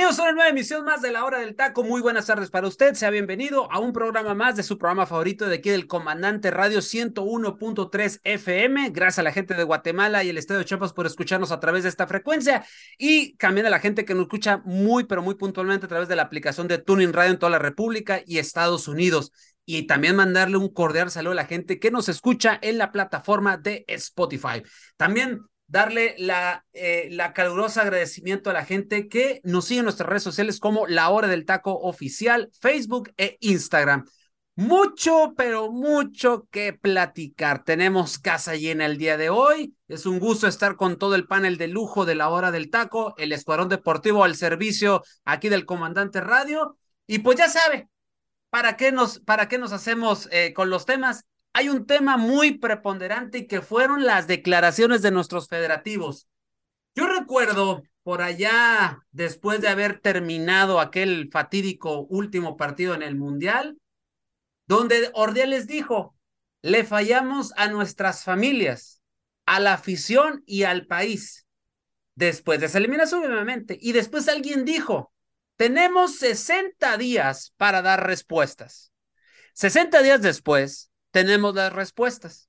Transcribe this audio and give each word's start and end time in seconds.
Bienvenidos 0.00 0.18
a 0.18 0.22
una 0.22 0.32
nueva 0.32 0.48
emisión 0.48 0.84
más 0.86 1.02
de 1.02 1.10
la 1.10 1.26
hora 1.26 1.40
del 1.40 1.54
taco. 1.54 1.84
Muy 1.84 2.00
buenas 2.00 2.24
tardes 2.24 2.48
para 2.48 2.66
usted. 2.66 2.94
Sea 2.94 3.10
bienvenido 3.10 3.70
a 3.70 3.78
un 3.80 3.92
programa 3.92 4.32
más 4.32 4.56
de 4.56 4.62
su 4.62 4.78
programa 4.78 5.04
favorito 5.04 5.46
de 5.46 5.56
aquí 5.56 5.68
del 5.68 5.86
Comandante 5.86 6.50
Radio 6.50 6.78
101.3 6.78 8.20
FM. 8.24 8.92
Gracias 8.92 9.18
a 9.18 9.22
la 9.22 9.30
gente 9.30 9.52
de 9.52 9.62
Guatemala 9.62 10.24
y 10.24 10.30
el 10.30 10.38
Estado 10.38 10.60
de 10.60 10.64
Chiapas 10.64 10.94
por 10.94 11.04
escucharnos 11.04 11.52
a 11.52 11.60
través 11.60 11.82
de 11.82 11.90
esta 11.90 12.06
frecuencia 12.06 12.64
y 12.96 13.36
también 13.36 13.66
a 13.66 13.70
la 13.70 13.78
gente 13.78 14.06
que 14.06 14.14
nos 14.14 14.22
escucha 14.22 14.62
muy, 14.64 15.04
pero 15.04 15.20
muy 15.20 15.34
puntualmente 15.34 15.84
a 15.84 15.90
través 15.90 16.08
de 16.08 16.16
la 16.16 16.22
aplicación 16.22 16.66
de 16.66 16.78
Tuning 16.78 17.12
Radio 17.12 17.32
en 17.32 17.38
toda 17.38 17.50
la 17.50 17.58
República 17.58 18.22
y 18.24 18.38
Estados 18.38 18.88
Unidos. 18.88 19.32
Y 19.66 19.82
también 19.82 20.16
mandarle 20.16 20.56
un 20.56 20.72
cordial 20.72 21.10
saludo 21.10 21.32
a 21.32 21.36
la 21.36 21.44
gente 21.44 21.78
que 21.78 21.90
nos 21.90 22.08
escucha 22.08 22.58
en 22.62 22.78
la 22.78 22.90
plataforma 22.90 23.58
de 23.58 23.84
Spotify. 23.86 24.62
También 24.96 25.42
darle 25.70 26.16
la, 26.18 26.66
eh, 26.72 27.08
la 27.12 27.32
calurosa 27.32 27.82
agradecimiento 27.82 28.50
a 28.50 28.52
la 28.52 28.64
gente 28.64 29.08
que 29.08 29.40
nos 29.44 29.66
sigue 29.66 29.78
en 29.78 29.84
nuestras 29.84 30.08
redes 30.08 30.24
sociales 30.24 30.58
como 30.58 30.86
La 30.88 31.08
Hora 31.10 31.28
del 31.28 31.44
Taco 31.46 31.78
Oficial, 31.78 32.50
Facebook 32.60 33.12
e 33.16 33.38
Instagram. 33.40 34.04
Mucho, 34.56 35.32
pero 35.36 35.70
mucho 35.70 36.46
que 36.50 36.72
platicar. 36.72 37.64
Tenemos 37.64 38.18
casa 38.18 38.56
llena 38.56 38.84
el 38.84 38.98
día 38.98 39.16
de 39.16 39.30
hoy. 39.30 39.74
Es 39.86 40.06
un 40.06 40.18
gusto 40.18 40.48
estar 40.48 40.76
con 40.76 40.98
todo 40.98 41.14
el 41.14 41.26
panel 41.26 41.56
de 41.56 41.68
lujo 41.68 42.04
de 42.04 42.16
la 42.16 42.28
hora 42.28 42.50
del 42.50 42.68
taco, 42.68 43.14
el 43.16 43.32
Escuadrón 43.32 43.68
Deportivo 43.68 44.24
al 44.24 44.34
servicio 44.34 45.02
aquí 45.24 45.48
del 45.48 45.66
Comandante 45.66 46.20
Radio. 46.20 46.76
Y 47.06 47.20
pues 47.20 47.38
ya 47.38 47.48
sabe, 47.48 47.88
¿para 48.50 48.76
qué 48.76 48.90
nos, 48.92 49.20
para 49.20 49.48
qué 49.48 49.56
nos 49.56 49.72
hacemos 49.72 50.28
eh, 50.32 50.52
con 50.52 50.68
los 50.68 50.84
temas? 50.84 51.24
Hay 51.52 51.68
un 51.68 51.86
tema 51.86 52.16
muy 52.16 52.58
preponderante 52.58 53.38
y 53.38 53.46
que 53.46 53.60
fueron 53.60 54.04
las 54.04 54.26
declaraciones 54.26 55.02
de 55.02 55.10
nuestros 55.10 55.48
federativos. 55.48 56.28
Yo 56.94 57.06
recuerdo 57.06 57.82
por 58.02 58.22
allá, 58.22 59.04
después 59.10 59.60
de 59.60 59.68
haber 59.68 60.00
terminado 60.00 60.80
aquel 60.80 61.28
fatídico 61.30 62.00
último 62.02 62.56
partido 62.56 62.94
en 62.94 63.02
el 63.02 63.16
Mundial, 63.16 63.78
donde 64.66 65.10
Ordiales 65.14 65.66
dijo, 65.66 66.16
le 66.62 66.84
fallamos 66.84 67.52
a 67.56 67.68
nuestras 67.68 68.24
familias, 68.24 69.02
a 69.46 69.60
la 69.60 69.74
afición 69.74 70.42
y 70.46 70.62
al 70.64 70.86
país. 70.86 71.46
Después 72.14 72.60
de 72.60 72.66
esa 72.66 72.78
eliminación, 72.78 73.24
obviamente. 73.24 73.78
Y 73.80 73.92
después 73.92 74.28
alguien 74.28 74.64
dijo, 74.64 75.12
tenemos 75.56 76.16
60 76.16 76.96
días 76.98 77.54
para 77.56 77.82
dar 77.82 78.06
respuestas. 78.06 78.92
60 79.54 80.02
días 80.02 80.22
después, 80.22 80.89
tenemos 81.10 81.54
las 81.54 81.72
respuestas. 81.72 82.48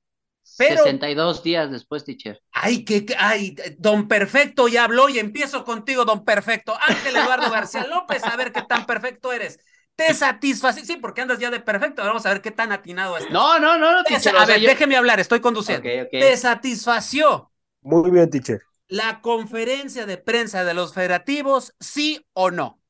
Pero, 0.58 0.84
62 0.84 1.44
días 1.44 1.72
después, 1.72 2.04
teacher. 2.04 2.42
Ay, 2.52 2.84
que, 2.84 3.06
ay, 3.18 3.56
don 3.78 4.08
Perfecto 4.08 4.68
ya 4.68 4.84
habló 4.86 5.08
y 5.08 5.20
empiezo 5.20 5.64
contigo, 5.64 6.04
don 6.04 6.26
Perfecto. 6.26 6.76
Ángel 6.88 7.16
Eduardo 7.16 7.50
García 7.50 7.86
López, 7.88 8.24
a 8.24 8.36
ver 8.36 8.52
qué 8.52 8.62
tan 8.64 8.86
perfecto 8.86 9.32
eres. 9.32 9.60
¿Te 9.96 10.14
satisface? 10.14 10.86
Sí, 10.86 10.98
porque 10.98 11.22
andas 11.22 11.40
ya 11.40 11.52
de 11.52 11.60
perfecto. 11.60 12.02
Vamos 12.02 12.26
a 12.26 12.30
ver 12.30 12.42
qué 12.42 12.52
tan 12.52 12.72
atinado 12.72 13.18
es. 13.18 13.30
No, 13.30 13.60
no, 13.60 13.78
no, 13.78 13.92
no, 13.92 14.04
teacher, 14.04 14.36
A 14.36 14.46
ver, 14.46 14.60
déjeme 14.62 14.96
hablar, 14.96 15.20
estoy 15.20 15.42
conduciendo. 15.42 15.88
¿Te 16.10 16.38
satisfació? 16.38 17.52
Muy 17.82 18.10
bien, 18.10 18.30
teacher. 18.30 18.62
¿La 18.88 19.22
conferencia 19.22 20.06
de 20.06 20.18
prensa 20.18 20.64
de 20.64 20.74
los 20.74 20.94
federativos, 20.94 21.74
sí 21.80 22.26
o 22.34 22.52
no? 22.52 22.82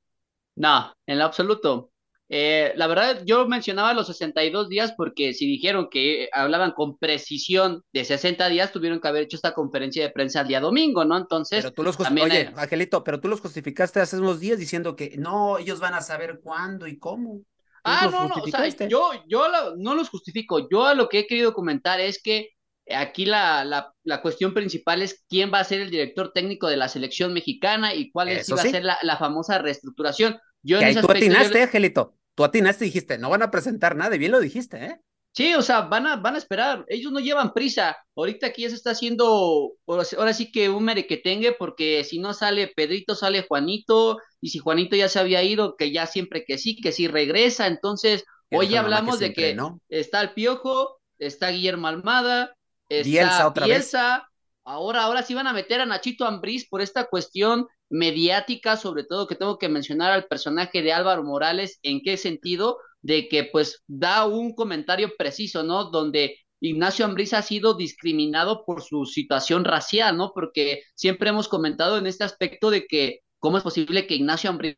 No, 0.55 0.93
en 1.05 1.19
lo 1.19 1.25
absoluto. 1.25 1.90
Eh, 2.33 2.71
la 2.77 2.87
verdad, 2.87 3.23
yo 3.25 3.45
mencionaba 3.45 3.93
los 3.93 4.07
62 4.07 4.69
días 4.69 4.93
porque 4.95 5.33
si 5.33 5.45
dijeron 5.45 5.89
que 5.91 6.29
hablaban 6.31 6.71
con 6.71 6.97
precisión 6.97 7.83
de 7.91 8.05
60 8.05 8.47
días, 8.47 8.71
tuvieron 8.71 9.01
que 9.01 9.07
haber 9.09 9.23
hecho 9.23 9.35
esta 9.35 9.53
conferencia 9.53 10.01
de 10.01 10.11
prensa 10.11 10.39
el 10.39 10.47
día 10.47 10.61
domingo, 10.61 11.03
¿no? 11.03 11.17
Entonces. 11.17 11.61
Pero 11.61 11.73
tú 11.73 11.83
los 11.83 11.99
Oye, 11.99 12.49
Angelito, 12.55 13.03
pero 13.03 13.19
tú 13.19 13.27
los 13.27 13.41
justificaste 13.41 13.99
hace 13.99 14.17
unos 14.17 14.39
días 14.39 14.57
diciendo 14.57 14.95
que 14.95 15.17
no, 15.17 15.57
ellos 15.57 15.81
van 15.81 15.93
a 15.93 15.99
saber 15.99 16.39
cuándo 16.41 16.87
y 16.87 16.97
cómo. 16.97 17.41
Ah, 17.83 18.07
no, 18.09 18.29
no, 18.29 18.35
o 18.35 18.47
sea, 18.47 18.87
yo, 18.87 19.11
yo 19.27 19.47
no 19.75 19.95
los 19.95 20.07
justifico. 20.07 20.69
Yo 20.69 20.85
a 20.85 20.93
lo 20.93 21.09
que 21.09 21.19
he 21.19 21.27
querido 21.27 21.53
comentar 21.53 21.99
es 21.99 22.21
que 22.23 22.51
aquí 22.95 23.25
la, 23.25 23.65
la, 23.65 23.93
la, 24.03 24.21
cuestión 24.21 24.53
principal 24.53 25.01
es 25.01 25.25
quién 25.27 25.51
va 25.53 25.59
a 25.59 25.65
ser 25.65 25.81
el 25.81 25.91
director 25.91 26.31
técnico 26.31 26.69
de 26.69 26.77
la 26.77 26.87
selección 26.87 27.33
mexicana 27.33 27.93
y 27.93 28.09
cuál 28.09 28.29
es, 28.29 28.49
va 28.49 28.61
a 28.61 28.65
ser 28.65 28.85
la, 28.85 28.97
la, 29.01 29.17
famosa 29.17 29.57
reestructuración. 29.57 30.39
Yo 30.63 30.77
en 30.79 30.85
ahí 30.85 30.95
tú 30.95 31.11
atinaste, 31.11 31.63
Angelito 31.63 32.15
tú 32.35 32.43
atinaste 32.43 32.85
y 32.85 32.87
dijiste, 32.87 33.17
no 33.17 33.29
van 33.29 33.43
a 33.43 33.51
presentar 33.51 33.95
nada, 33.95 34.15
y 34.15 34.19
bien 34.19 34.31
lo 34.31 34.39
dijiste, 34.39 34.85
¿eh? 34.85 34.99
Sí, 35.33 35.53
o 35.53 35.61
sea, 35.61 35.81
van 35.81 36.07
a, 36.07 36.17
van 36.17 36.35
a 36.35 36.37
esperar, 36.37 36.83
ellos 36.89 37.11
no 37.13 37.21
llevan 37.21 37.53
prisa. 37.53 37.95
Ahorita 38.17 38.47
aquí 38.47 38.63
ya 38.63 38.69
se 38.69 38.75
está 38.75 38.91
haciendo, 38.91 39.71
ahora 39.87 40.33
sí 40.33 40.51
que 40.51 40.69
un 40.69 40.83
merequetengue, 40.83 41.53
porque 41.53 42.03
si 42.03 42.19
no 42.19 42.33
sale 42.33 42.67
Pedrito, 42.75 43.15
sale 43.15 43.45
Juanito, 43.47 44.17
y 44.41 44.49
si 44.49 44.59
Juanito 44.59 44.97
ya 44.97 45.07
se 45.07 45.19
había 45.19 45.41
ido, 45.41 45.77
que 45.77 45.91
ya 45.93 46.05
siempre 46.05 46.43
que 46.45 46.57
sí, 46.57 46.75
que 46.81 46.91
sí 46.91 47.07
regresa. 47.07 47.67
Entonces, 47.67 48.25
hoy 48.51 48.75
hablamos 48.75 49.19
de 49.19 49.31
que 49.31 49.55
está 49.87 50.19
el 50.19 50.33
Piojo, 50.33 50.99
está 51.17 51.49
Guillermo 51.49 51.87
Almada, 51.87 52.53
está 52.89 53.09
Bielsa 53.09 53.47
otra 53.47 53.65
Bielsa, 53.67 54.27
Ahora, 54.63 55.03
ahora 55.03 55.23
sí 55.23 55.33
van 55.33 55.47
a 55.47 55.53
meter 55.53 55.81
a 55.81 55.85
Nachito 55.85 56.25
Ambriz 56.25 56.67
por 56.69 56.81
esta 56.81 57.05
cuestión 57.07 57.67
mediática, 57.89 58.77
sobre 58.77 59.03
todo 59.03 59.27
que 59.27 59.35
tengo 59.35 59.57
que 59.57 59.69
mencionar 59.69 60.11
al 60.11 60.25
personaje 60.27 60.81
de 60.81 60.93
Álvaro 60.93 61.23
Morales, 61.23 61.79
en 61.83 62.01
qué 62.01 62.17
sentido, 62.17 62.77
de 63.01 63.27
que 63.27 63.45
pues 63.45 63.83
da 63.87 64.25
un 64.25 64.53
comentario 64.53 65.11
preciso, 65.17 65.63
¿no? 65.63 65.85
Donde 65.85 66.37
Ignacio 66.59 67.05
Ambriz 67.05 67.33
ha 67.33 67.41
sido 67.41 67.73
discriminado 67.73 68.63
por 68.65 68.83
su 68.83 69.05
situación 69.05 69.65
racial, 69.65 70.15
¿no? 70.17 70.31
Porque 70.33 70.83
siempre 70.95 71.29
hemos 71.29 71.47
comentado 71.47 71.97
en 71.97 72.05
este 72.07 72.23
aspecto 72.23 72.69
de 72.69 72.85
que 72.85 73.21
cómo 73.39 73.57
es 73.57 73.63
posible 73.63 74.05
que 74.07 74.15
Ignacio 74.15 74.49
Ambriz 74.49 74.77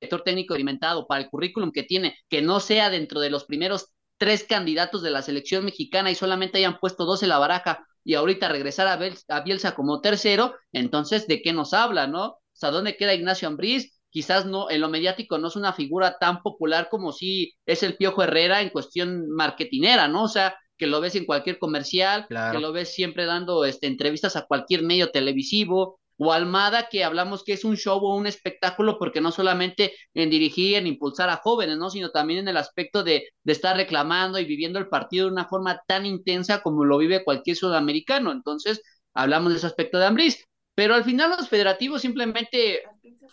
director 0.00 0.22
técnico 0.22 0.54
experimentado 0.54 1.06
para 1.06 1.22
el 1.22 1.30
currículum 1.30 1.72
que 1.72 1.82
tiene, 1.82 2.16
que 2.28 2.42
no 2.42 2.60
sea 2.60 2.90
dentro 2.90 3.20
de 3.20 3.30
los 3.30 3.44
primeros 3.44 3.92
tres 4.16 4.44
candidatos 4.44 5.02
de 5.02 5.10
la 5.10 5.22
selección 5.22 5.64
mexicana 5.64 6.10
y 6.10 6.14
solamente 6.14 6.58
hayan 6.58 6.78
puesto 6.78 7.04
dos 7.04 7.22
en 7.22 7.30
la 7.30 7.38
baraja 7.38 7.87
y 8.04 8.14
ahorita 8.14 8.48
regresar 8.48 8.88
a, 8.88 9.40
Bielsa 9.40 9.74
como 9.74 10.00
tercero, 10.00 10.54
entonces, 10.72 11.26
¿de 11.26 11.42
qué 11.42 11.52
nos 11.52 11.74
habla, 11.74 12.06
no? 12.06 12.26
O 12.26 12.40
sea, 12.52 12.70
¿dónde 12.70 12.96
queda 12.96 13.14
Ignacio 13.14 13.48
Ambriz? 13.48 14.00
Quizás 14.10 14.46
no, 14.46 14.70
en 14.70 14.80
lo 14.80 14.88
mediático 14.88 15.38
no 15.38 15.48
es 15.48 15.56
una 15.56 15.72
figura 15.72 16.16
tan 16.18 16.42
popular 16.42 16.88
como 16.90 17.12
si 17.12 17.54
es 17.66 17.82
el 17.82 17.96
Piojo 17.96 18.22
Herrera 18.22 18.62
en 18.62 18.70
cuestión 18.70 19.28
marketinera, 19.30 20.08
¿no? 20.08 20.24
O 20.24 20.28
sea, 20.28 20.56
que 20.78 20.86
lo 20.86 21.00
ves 21.00 21.14
en 21.16 21.26
cualquier 21.26 21.58
comercial, 21.58 22.26
que 22.28 22.58
lo 22.58 22.72
ves 22.72 22.94
siempre 22.94 23.26
dando 23.26 23.64
este, 23.64 23.86
entrevistas 23.86 24.36
a 24.36 24.46
cualquier 24.46 24.82
medio 24.82 25.10
televisivo, 25.10 26.00
o 26.18 26.32
Almada, 26.32 26.88
que 26.88 27.04
hablamos 27.04 27.44
que 27.44 27.52
es 27.52 27.64
un 27.64 27.76
show 27.76 27.98
o 27.98 28.16
un 28.16 28.26
espectáculo, 28.26 28.98
porque 28.98 29.20
no 29.20 29.32
solamente 29.32 29.94
en 30.14 30.30
dirigir, 30.30 30.76
en 30.76 30.86
impulsar 30.86 31.30
a 31.30 31.36
jóvenes, 31.36 31.78
¿no? 31.78 31.90
Sino 31.90 32.10
también 32.10 32.40
en 32.40 32.48
el 32.48 32.56
aspecto 32.56 33.04
de, 33.04 33.28
estar 33.44 33.76
reclamando 33.76 34.38
y 34.38 34.44
viviendo 34.44 34.78
el 34.78 34.88
partido 34.88 35.26
de 35.26 35.32
una 35.32 35.46
forma 35.46 35.80
tan 35.86 36.04
intensa 36.04 36.62
como 36.62 36.84
lo 36.84 36.98
vive 36.98 37.24
cualquier 37.24 37.56
sudamericano. 37.56 38.32
Entonces, 38.32 38.82
hablamos 39.14 39.52
de 39.52 39.58
ese 39.58 39.66
aspecto 39.66 39.98
de 39.98 40.06
Ambriz. 40.06 40.44
Pero 40.74 40.94
al 40.94 41.04
final 41.04 41.30
los 41.30 41.48
federativos 41.48 42.02
simplemente 42.02 42.82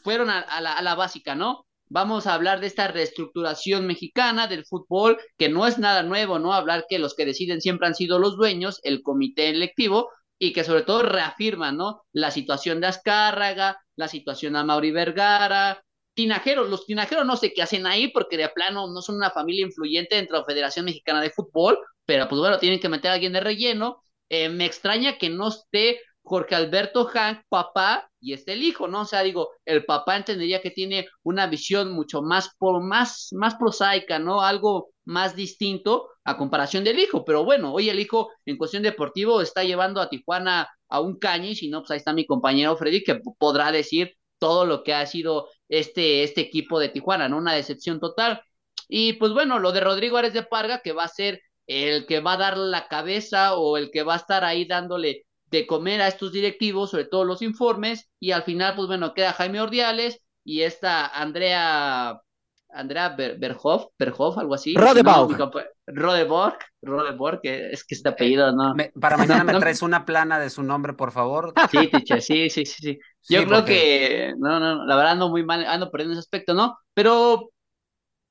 fueron 0.03 0.29
a 0.31 0.61
la 0.61 0.95
básica, 0.95 1.35
¿no? 1.35 1.65
Vamos 1.87 2.25
a 2.25 2.33
hablar 2.33 2.61
de 2.61 2.67
esta 2.67 2.87
reestructuración 2.87 3.85
mexicana 3.85 4.47
del 4.47 4.65
fútbol, 4.65 5.19
que 5.37 5.49
no 5.49 5.67
es 5.67 5.77
nada 5.77 6.01
nuevo, 6.01 6.39
¿no? 6.39 6.53
Hablar 6.53 6.85
que 6.89 6.97
los 6.97 7.15
que 7.15 7.25
deciden 7.25 7.61
siempre 7.61 7.87
han 7.87 7.93
sido 7.93 8.17
los 8.17 8.37
dueños, 8.37 8.79
el 8.83 9.03
comité 9.03 9.49
electivo, 9.49 10.09
y 10.39 10.53
que 10.53 10.63
sobre 10.63 10.83
todo 10.83 11.03
reafirman, 11.03 11.77
¿no? 11.77 12.03
La 12.11 12.31
situación 12.31 12.81
de 12.81 12.87
Azcárraga, 12.87 13.79
la 13.95 14.07
situación 14.07 14.53
de 14.53 14.63
Mauri 14.63 14.91
Vergara, 14.91 15.81
Tinajeros, 16.15 16.69
los 16.69 16.85
tinajeros 16.85 17.25
no 17.25 17.35
sé 17.35 17.53
qué 17.53 17.61
hacen 17.61 17.85
ahí 17.85 18.07
porque 18.07 18.37
de 18.37 18.47
plano 18.47 18.87
no 18.87 19.01
son 19.01 19.17
una 19.17 19.31
familia 19.31 19.65
influyente 19.65 20.15
dentro 20.15 20.37
de 20.37 20.41
la 20.41 20.45
Federación 20.45 20.85
Mexicana 20.85 21.21
de 21.21 21.29
Fútbol, 21.29 21.77
pero 22.05 22.29
pues 22.29 22.39
bueno, 22.39 22.57
tienen 22.57 22.79
que 22.79 22.87
meter 22.87 23.11
a 23.11 23.15
alguien 23.15 23.33
de 23.33 23.41
relleno. 23.41 24.01
Eh, 24.29 24.47
me 24.47 24.65
extraña 24.65 25.17
que 25.17 25.29
no 25.29 25.49
esté 25.49 25.99
Jorge 26.23 26.55
Alberto 26.55 27.05
Hank, 27.05 27.41
papá, 27.49 28.09
y 28.21 28.31
esté 28.33 28.53
el 28.53 28.63
hijo, 28.63 28.87
¿no? 28.87 29.01
O 29.01 29.05
sea, 29.05 29.23
digo, 29.23 29.49
el 29.65 29.85
papá 29.85 30.15
entendería 30.15 30.61
que 30.61 30.71
tiene 30.71 31.07
una 31.23 31.47
visión 31.47 31.91
mucho 31.91 32.21
más, 32.21 32.49
por, 32.57 32.81
más, 32.81 33.29
más 33.33 33.55
prosaica, 33.55 34.17
¿no? 34.17 34.41
Algo 34.41 34.91
más 35.05 35.35
distinto 35.35 36.09
a 36.23 36.37
comparación 36.37 36.83
del 36.83 36.99
hijo. 36.99 37.25
Pero 37.25 37.43
bueno, 37.45 37.73
hoy 37.73 37.89
el 37.89 37.99
hijo 37.99 38.31
en 38.45 38.57
cuestión 38.57 38.83
deportivo 38.83 39.41
está 39.41 39.63
llevando 39.63 40.01
a 40.01 40.09
Tijuana 40.09 40.67
a 40.89 40.99
un 40.99 41.17
caño 41.19 41.49
y 41.49 41.55
si 41.55 41.69
no, 41.69 41.81
pues 41.81 41.91
ahí 41.91 41.97
está 41.97 42.13
mi 42.13 42.25
compañero 42.25 42.75
Freddy 42.77 43.03
que 43.03 43.21
podrá 43.37 43.71
decir 43.71 44.15
todo 44.37 44.65
lo 44.65 44.83
que 44.83 44.93
ha 44.93 45.05
sido 45.05 45.47
este, 45.69 46.23
este 46.23 46.41
equipo 46.41 46.79
de 46.79 46.89
Tijuana, 46.89 47.29
¿no? 47.29 47.37
Una 47.37 47.53
decepción 47.53 47.99
total. 47.99 48.41
Y 48.87 49.13
pues 49.13 49.33
bueno, 49.33 49.59
lo 49.59 49.71
de 49.71 49.79
Rodrigo 49.81 50.17
Ares 50.17 50.33
de 50.33 50.43
Parga, 50.43 50.81
que 50.83 50.91
va 50.91 51.03
a 51.05 51.07
ser 51.07 51.41
el 51.67 52.05
que 52.05 52.19
va 52.19 52.33
a 52.33 52.37
dar 52.37 52.57
la 52.57 52.87
cabeza 52.87 53.55
o 53.55 53.77
el 53.77 53.91
que 53.91 54.03
va 54.03 54.13
a 54.15 54.17
estar 54.17 54.43
ahí 54.43 54.65
dándole 54.65 55.25
de 55.47 55.67
comer 55.67 56.01
a 56.01 56.07
estos 56.07 56.31
directivos, 56.31 56.91
sobre 56.91 57.05
todo 57.05 57.23
los 57.23 57.41
informes, 57.41 58.09
y 58.19 58.31
al 58.31 58.43
final, 58.43 58.75
pues 58.75 58.87
bueno, 58.87 59.13
queda 59.13 59.33
Jaime 59.33 59.61
Ordiales 59.61 60.19
y 60.43 60.61
esta 60.61 61.07
Andrea 61.07 62.19
Andrea 62.75 63.15
Berhoff, 63.15 63.87
Berhoff, 63.97 64.37
algo 64.37 64.53
así. 64.53 64.75
Rodeborg. 64.75 65.37
Rodeborg, 65.87 66.57
Rodeborg, 66.81 67.41
que 67.41 67.69
es 67.71 67.85
que 67.85 67.95
este 67.95 68.09
apellido 68.09 68.51
no. 68.51 68.75
para 68.99 69.17
mañana 69.17 69.43
me 69.43 69.59
traes 69.59 69.81
una 69.81 70.05
plana 70.05 70.39
de 70.39 70.49
su 70.49 70.63
nombre, 70.63 70.93
por 70.93 71.11
favor. 71.11 71.53
Sí, 71.71 71.87
teacher, 71.89 72.21
sí, 72.21 72.49
sí, 72.49 72.65
sí, 72.65 72.99
Yo 73.29 73.45
creo 73.45 73.65
que, 73.65 74.33
no, 74.37 74.59
no, 74.59 74.85
la 74.85 74.95
verdad 74.95 75.13
ando 75.13 75.29
muy 75.29 75.43
mal, 75.43 75.65
ando 75.65 75.91
perdiendo 75.91 76.13
ese 76.13 76.19
aspecto, 76.19 76.53
¿no? 76.53 76.77
Pero 76.93 77.51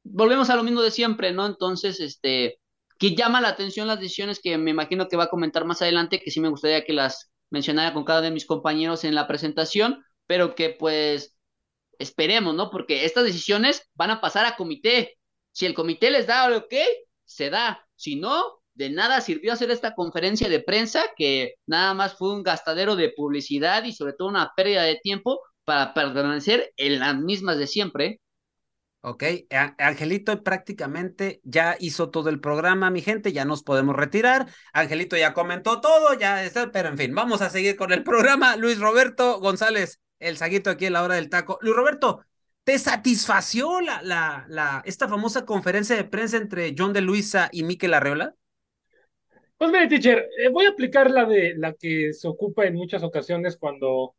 volvemos 0.05 0.50
a 0.50 0.56
lo 0.56 0.62
mismo 0.62 0.82
de 0.82 0.90
siempre, 0.90 1.32
¿no? 1.32 1.47
Entonces, 1.47 2.00
este, 2.00 2.58
que 2.99 3.14
llama 3.14 3.40
la 3.40 3.49
atención 3.49 3.87
las 3.87 4.00
decisiones 4.00 4.40
que 4.40 4.56
me 4.58 4.70
imagino 4.70 5.08
que 5.08 5.17
va 5.17 5.25
a 5.25 5.31
comentar 5.31 5.64
más 5.64 5.82
adelante, 5.82 6.20
que 6.20 6.31
sí 6.31 6.40
me 6.40 6.49
gustaría 6.49 6.85
que 6.85 6.93
las 6.93 7.31
mencionara 7.50 7.93
con 7.93 8.05
cada 8.05 8.20
uno 8.20 8.26
de 8.26 8.35
mis 8.35 8.47
compañeros 8.47 9.05
en 9.05 9.14
la 9.14 9.26
presentación, 9.26 10.05
pero 10.26 10.55
que 10.55 10.70
pues 10.70 11.34
esperemos, 11.99 12.55
¿no? 12.55 12.70
Porque 12.70 13.05
estas 13.05 13.25
decisiones 13.25 13.88
van 13.94 14.11
a 14.11 14.20
pasar 14.20 14.46
a 14.46 14.56
comité. 14.56 15.19
Si 15.52 15.67
el 15.67 15.75
comité 15.75 16.11
les 16.11 16.26
da 16.26 16.55
ok, 16.56 16.75
se 17.25 17.50
da. 17.50 17.87
Si 17.96 18.17
no, 18.17 18.61
de 18.75 18.91
nada 18.91 19.20
sirvió 19.20 19.52
hacer 19.52 19.70
esta 19.70 19.94
conferencia 19.94 20.49
de 20.49 20.61
prensa 20.61 21.05
que 21.17 21.55
nada 21.67 21.94
más 21.94 22.14
fue 22.14 22.35
un 22.35 22.43
gastadero 22.43 22.96
de 22.96 23.11
publicidad 23.11 23.85
y 23.85 23.93
sobre 23.93 24.14
todo 24.14 24.29
una 24.29 24.52
pérdida 24.56 24.82
de 24.82 24.96
tiempo 24.96 25.41
para 25.64 25.94
permanecer 25.94 26.73
en 26.76 26.99
las 26.99 27.17
mismas 27.17 27.58
de 27.58 27.67
siempre. 27.67 28.20
Ok, 29.06 29.23
Angelito 29.77 30.43
prácticamente 30.43 31.43
ya 31.45 31.77
hizo 31.79 32.09
todo 32.09 32.31
el 32.31 32.41
programa, 32.41 32.91
mi 32.91 33.03
gente, 33.03 33.35
ya 33.35 33.45
nos 33.45 33.62
podemos 33.62 33.95
retirar. 33.95 34.47
Angelito 34.73 35.15
ya 35.15 35.35
comentó 35.35 35.83
todo, 35.83 36.19
ya 36.19 36.43
está, 36.43 36.73
pero 36.73 36.89
en 36.89 36.97
fin, 36.97 37.15
vamos 37.15 37.43
a 37.43 37.51
seguir 37.51 37.77
con 37.77 37.93
el 37.93 38.03
programa. 38.03 38.56
Luis 38.56 38.79
Roberto 38.79 39.41
González, 39.41 40.01
el 40.21 40.39
saguito 40.39 40.71
aquí 40.71 40.87
en 40.87 40.95
la 40.95 41.03
hora 41.03 41.17
del 41.17 41.29
taco. 41.29 41.59
Luis 41.61 41.77
Roberto, 41.77 42.25
¿te 42.65 42.79
satisfació 42.79 43.83
la, 43.83 44.01
la, 44.01 44.47
la, 44.49 44.83
esta 44.87 45.07
famosa 45.07 45.45
conferencia 45.45 45.97
de 45.97 46.05
prensa 46.05 46.39
entre 46.39 46.75
John 46.75 46.95
de 46.95 47.03
Luisa 47.03 47.50
y 47.53 47.62
Miquel 47.62 47.93
Arreola? 47.93 48.35
Pues 49.59 49.71
mire, 49.71 49.87
teacher, 49.87 50.31
eh, 50.39 50.49
voy 50.49 50.65
a 50.65 50.71
aplicar 50.71 51.11
la 51.11 51.27
de 51.27 51.53
la 51.59 51.75
que 51.75 52.15
se 52.15 52.27
ocupa 52.27 52.65
en 52.65 52.75
muchas 52.75 53.03
ocasiones 53.03 53.59
cuando 53.59 54.15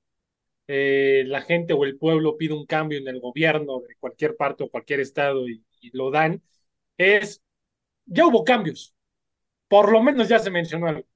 eh, 0.67 1.23
la 1.27 1.41
gente 1.41 1.73
o 1.73 1.83
el 1.85 1.97
pueblo 1.97 2.37
pide 2.37 2.53
un 2.53 2.65
cambio 2.65 2.97
en 2.99 3.07
el 3.07 3.19
gobierno 3.19 3.81
de 3.81 3.95
cualquier 3.97 4.35
parte 4.35 4.63
o 4.63 4.69
cualquier 4.69 4.99
estado 4.99 5.47
y, 5.47 5.63
lo 5.93 6.09
dan, 6.09 6.41
es, 6.97 7.43
ya 8.05 8.25
hubo 8.27 8.43
cambios, 8.43 8.95
por 9.67 9.91
lo 9.91 10.01
menos 10.03 10.29
ya 10.29 10.39
se 10.39 10.51
mencionó 10.51 10.87
algo. 10.87 11.07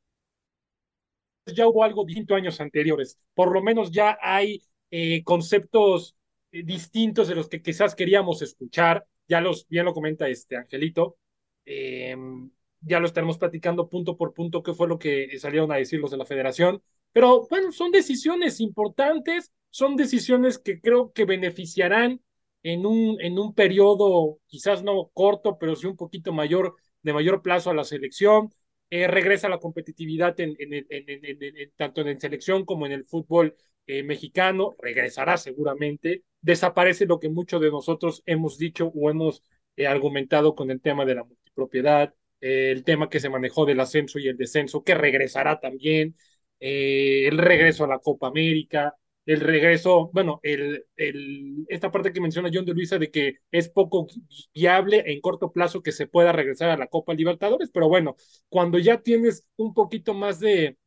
Ya 1.47 1.67
hubo 1.67 1.83
algo 1.83 2.05
distinto 2.05 2.35
años 2.35 2.61
anteriores, 2.61 3.19
por 3.33 3.51
lo 3.51 3.61
menos 3.63 3.91
ya 3.91 4.17
hay 4.21 4.61
eh, 4.91 5.23
conceptos 5.23 6.15
eh, 6.51 6.63
distintos 6.63 7.27
de 7.27 7.35
los 7.35 7.49
que 7.49 7.61
quizás 7.61 7.95
queríamos 7.95 8.41
escuchar, 8.43 9.07
ya 9.27 9.41
los, 9.41 9.67
bien 9.67 9.85
lo 9.85 9.93
comenta 9.93 10.27
este 10.27 10.57
Angelito, 10.57 11.17
em, 11.65 12.51
ya 12.81 12.99
lo 12.99 13.07
estaremos 13.07 13.37
platicando 13.39 13.89
punto 13.89 14.17
por 14.17 14.33
punto 14.33 14.63
qué 14.63 14.73
fue 14.73 14.87
lo 14.87 14.99
que 14.99 15.37
salieron 15.39 15.71
a 15.71 15.75
decir 15.77 15.99
los 15.99 16.11
de 16.11 16.17
la 16.17 16.25
federación, 16.25 16.83
pero 17.11 17.47
bueno, 17.49 17.71
son 17.71 17.91
decisiones 17.91 18.59
importantes, 18.61 19.51
son 19.69 19.95
decisiones 19.95 20.59
que 20.59 20.79
creo 20.81 21.11
que 21.13 21.25
beneficiarán 21.25 22.21
en 22.63 22.85
un, 22.85 23.19
en 23.21 23.39
un 23.39 23.53
periodo 23.53 24.39
quizás 24.47 24.83
no 24.83 25.09
corto, 25.13 25.57
pero 25.57 25.75
sí 25.75 25.87
un 25.87 25.95
poquito 25.97 26.33
mayor, 26.33 26.75
de 27.01 27.13
mayor 27.13 27.41
plazo 27.41 27.69
a 27.69 27.73
la 27.73 27.83
selección. 27.83 28.49
Eh, 28.91 29.07
regresa 29.07 29.49
la 29.49 29.59
competitividad 29.59 30.39
en, 30.39 30.55
en, 30.57 30.85
en, 30.89 31.71
tanto 31.75 32.01
en 32.01 32.19
selección 32.19 32.65
como 32.65 32.87
en 32.87 32.91
el 32.91 33.05
fútbol 33.05 33.55
eh, 33.85 34.01
mexicano, 34.03 34.75
regresará 34.81 35.37
seguramente, 35.37 36.23
desaparece 36.41 37.05
lo 37.05 37.19
que 37.19 37.29
muchos 37.29 37.61
de 37.61 37.69
nosotros 37.69 38.23
hemos 38.25 38.57
dicho 38.57 38.91
o 38.95 39.09
hemos 39.11 39.43
eh, 39.75 39.85
argumentado 39.87 40.55
con 40.55 40.71
el 40.71 40.81
tema 40.81 41.05
de 41.05 41.15
la 41.15 41.23
multipropiedad, 41.23 42.13
el 42.41 42.83
tema 42.83 43.09
que 43.09 43.19
se 43.19 43.29
manejó 43.29 43.65
del 43.65 43.79
ascenso 43.79 44.17
y 44.17 44.27
el 44.27 44.37
descenso, 44.37 44.83
que 44.83 44.95
regresará 44.95 45.59
también, 45.59 46.15
el 46.59 47.37
regreso 47.37 47.83
a 47.85 47.87
la 47.87 47.99
Copa 47.99 48.27
América, 48.27 48.95
el 49.25 49.41
regreso, 49.41 50.09
bueno, 50.13 50.39
el, 50.43 50.85
el, 50.95 51.65
esta 51.69 51.91
parte 51.91 52.11
que 52.13 52.21
menciona 52.21 52.49
John 52.51 52.65
de 52.65 52.73
Luisa 52.73 52.97
de 52.97 53.11
que 53.11 53.35
es 53.51 53.69
poco 53.69 54.07
viable 54.53 55.03
en 55.05 55.21
corto 55.21 55.51
plazo 55.51 55.83
que 55.83 55.91
se 55.91 56.07
pueda 56.07 56.31
regresar 56.31 56.69
a 56.69 56.77
la 56.77 56.87
Copa 56.87 57.13
Libertadores, 57.13 57.69
pero 57.71 57.87
bueno, 57.89 58.15
cuando 58.49 58.79
ya 58.79 59.01
tienes 59.01 59.47
un 59.57 59.73
poquito 59.73 60.13
más 60.13 60.39
de 60.39 60.77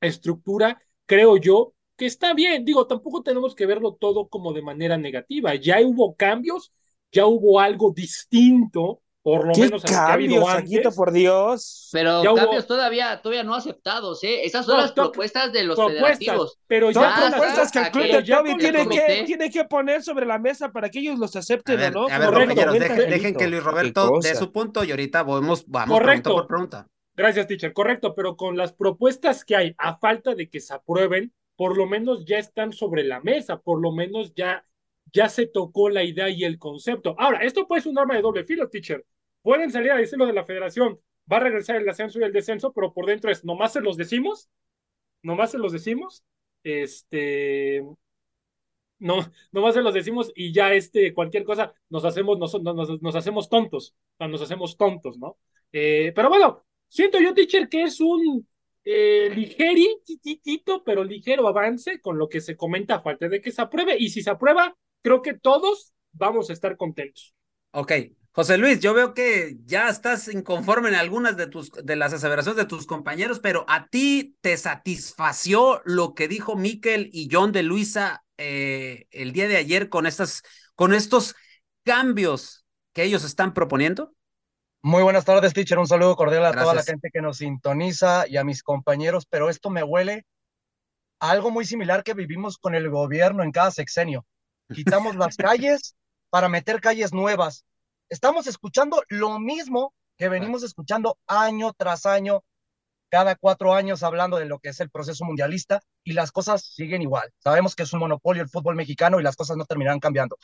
estructura, 0.00 0.80
creo 1.06 1.36
yo 1.36 1.74
que 1.96 2.06
está 2.06 2.34
bien, 2.34 2.64
digo, 2.64 2.86
tampoco 2.86 3.22
tenemos 3.22 3.54
que 3.54 3.66
verlo 3.66 3.94
todo 3.94 4.28
como 4.28 4.52
de 4.52 4.62
manera 4.62 4.98
negativa, 4.98 5.54
ya 5.54 5.80
hubo 5.80 6.14
cambios, 6.16 6.72
ya 7.12 7.26
hubo 7.26 7.60
algo 7.60 7.92
distinto, 7.92 9.02
por 9.26 9.44
lo 9.44 9.54
menos 9.56 9.72
a 9.72 9.74
lo 9.74 9.80
que 9.82 9.94
ha 9.96 10.54
antes. 10.54 10.94
por 10.94 11.10
Dios. 11.10 11.88
Pero 11.90 12.22
cambios 12.22 12.64
todavía, 12.68 13.20
todavía 13.20 13.42
no 13.42 13.56
aceptados, 13.56 14.22
¿eh? 14.22 14.44
Esas 14.44 14.64
son 14.64 14.78
las 14.78 14.92
propuestas 14.92 15.52
de 15.52 15.64
los 15.64 15.76
federativos. 15.76 16.60
Pero 16.68 16.92
ya 16.92 17.18
son 17.18 17.30
propuestas 17.32 17.72
que 17.72 17.78
el 17.80 17.90
club 17.90 18.04
de 18.04 18.32
Jovi 18.32 18.56
tiene 18.56 18.88
que, 18.88 19.24
tiene 19.26 19.50
que 19.50 19.64
poner 19.64 20.04
sobre 20.04 20.26
la 20.26 20.38
mesa 20.38 20.70
para 20.70 20.88
que 20.90 21.00
ellos 21.00 21.18
los 21.18 21.34
acepten, 21.34 21.92
¿no? 21.92 22.06
A 22.08 22.18
ver, 22.18 22.30
compañeros, 22.32 22.78
dejen, 22.78 23.34
que 23.34 23.48
Luis 23.48 23.64
Roberto 23.64 24.20
dé 24.22 24.36
su 24.36 24.52
punto 24.52 24.84
y 24.84 24.92
ahorita 24.92 25.24
vamos, 25.24 25.64
vamos 25.66 25.98
Correcto. 25.98 26.32
por 26.32 26.46
pregunta. 26.46 26.86
Gracias, 27.16 27.48
teacher. 27.48 27.72
Correcto, 27.72 28.14
pero 28.14 28.36
con 28.36 28.56
las 28.56 28.74
propuestas 28.74 29.44
que 29.44 29.56
hay, 29.56 29.74
a 29.78 29.98
falta 29.98 30.36
de 30.36 30.48
que 30.48 30.60
se 30.60 30.72
aprueben, 30.72 31.32
por 31.56 31.76
lo 31.76 31.86
menos 31.86 32.24
ya 32.26 32.38
están 32.38 32.72
sobre 32.72 33.02
la 33.02 33.20
mesa, 33.22 33.58
por 33.58 33.80
lo 33.80 33.90
menos 33.90 34.36
ya, 34.36 34.64
ya 35.12 35.28
se 35.28 35.48
tocó 35.48 35.88
la 35.88 36.04
idea 36.04 36.28
y 36.28 36.44
el 36.44 36.60
concepto. 36.60 37.16
Ahora, 37.18 37.38
esto 37.38 37.66
puede 37.66 37.82
ser 37.82 37.90
un 37.90 37.98
arma 37.98 38.14
de 38.14 38.22
doble 38.22 38.44
filo, 38.44 38.68
teacher. 38.68 39.04
Pueden 39.46 39.70
salir 39.70 39.92
a 39.92 39.96
decirlo 39.96 40.26
de 40.26 40.32
la 40.32 40.44
federación, 40.44 40.98
va 41.30 41.36
a 41.36 41.38
regresar 41.38 41.76
el 41.76 41.88
ascenso 41.88 42.18
y 42.18 42.24
el 42.24 42.32
descenso, 42.32 42.72
pero 42.72 42.92
por 42.92 43.06
dentro 43.06 43.30
es, 43.30 43.44
nomás 43.44 43.74
se 43.74 43.80
los 43.80 43.96
decimos, 43.96 44.50
nomás 45.22 45.52
se 45.52 45.58
los 45.58 45.70
decimos, 45.72 46.24
este, 46.64 47.80
no, 48.98 49.18
nomás 49.52 49.74
se 49.74 49.82
los 49.82 49.94
decimos 49.94 50.32
y 50.34 50.52
ya 50.52 50.74
este, 50.74 51.14
cualquier 51.14 51.44
cosa, 51.44 51.72
nos 51.90 52.04
hacemos, 52.04 52.40
nos, 52.40 52.60
nos, 52.60 53.14
hacemos 53.14 53.48
tontos, 53.48 53.94
nos 54.18 54.42
hacemos 54.42 54.76
tontos, 54.76 55.16
¿no? 55.16 55.38
Eh, 55.70 56.10
pero 56.12 56.28
bueno, 56.28 56.64
siento 56.88 57.20
yo, 57.20 57.32
teacher, 57.32 57.68
que 57.68 57.84
es 57.84 58.00
un, 58.00 58.48
eh, 58.84 59.30
pero 60.84 61.04
ligero 61.04 61.46
avance 61.46 62.00
con 62.00 62.18
lo 62.18 62.28
que 62.28 62.40
se 62.40 62.56
comenta 62.56 63.00
falta 63.00 63.28
de 63.28 63.40
que 63.40 63.52
se 63.52 63.62
apruebe. 63.62 63.96
Y 63.96 64.08
si 64.08 64.22
se 64.22 64.30
aprueba, 64.30 64.76
creo 65.02 65.22
que 65.22 65.34
todos 65.34 65.92
vamos 66.10 66.50
a 66.50 66.52
estar 66.52 66.76
contentos. 66.76 67.32
Ok. 67.70 67.92
José 68.36 68.58
Luis, 68.58 68.80
yo 68.80 68.92
veo 68.92 69.14
que 69.14 69.56
ya 69.64 69.88
estás 69.88 70.28
inconforme 70.28 70.90
en 70.90 70.94
algunas 70.94 71.38
de 71.38 71.46
tus 71.46 71.72
de 71.72 71.96
las 71.96 72.12
aseveraciones 72.12 72.58
de 72.58 72.66
tus 72.66 72.86
compañeros, 72.86 73.40
pero 73.40 73.64
a 73.66 73.86
ti 73.86 74.36
te 74.42 74.58
satisfació 74.58 75.80
lo 75.86 76.14
que 76.14 76.28
dijo 76.28 76.54
Miquel 76.54 77.08
y 77.14 77.30
John 77.32 77.50
de 77.50 77.62
Luisa 77.62 78.26
eh, 78.36 79.06
el 79.10 79.32
día 79.32 79.48
de 79.48 79.56
ayer 79.56 79.88
con 79.88 80.04
estas 80.04 80.42
con 80.74 80.92
estos 80.92 81.34
cambios 81.82 82.66
que 82.92 83.04
ellos 83.04 83.24
están 83.24 83.54
proponiendo? 83.54 84.12
Muy 84.82 85.02
buenas 85.02 85.24
tardes, 85.24 85.54
teacher. 85.54 85.78
Un 85.78 85.88
saludo 85.88 86.14
cordial 86.14 86.44
a 86.44 86.52
toda 86.52 86.74
la 86.74 86.82
gente 86.82 87.08
que 87.10 87.22
nos 87.22 87.38
sintoniza 87.38 88.28
y 88.28 88.36
a 88.36 88.44
mis 88.44 88.62
compañeros, 88.62 89.24
pero 89.24 89.48
esto 89.48 89.70
me 89.70 89.82
huele 89.82 90.26
a 91.20 91.30
algo 91.30 91.50
muy 91.50 91.64
similar 91.64 92.04
que 92.04 92.12
vivimos 92.12 92.58
con 92.58 92.74
el 92.74 92.90
gobierno 92.90 93.42
en 93.42 93.50
cada 93.50 93.70
sexenio. 93.70 94.26
Quitamos 94.74 95.16
las 95.16 95.36
calles 95.38 95.96
para 96.28 96.50
meter 96.50 96.82
calles 96.82 97.14
nuevas. 97.14 97.64
Estamos 98.08 98.46
escuchando 98.46 99.02
lo 99.08 99.38
mismo 99.40 99.92
que 100.16 100.28
venimos 100.28 100.62
escuchando 100.62 101.18
año 101.26 101.72
tras 101.76 102.06
año, 102.06 102.44
cada 103.08 103.34
cuatro 103.34 103.74
años 103.74 104.02
hablando 104.02 104.36
de 104.38 104.46
lo 104.46 104.58
que 104.60 104.68
es 104.68 104.80
el 104.80 104.90
proceso 104.90 105.24
mundialista 105.24 105.80
y 106.04 106.12
las 106.12 106.30
cosas 106.30 106.62
siguen 106.64 107.02
igual. 107.02 107.32
Sabemos 107.38 107.74
que 107.74 107.82
es 107.82 107.92
un 107.92 108.00
monopolio 108.00 108.42
el 108.42 108.48
fútbol 108.48 108.76
mexicano 108.76 109.18
y 109.18 109.24
las 109.24 109.36
cosas 109.36 109.56
no 109.56 109.64
terminarán 109.64 110.00
cambiando. 110.00 110.36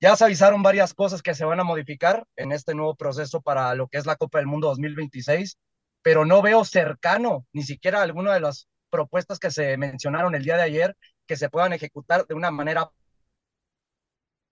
Ya 0.00 0.16
se 0.16 0.24
avisaron 0.24 0.62
varias 0.62 0.94
cosas 0.94 1.22
que 1.22 1.34
se 1.34 1.44
van 1.44 1.60
a 1.60 1.64
modificar 1.64 2.26
en 2.36 2.52
este 2.52 2.74
nuevo 2.74 2.94
proceso 2.94 3.40
para 3.40 3.74
lo 3.74 3.88
que 3.88 3.98
es 3.98 4.06
la 4.06 4.16
Copa 4.16 4.38
del 4.38 4.48
Mundo 4.48 4.68
2026, 4.68 5.56
pero 6.02 6.24
no 6.26 6.42
veo 6.42 6.64
cercano 6.64 7.46
ni 7.52 7.62
siquiera 7.62 8.02
alguna 8.02 8.34
de 8.34 8.40
las 8.40 8.68
propuestas 8.90 9.38
que 9.38 9.50
se 9.50 9.76
mencionaron 9.78 10.34
el 10.34 10.44
día 10.44 10.56
de 10.56 10.62
ayer 10.62 10.96
que 11.26 11.36
se 11.36 11.48
puedan 11.48 11.72
ejecutar 11.72 12.26
de 12.26 12.34
una 12.34 12.50
manera 12.50 12.90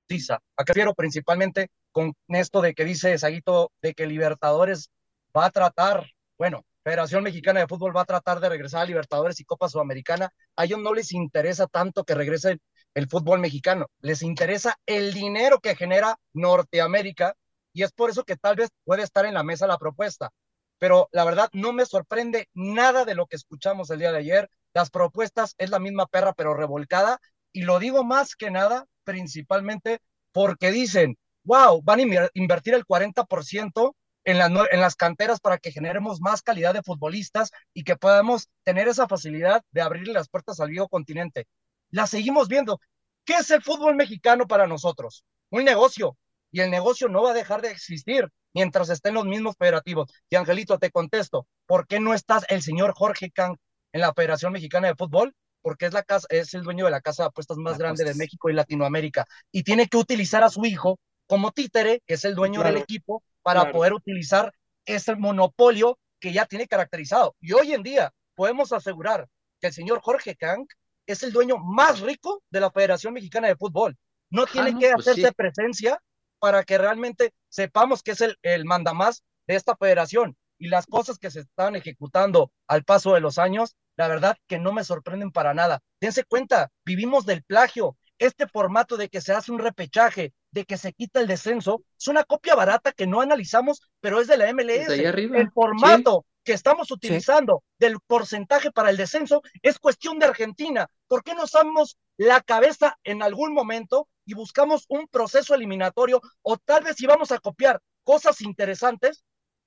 precisa. 0.06 0.40
¿A 0.56 0.64
qué 0.64 0.72
refiero? 0.72 0.94
Principalmente 0.94 1.70
con 1.92 2.14
esto 2.28 2.60
de 2.60 2.74
que 2.74 2.84
dice 2.84 3.18
Saguito 3.18 3.72
de 3.82 3.94
que 3.94 4.06
Libertadores 4.06 4.90
va 5.36 5.46
a 5.46 5.50
tratar, 5.50 6.06
bueno, 6.38 6.64
Federación 6.82 7.22
Mexicana 7.22 7.60
de 7.60 7.68
Fútbol 7.68 7.94
va 7.94 8.02
a 8.02 8.06
tratar 8.06 8.40
de 8.40 8.48
regresar 8.48 8.82
a 8.82 8.86
Libertadores 8.86 9.38
y 9.40 9.44
Copa 9.44 9.68
Sudamericana, 9.68 10.32
a 10.56 10.64
ellos 10.64 10.78
no 10.78 10.94
les 10.94 11.12
interesa 11.12 11.66
tanto 11.66 12.04
que 12.04 12.14
regrese 12.14 12.58
el, 12.94 13.08
fútbol 13.08 13.38
mexicano, 13.38 13.86
les 14.00 14.22
interesa 14.22 14.76
el 14.86 15.12
dinero 15.12 15.60
que 15.60 15.76
genera 15.76 16.18
Norteamérica 16.32 17.34
y 17.72 17.82
es 17.82 17.92
por 17.92 18.10
eso 18.10 18.24
que 18.24 18.36
tal 18.36 18.56
vez 18.56 18.70
puede 18.84 19.02
estar 19.02 19.26
en 19.26 19.34
la 19.34 19.44
mesa 19.44 19.66
la 19.66 19.78
propuesta. 19.78 20.30
Pero 20.78 21.08
la 21.12 21.24
verdad 21.24 21.50
no 21.52 21.72
me 21.72 21.84
sorprende 21.84 22.48
nada 22.54 23.04
de 23.04 23.14
lo 23.14 23.26
que 23.26 23.36
escuchamos 23.36 23.90
el 23.90 23.98
día 23.98 24.12
de 24.12 24.18
ayer. 24.18 24.50
Las 24.72 24.90
propuestas 24.90 25.54
es 25.58 25.70
la 25.70 25.78
misma 25.78 26.06
perra 26.06 26.32
pero 26.32 26.54
revolcada 26.54 27.20
y 27.52 27.62
lo 27.62 27.78
digo 27.78 28.02
más 28.04 28.34
que 28.34 28.50
nada 28.50 28.86
principalmente 29.04 30.00
porque 30.32 30.70
dicen, 30.70 31.18
wow, 31.50 31.82
van 31.82 31.98
a 31.98 32.28
invertir 32.34 32.74
el 32.74 32.84
40% 32.84 33.96
en, 34.24 34.36
en 34.40 34.80
las 34.80 34.94
canteras 34.94 35.40
para 35.40 35.58
que 35.58 35.72
generemos 35.72 36.20
más 36.20 36.42
calidad 36.42 36.74
de 36.74 36.82
futbolistas 36.84 37.50
y 37.74 37.82
que 37.82 37.96
podamos 37.96 38.48
tener 38.62 38.86
esa 38.86 39.08
facilidad 39.08 39.60
de 39.72 39.80
abrirle 39.80 40.12
las 40.12 40.28
puertas 40.28 40.60
al 40.60 40.70
viejo 40.70 40.88
continente. 40.88 41.48
La 41.90 42.06
seguimos 42.06 42.46
viendo. 42.46 42.80
¿Qué 43.24 43.34
es 43.34 43.50
el 43.50 43.62
fútbol 43.62 43.96
mexicano 43.96 44.46
para 44.46 44.68
nosotros? 44.68 45.24
Un 45.50 45.64
negocio. 45.64 46.16
Y 46.52 46.60
el 46.60 46.70
negocio 46.70 47.08
no 47.08 47.24
va 47.24 47.32
a 47.32 47.34
dejar 47.34 47.62
de 47.62 47.72
existir 47.72 48.28
mientras 48.54 48.88
estén 48.88 49.14
los 49.14 49.24
mismos 49.24 49.56
federativos. 49.58 50.08
Y 50.28 50.36
Angelito, 50.36 50.78
te 50.78 50.92
contesto, 50.92 51.48
¿por 51.66 51.88
qué 51.88 51.98
no 51.98 52.14
estás 52.14 52.44
el 52.48 52.62
señor 52.62 52.92
Jorge 52.94 53.32
Kang 53.32 53.56
en 53.92 54.00
la 54.02 54.14
Federación 54.14 54.52
Mexicana 54.52 54.86
de 54.86 54.94
Fútbol? 54.94 55.34
Porque 55.62 55.86
es, 55.86 55.92
la 55.92 56.04
casa, 56.04 56.28
es 56.30 56.54
el 56.54 56.62
dueño 56.62 56.84
de 56.84 56.92
la 56.92 57.00
casa 57.00 57.24
de 57.24 57.28
apuestas 57.28 57.56
más 57.56 57.76
grande 57.76 58.04
de 58.04 58.14
México 58.14 58.50
y 58.50 58.52
Latinoamérica. 58.52 59.26
Y 59.50 59.64
tiene 59.64 59.88
que 59.88 59.96
utilizar 59.96 60.44
a 60.44 60.48
su 60.48 60.64
hijo 60.64 60.98
como 61.30 61.52
títere, 61.52 62.02
que 62.08 62.14
es 62.14 62.24
el 62.24 62.34
dueño 62.34 62.60
del 62.60 62.76
equipo, 62.76 63.22
para 63.42 63.70
poder 63.70 63.92
utilizar 63.92 64.52
ese 64.84 65.14
monopolio 65.14 65.96
que 66.18 66.32
ya 66.32 66.44
tiene 66.44 66.66
caracterizado. 66.66 67.36
Y 67.40 67.52
hoy 67.52 67.72
en 67.72 67.84
día 67.84 68.12
podemos 68.34 68.72
asegurar 68.72 69.28
que 69.60 69.68
el 69.68 69.72
señor 69.72 70.00
Jorge 70.02 70.34
Kang 70.34 70.66
es 71.06 71.22
el 71.22 71.30
dueño 71.30 71.56
más 71.58 72.00
rico 72.00 72.42
de 72.50 72.58
la 72.58 72.72
Federación 72.72 73.14
Mexicana 73.14 73.46
de 73.46 73.54
Fútbol. 73.54 73.96
No 74.28 74.44
tiene 74.44 74.76
que 74.76 74.90
pues 74.90 75.06
hacerse 75.06 75.30
presencia 75.32 76.02
para 76.40 76.64
que 76.64 76.78
realmente 76.78 77.32
sepamos 77.48 78.02
que 78.02 78.10
es 78.10 78.22
el, 78.22 78.36
el 78.42 78.64
mandamás 78.64 79.22
de 79.46 79.54
esta 79.54 79.76
federación. 79.76 80.36
Y 80.58 80.66
las 80.66 80.86
cosas 80.86 81.16
que 81.20 81.30
se 81.30 81.40
están 81.40 81.76
ejecutando 81.76 82.50
al 82.66 82.82
paso 82.82 83.14
de 83.14 83.20
los 83.20 83.38
años, 83.38 83.76
la 83.94 84.08
verdad 84.08 84.36
que 84.48 84.58
no 84.58 84.72
me 84.72 84.82
sorprenden 84.82 85.30
para 85.30 85.54
nada. 85.54 85.80
Dense 86.00 86.24
cuenta, 86.24 86.72
vivimos 86.84 87.24
del 87.24 87.44
plagio. 87.44 87.96
Este 88.18 88.48
formato 88.48 88.96
de 88.96 89.08
que 89.08 89.20
se 89.20 89.32
hace 89.32 89.52
un 89.52 89.60
repechaje, 89.60 90.34
de 90.50 90.64
que 90.64 90.76
se 90.76 90.92
quita 90.92 91.20
el 91.20 91.26
descenso, 91.26 91.82
es 91.98 92.08
una 92.08 92.24
copia 92.24 92.54
barata 92.54 92.92
que 92.92 93.06
no 93.06 93.20
analizamos, 93.20 93.80
pero 94.00 94.20
es 94.20 94.26
de 94.26 94.36
la 94.36 94.52
MLS. 94.52 94.88
El 94.88 95.50
formato 95.52 96.24
que 96.44 96.52
estamos 96.52 96.90
utilizando 96.90 97.62
del 97.78 97.98
porcentaje 98.06 98.70
para 98.70 98.90
el 98.90 98.96
descenso 98.96 99.42
es 99.62 99.78
cuestión 99.78 100.18
de 100.18 100.26
Argentina. 100.26 100.88
¿Por 101.06 101.22
qué 101.22 101.34
no 101.34 101.44
usamos 101.44 101.98
la 102.16 102.40
cabeza 102.40 102.96
en 103.04 103.22
algún 103.22 103.52
momento 103.52 104.08
y 104.24 104.34
buscamos 104.34 104.86
un 104.88 105.06
proceso 105.08 105.54
eliminatorio 105.54 106.20
o 106.42 106.56
tal 106.56 106.84
vez 106.84 106.96
si 106.96 107.06
vamos 107.06 107.32
a 107.32 107.38
copiar 107.38 107.80
cosas 108.02 108.40
interesantes, 108.40 109.24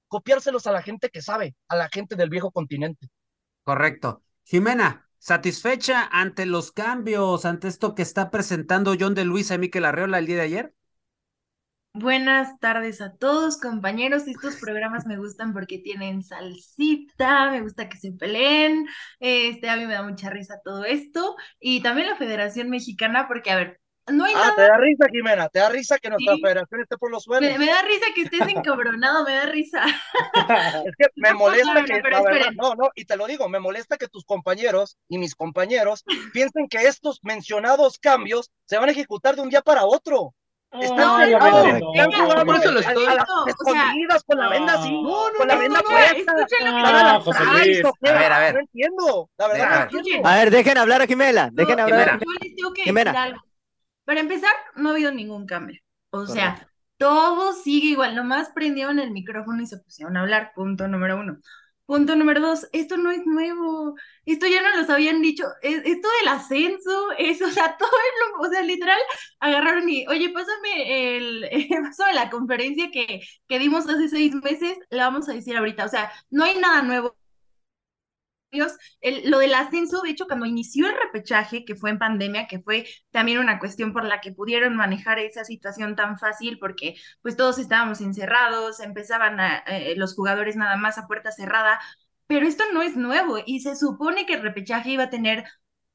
copiárselos 0.07 0.67
a 0.67 0.71
la 0.71 0.81
gente 0.81 1.09
que 1.09 1.21
sabe, 1.21 1.55
a 1.67 1.75
la 1.75 1.89
gente 1.89 2.15
del 2.15 2.29
viejo 2.29 2.51
continente? 2.51 3.07
Correcto. 3.63 4.23
Jimena, 4.43 5.02
¿Satisfecha 5.23 6.09
ante 6.11 6.45
los 6.45 6.73
cambios, 6.73 7.45
ante 7.45 7.69
esto 7.69 7.95
que 7.95 8.01
está 8.01 8.29
presentando 8.29 8.93
John 8.99 9.15
de 9.15 9.23
Luis 9.23 9.51
a 9.51 9.57
Miquel 9.57 9.85
Arreola 9.85 10.19
el 10.19 10.25
día 10.25 10.35
de 10.35 10.41
ayer? 10.41 10.75
Buenas 11.93 12.59
tardes 12.59 12.99
a 12.99 13.15
todos, 13.15 13.57
compañeros. 13.57 14.27
Estos 14.27 14.57
programas 14.57 15.05
me 15.05 15.15
gustan 15.15 15.53
porque 15.53 15.77
tienen 15.79 16.23
salsita, 16.23 17.51
me 17.51 17.61
gusta 17.61 17.87
que 17.87 17.97
se 17.97 18.11
peleen. 18.11 18.85
Este, 19.21 19.69
a 19.69 19.77
mí 19.77 19.85
me 19.85 19.93
da 19.93 20.03
mucha 20.03 20.29
risa 20.29 20.59
todo 20.61 20.83
esto. 20.83 21.37
Y 21.57 21.81
también 21.81 22.09
la 22.09 22.17
Federación 22.17 22.69
Mexicana, 22.69 23.25
porque, 23.29 23.51
a 23.51 23.55
ver, 23.55 23.79
no 24.11 24.25
hay 24.25 24.33
ah, 24.35 24.51
te 24.55 24.61
da 24.61 24.77
risa, 24.77 25.05
Jimena, 25.09 25.47
te 25.47 25.59
da 25.59 25.69
risa 25.69 25.97
que 25.97 26.09
nuestra 26.09 26.35
federación 26.37 26.81
esté 26.81 26.97
por 26.97 27.09
los 27.09 27.23
suelos. 27.23 27.57
Me, 27.57 27.65
da 27.65 27.81
risa 27.83 28.05
que 28.13 28.23
estés 28.23 28.47
encabronado, 28.49 29.23
me 29.23 29.33
da 29.33 29.45
risa. 29.45 29.83
es 30.85 30.95
que 30.97 31.07
me 31.15 31.33
molesta 31.33 31.85
que, 31.85 32.01
la 32.09 32.21
verdad, 32.21 32.51
no, 32.55 32.75
no, 32.75 32.89
y 32.95 33.05
te 33.05 33.15
lo 33.15 33.27
digo, 33.27 33.47
me 33.47 33.59
molesta 33.59 33.97
que 33.97 34.07
tus 34.07 34.25
compañeros 34.25 34.97
y 35.07 35.17
mis 35.17 35.35
compañeros 35.35 36.03
piensen 36.33 36.67
que 36.67 36.79
estos 36.79 37.19
mencionados 37.23 37.97
cambios 37.97 38.51
se 38.65 38.77
van 38.77 38.89
a 38.89 38.91
ejecutar 38.91 39.35
de 39.35 39.41
un 39.41 39.49
día 39.49 39.61
para 39.61 39.85
otro. 39.85 40.33
Están 40.81 40.97
no. 40.97 41.19
Escondidas 43.47 44.23
con 44.25 44.39
la 44.39 44.49
venda 44.49 44.73
así, 44.73 44.91
no, 44.91 45.27
con 45.37 45.47
la 45.47 45.55
venda 45.55 45.81
puesta. 45.81 46.31
A 46.31 48.13
ver, 48.13 48.31
a 48.31 48.39
ver. 48.39 48.53
No 48.55 48.59
entiendo, 48.59 49.29
la 49.37 49.47
verdad. 49.47 49.89
A 50.23 50.35
ver, 50.35 50.49
dejen 50.49 50.77
hablar 50.79 51.03
a 51.03 51.07
Jimena, 51.07 51.49
dejen 51.53 51.79
hablar. 51.79 52.19
Jimena. 52.83 53.43
Para 54.05 54.19
empezar, 54.19 54.51
no 54.75 54.89
ha 54.89 54.91
habido 54.93 55.11
ningún 55.11 55.45
cambio. 55.45 55.79
O 56.11 56.27
sea, 56.27 56.67
todo 56.97 57.53
sigue 57.53 57.89
igual, 57.89 58.15
nomás 58.15 58.49
prendieron 58.53 58.99
el 58.99 59.11
micrófono 59.11 59.61
y 59.61 59.67
se 59.67 59.77
pusieron 59.77 60.17
a 60.17 60.21
hablar, 60.21 60.51
punto 60.55 60.87
número 60.87 61.19
uno. 61.19 61.37
Punto 61.85 62.15
número 62.15 62.39
dos, 62.39 62.69
esto 62.71 62.95
no 62.95 63.11
es 63.11 63.25
nuevo, 63.25 63.95
esto 64.25 64.47
ya 64.47 64.61
no 64.61 64.77
los 64.77 64.89
habían 64.89 65.21
dicho, 65.21 65.43
esto 65.61 66.07
del 66.19 66.27
ascenso, 66.29 67.11
eso, 67.17 67.45
o 67.45 67.49
sea, 67.49 67.75
todo 67.77 67.89
es 67.89 68.47
o 68.47 68.51
sea, 68.51 68.61
literal, 68.61 68.99
agarraron 69.39 69.89
y, 69.89 70.07
oye, 70.07 70.29
pásame 70.29 71.17
el, 71.17 71.49
pásame 71.83 72.13
la 72.13 72.29
conferencia 72.29 72.89
que, 72.89 73.21
que 73.49 73.59
dimos 73.59 73.87
hace 73.89 74.07
seis 74.07 74.33
meses, 74.35 74.77
la 74.89 75.05
vamos 75.09 75.27
a 75.27 75.33
decir 75.33 75.57
ahorita, 75.57 75.85
o 75.85 75.89
sea, 75.89 76.11
no 76.29 76.45
hay 76.45 76.57
nada 76.57 76.83
nuevo, 76.83 77.17
lo 79.25 79.39
del 79.39 79.53
ascenso, 79.53 80.01
de 80.01 80.11
hecho, 80.11 80.27
cuando 80.27 80.45
inició 80.45 80.87
el 80.87 80.95
repechaje, 80.95 81.65
que 81.65 81.75
fue 81.75 81.89
en 81.89 81.99
pandemia, 81.99 82.47
que 82.47 82.59
fue 82.59 82.85
también 83.11 83.39
una 83.39 83.59
cuestión 83.59 83.93
por 83.93 84.05
la 84.05 84.21
que 84.21 84.31
pudieron 84.31 84.75
manejar 84.75 85.19
esa 85.19 85.43
situación 85.43 85.95
tan 85.95 86.17
fácil, 86.17 86.59
porque 86.59 86.95
pues 87.21 87.35
todos 87.37 87.57
estábamos 87.59 88.01
encerrados, 88.01 88.79
empezaban 88.79 89.39
eh, 89.67 89.95
los 89.97 90.15
jugadores 90.15 90.55
nada 90.55 90.77
más 90.77 90.97
a 90.97 91.07
puerta 91.07 91.31
cerrada, 91.31 91.79
pero 92.27 92.47
esto 92.47 92.63
no 92.73 92.81
es 92.81 92.95
nuevo 92.95 93.37
y 93.45 93.59
se 93.61 93.75
supone 93.75 94.25
que 94.25 94.35
el 94.35 94.41
repechaje 94.41 94.91
iba 94.91 95.03
a 95.03 95.09
tener 95.09 95.43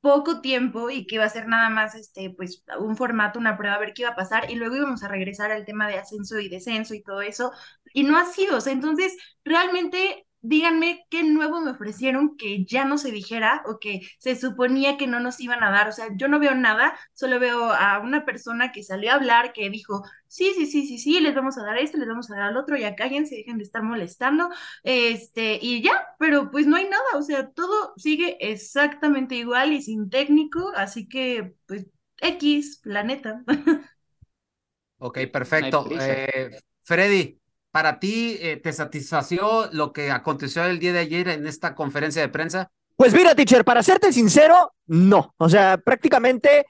poco 0.00 0.40
tiempo 0.40 0.90
y 0.90 1.06
que 1.06 1.16
iba 1.16 1.24
a 1.24 1.28
ser 1.28 1.48
nada 1.48 1.70
más 1.70 1.94
este 1.94 2.30
pues 2.30 2.64
un 2.78 2.96
formato, 2.96 3.38
una 3.38 3.56
prueba 3.56 3.76
a 3.76 3.78
ver 3.80 3.92
qué 3.94 4.02
iba 4.02 4.12
a 4.12 4.16
pasar 4.16 4.50
y 4.50 4.54
luego 4.54 4.76
íbamos 4.76 5.02
a 5.02 5.08
regresar 5.08 5.50
al 5.50 5.64
tema 5.64 5.88
de 5.88 5.98
ascenso 5.98 6.38
y 6.38 6.48
descenso 6.48 6.94
y 6.94 7.02
todo 7.02 7.20
eso 7.20 7.52
y 7.92 8.04
no 8.04 8.16
ha 8.16 8.24
sido, 8.26 8.58
o 8.58 8.68
entonces 8.68 9.16
realmente 9.44 10.27
díganme 10.40 11.06
qué 11.10 11.22
nuevo 11.24 11.60
me 11.60 11.72
ofrecieron 11.72 12.36
que 12.36 12.64
ya 12.64 12.84
no 12.84 12.98
se 12.98 13.10
dijera 13.10 13.62
o 13.66 13.78
que 13.78 14.00
se 14.18 14.36
suponía 14.36 14.96
que 14.96 15.06
no 15.06 15.20
nos 15.20 15.40
iban 15.40 15.62
a 15.62 15.70
dar. 15.70 15.88
O 15.88 15.92
sea, 15.92 16.06
yo 16.16 16.28
no 16.28 16.38
veo 16.38 16.54
nada, 16.54 16.98
solo 17.12 17.38
veo 17.40 17.72
a 17.72 17.98
una 18.00 18.24
persona 18.24 18.72
que 18.72 18.82
salió 18.82 19.10
a 19.12 19.14
hablar, 19.14 19.52
que 19.52 19.70
dijo, 19.70 20.02
sí, 20.26 20.52
sí, 20.56 20.66
sí, 20.66 20.86
sí, 20.86 20.98
sí, 20.98 21.20
les 21.20 21.34
vamos 21.34 21.58
a 21.58 21.64
dar 21.64 21.78
esto, 21.78 21.98
les 21.98 22.08
vamos 22.08 22.30
a 22.30 22.34
dar 22.34 22.44
al 22.44 22.56
otro, 22.56 22.76
ya 22.76 22.94
cállense, 22.94 23.36
dejen 23.36 23.58
de 23.58 23.64
estar 23.64 23.82
molestando, 23.82 24.48
este, 24.82 25.58
y 25.60 25.82
ya, 25.82 25.92
pero 26.18 26.50
pues 26.50 26.66
no 26.66 26.76
hay 26.76 26.84
nada, 26.88 27.02
o 27.16 27.22
sea, 27.22 27.50
todo 27.50 27.92
sigue 27.96 28.36
exactamente 28.40 29.34
igual 29.34 29.72
y 29.72 29.82
sin 29.82 30.10
técnico, 30.10 30.72
así 30.76 31.08
que, 31.08 31.54
pues, 31.66 31.86
X, 32.20 32.80
planeta. 32.82 33.44
Ok, 34.98 35.18
perfecto. 35.32 35.86
Eh, 35.90 36.50
Freddy, 36.82 37.38
¿Para 37.78 38.00
ti 38.00 38.36
eh, 38.40 38.56
te 38.56 38.72
satisfació 38.72 39.68
lo 39.70 39.92
que 39.92 40.10
aconteció 40.10 40.64
el 40.64 40.80
día 40.80 40.92
de 40.92 40.98
ayer 40.98 41.28
en 41.28 41.46
esta 41.46 41.76
conferencia 41.76 42.20
de 42.20 42.28
prensa? 42.28 42.72
Pues 42.96 43.14
mira, 43.14 43.36
teacher, 43.36 43.64
para 43.64 43.84
serte 43.84 44.12
sincero, 44.12 44.72
no. 44.88 45.32
O 45.36 45.48
sea, 45.48 45.78
prácticamente 45.78 46.66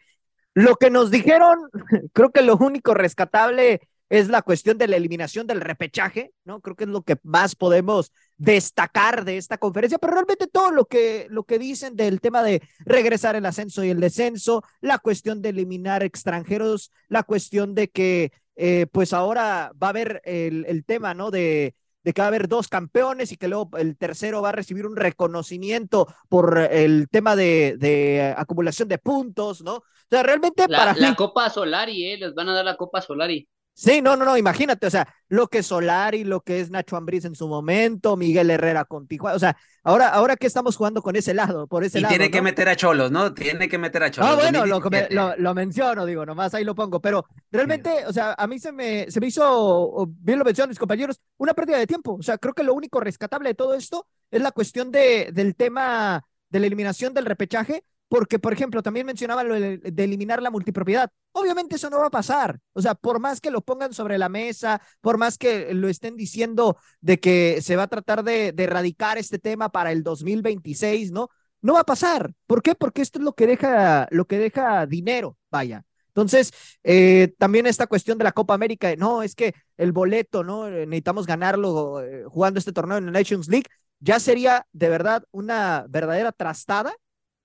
lo 0.53 0.77
que 0.77 0.91
nos 0.91 1.11
dijeron, 1.11 1.61
creo 2.13 2.31
que 2.31 2.43
lo 2.43 2.59
único 2.59 2.93
rescatable 2.93 3.81
es 4.11 4.29
la 4.29 4.43
cuestión 4.43 4.77
de 4.77 4.87
la 4.87 4.97
eliminación 4.97 5.47
del 5.47 5.63
repechaje, 5.63 6.33
¿no? 6.45 6.61
Creo 6.61 6.77
que 6.77 6.85
es 6.85 6.91
lo 6.91 7.01
que 7.01 7.17
más 7.23 7.55
podemos 7.55 8.13
destacar 8.37 9.25
de 9.25 9.39
esta 9.39 9.57
conferencia, 9.57 9.97
pero 9.97 10.13
realmente 10.13 10.47
todo 10.47 10.73
lo 10.73 10.85
que, 10.85 11.27
lo 11.31 11.45
que 11.45 11.59
dicen 11.59 11.97
del 11.97 12.21
tema 12.21 12.43
de 12.43 12.61
regresar 12.81 13.35
el 13.35 13.47
ascenso 13.47 13.83
y 13.83 13.89
el 13.89 14.01
descenso, 14.01 14.63
la 14.83 14.99
cuestión 14.99 15.41
de 15.41 15.49
eliminar 15.49 16.03
extranjeros, 16.03 16.93
la 17.09 17.23
cuestión 17.23 17.75
de 17.75 17.89
que 17.89 18.33
eh, 18.61 18.87
pues 18.91 19.13
ahora 19.13 19.73
va 19.81 19.87
a 19.87 19.91
haber 19.91 20.21
el, 20.25 20.85
tema, 20.85 21.15
¿no? 21.15 21.31
De, 21.31 21.77
de 22.03 22.13
que 22.13 22.21
va 22.21 22.27
a 22.27 22.29
haber 22.29 22.49
dos 22.49 22.67
campeones 22.67 23.31
y 23.31 23.37
que 23.37 23.47
luego 23.47 23.71
el 23.79 23.97
tercero 23.97 24.43
va 24.43 24.49
a 24.49 24.53
recibir 24.53 24.85
un 24.85 24.97
reconocimiento 24.97 26.09
por 26.29 26.59
el 26.59 27.09
tema 27.09 27.37
de, 27.37 28.35
acumulación 28.37 28.89
de 28.89 28.99
puntos, 28.99 29.63
¿no? 29.63 29.77
O 29.77 29.85
sea, 30.11 30.25
realmente 30.25 30.67
la, 30.69 30.79
para 30.79 30.95
La 30.97 31.15
Copa 31.15 31.49
Solari, 31.51 32.05
¿eh? 32.05 32.19
Les 32.19 32.35
van 32.35 32.49
a 32.49 32.55
dar 32.55 32.65
la 32.65 32.77
Copa 32.77 33.01
Solari. 33.01 33.49
Sí, 33.79 34.03
no, 34.03 34.17
no, 34.17 34.25
no, 34.25 34.37
imagínate, 34.37 34.89
o 34.89 34.91
sea, 34.91 35.07
lo 35.29 35.47
que 35.47 35.59
es 35.59 35.67
Solari, 35.67 36.25
lo 36.25 36.41
que 36.41 36.59
es 36.59 36.69
Nacho 36.69 36.97
Ambriz 36.97 37.25
en 37.27 37.37
su 37.37 37.47
momento, 37.47 38.17
Miguel 38.17 38.51
Herrera 38.51 38.85
con 38.87 39.07
Tijuana, 39.07 39.37
o 39.37 39.39
sea, 39.39 39.57
ahora, 39.85 40.09
ahora 40.09 40.35
que 40.35 40.49
estamos 40.49 40.77
jugando 40.77 41.01
con 41.01 41.15
ese 41.15 41.33
lado, 41.33 41.69
por 41.69 41.85
ese 41.85 42.01
y 42.01 42.03
lado. 42.03 42.11
tiene 42.11 42.29
que 42.29 42.43
meter 42.43 42.69
a 42.69 42.75
Cholos, 42.75 43.13
¿no? 43.13 43.33
Tiene 43.33 43.69
que 43.69 43.79
meter 43.79 44.03
a 44.03 44.11
Cholos. 44.11 44.31
Ah, 44.33 44.35
bueno, 44.35 44.67
lo, 44.67 44.81
lo, 45.11 45.37
lo, 45.37 45.55
menciono, 45.55 46.07
digo, 46.07 46.27
nomás 46.27 46.55
ahí 46.55 46.65
lo 46.65 46.75
pongo, 46.75 47.01
pero 47.01 47.25
realmente, 47.53 48.05
o 48.09 48.13
sea, 48.13 48.35
a 48.37 48.49
mí 48.49 48.59
se 48.59 48.73
me, 48.73 49.09
se 49.13 49.21
me 49.21 49.29
hizo, 49.29 50.09
bien 50.09 50.41
lo 50.41 50.45
mencionan 50.45 50.71
mis 50.71 50.79
compañeros, 50.81 51.21
una 51.37 51.55
pérdida 51.55 51.79
de 51.79 51.87
tiempo, 51.87 52.17
o 52.19 52.23
sea, 52.23 52.37
creo 52.37 52.55
que 52.55 52.65
lo 52.65 52.75
único 52.75 52.99
rescatable 52.99 53.51
de 53.51 53.55
todo 53.55 53.75
esto 53.75 54.09
es 54.33 54.43
la 54.43 54.51
cuestión 54.51 54.91
de, 54.91 55.31
del 55.33 55.55
tema 55.55 56.25
de 56.49 56.59
la 56.59 56.67
eliminación 56.67 57.15
del 57.15 57.27
repechaje, 57.27 57.85
porque, 58.09 58.39
por 58.39 58.53
ejemplo, 58.53 58.83
también 58.83 59.07
mencionaba 59.07 59.45
lo 59.45 59.55
de, 59.55 59.81
eliminar 59.97 60.43
la 60.43 60.51
multipropiedad. 60.51 61.11
Obviamente 61.33 61.77
eso 61.77 61.91
no 61.91 61.99
va 61.99 62.07
a 62.07 62.11
pasar. 62.11 62.59
O 62.73 62.81
sea, 62.83 62.95
por 62.95 63.21
más 63.21 63.41
que 63.41 63.51
lo 63.51 63.61
pongan 63.61 63.93
sobre 63.93 64.19
la 64.19 64.29
mesa, 64.29 64.81
por 65.01 65.19
más 65.19 65.39
que 65.39 65.75
lo 65.75 65.89
estén 65.89 66.17
diciendo 66.17 66.79
de 67.01 67.21
que 67.21 67.61
se 67.63 67.77
va 67.77 67.85
a 67.85 67.89
tratar 67.89 68.25
de, 68.25 68.55
erradicar 68.57 69.19
este 69.19 69.39
tema 69.39 69.71
para 69.71 69.93
el 69.93 70.03
2026, 70.03 71.13
¿no? 71.13 71.29
No 71.61 71.75
va 71.75 71.81
a 71.81 71.85
pasar. 71.85 72.33
¿Por 72.47 72.63
qué? 72.63 72.75
Porque 72.75 73.03
esto 73.03 73.19
es 73.19 73.25
lo 73.25 73.35
que 73.35 73.47
deja, 73.47 74.09
lo 74.11 74.27
que 74.27 74.39
deja 74.39 74.87
dinero, 74.87 75.37
vaya. 75.51 75.85
Entonces, 76.09 76.53
eh, 76.83 77.35
también 77.39 77.67
esta 77.67 77.87
cuestión 77.87 78.19
de 78.19 78.25
la 78.25 78.33
Copa 78.33 78.55
América, 78.55 78.95
no, 78.97 79.23
es 79.23 79.35
que 79.35 79.55
el 79.77 79.93
boleto, 79.93 80.43
¿no? 80.45 80.69
Necesitamos 80.69 81.27
ganarlo 81.27 82.03
eh, 82.03 82.25
jugando 82.27 82.59
este 82.59 82.73
torneo 82.73 82.99
en 82.99 83.07
la 83.07 83.13
Nations 83.13 83.49
League, 83.49 83.67
ya 84.01 84.19
sería 84.19 84.67
de 84.73 84.89
verdad 84.89 85.25
una 85.31 85.87
verdadera 85.89 86.33
trastada 86.33 86.95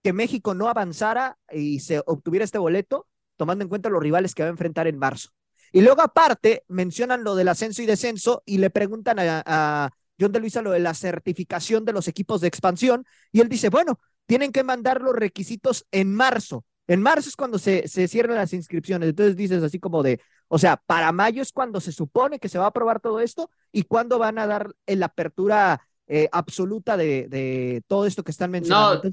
que 0.04 0.14
México 0.14 0.54
no 0.54 0.68
avanzara 0.68 1.38
y 1.52 1.80
se 1.80 2.04
obtuviera 2.06 2.44
este 2.44 2.58
boleto, 2.58 3.08
tomando 3.38 3.64
en 3.64 3.70
cuenta 3.70 3.90
los 3.90 4.04
rivales 4.04 4.36
que 4.36 4.44
va 4.44 4.50
a 4.50 4.52
enfrentar 4.52 4.88
en 4.88 5.00
marzo. 5.00 5.30
Y 5.72 5.82
luego 5.82 6.02
aparte 6.02 6.64
mencionan 6.68 7.24
lo 7.24 7.36
del 7.36 7.48
ascenso 7.48 7.82
y 7.82 7.86
descenso 7.86 8.44
y 8.46 8.60
le 8.60 8.70
preguntan 8.70 9.18
a, 9.20 9.92
John 10.20 10.32
de 10.32 10.40
Luisa 10.40 10.62
lo 10.62 10.70
de 10.70 10.80
la 10.80 10.94
certificación 10.94 11.86
de 11.86 11.94
los 11.94 12.08
equipos 12.08 12.40
de 12.40 12.48
expansión 12.48 13.04
y 13.32 13.42
él 13.42 13.50
dice, 13.50 13.70
bueno, 13.70 14.00
tienen 14.28 14.52
que 14.52 14.64
mandar 14.64 15.02
los 15.02 15.16
requisitos 15.16 15.88
en 15.92 16.14
marzo. 16.14 16.66
En 16.86 17.02
marzo 17.02 17.30
es 17.30 17.36
cuando 17.36 17.58
se, 17.58 17.88
se 17.88 18.08
cierran 18.08 18.36
las 18.36 18.54
inscripciones. 18.54 19.10
Entonces 19.10 19.36
dices 19.36 19.64
así 19.64 19.80
como 19.80 20.04
de, 20.04 20.22
o 20.50 20.60
sea, 20.60 20.78
para 20.78 21.12
mayo 21.12 21.42
es 21.42 21.52
cuando 21.52 21.82
se 21.82 21.92
supone 21.92 22.38
que 22.38 22.50
se 22.50 22.60
va 22.60 22.66
a 22.66 22.68
aprobar 22.68 23.00
todo 23.00 23.20
esto 23.22 23.50
y 23.72 23.84
cuándo 23.84 24.20
van 24.20 24.38
a 24.38 24.46
dar 24.46 24.76
la 24.86 25.08
apertura 25.08 25.82
eh, 26.16 26.30
absoluta 26.32 26.96
de, 26.96 27.28
de, 27.28 27.82
todo 27.88 28.06
esto 28.06 28.24
que 28.24 28.30
están 28.30 28.52
mencionando. 28.52 29.02
No, 29.04 29.12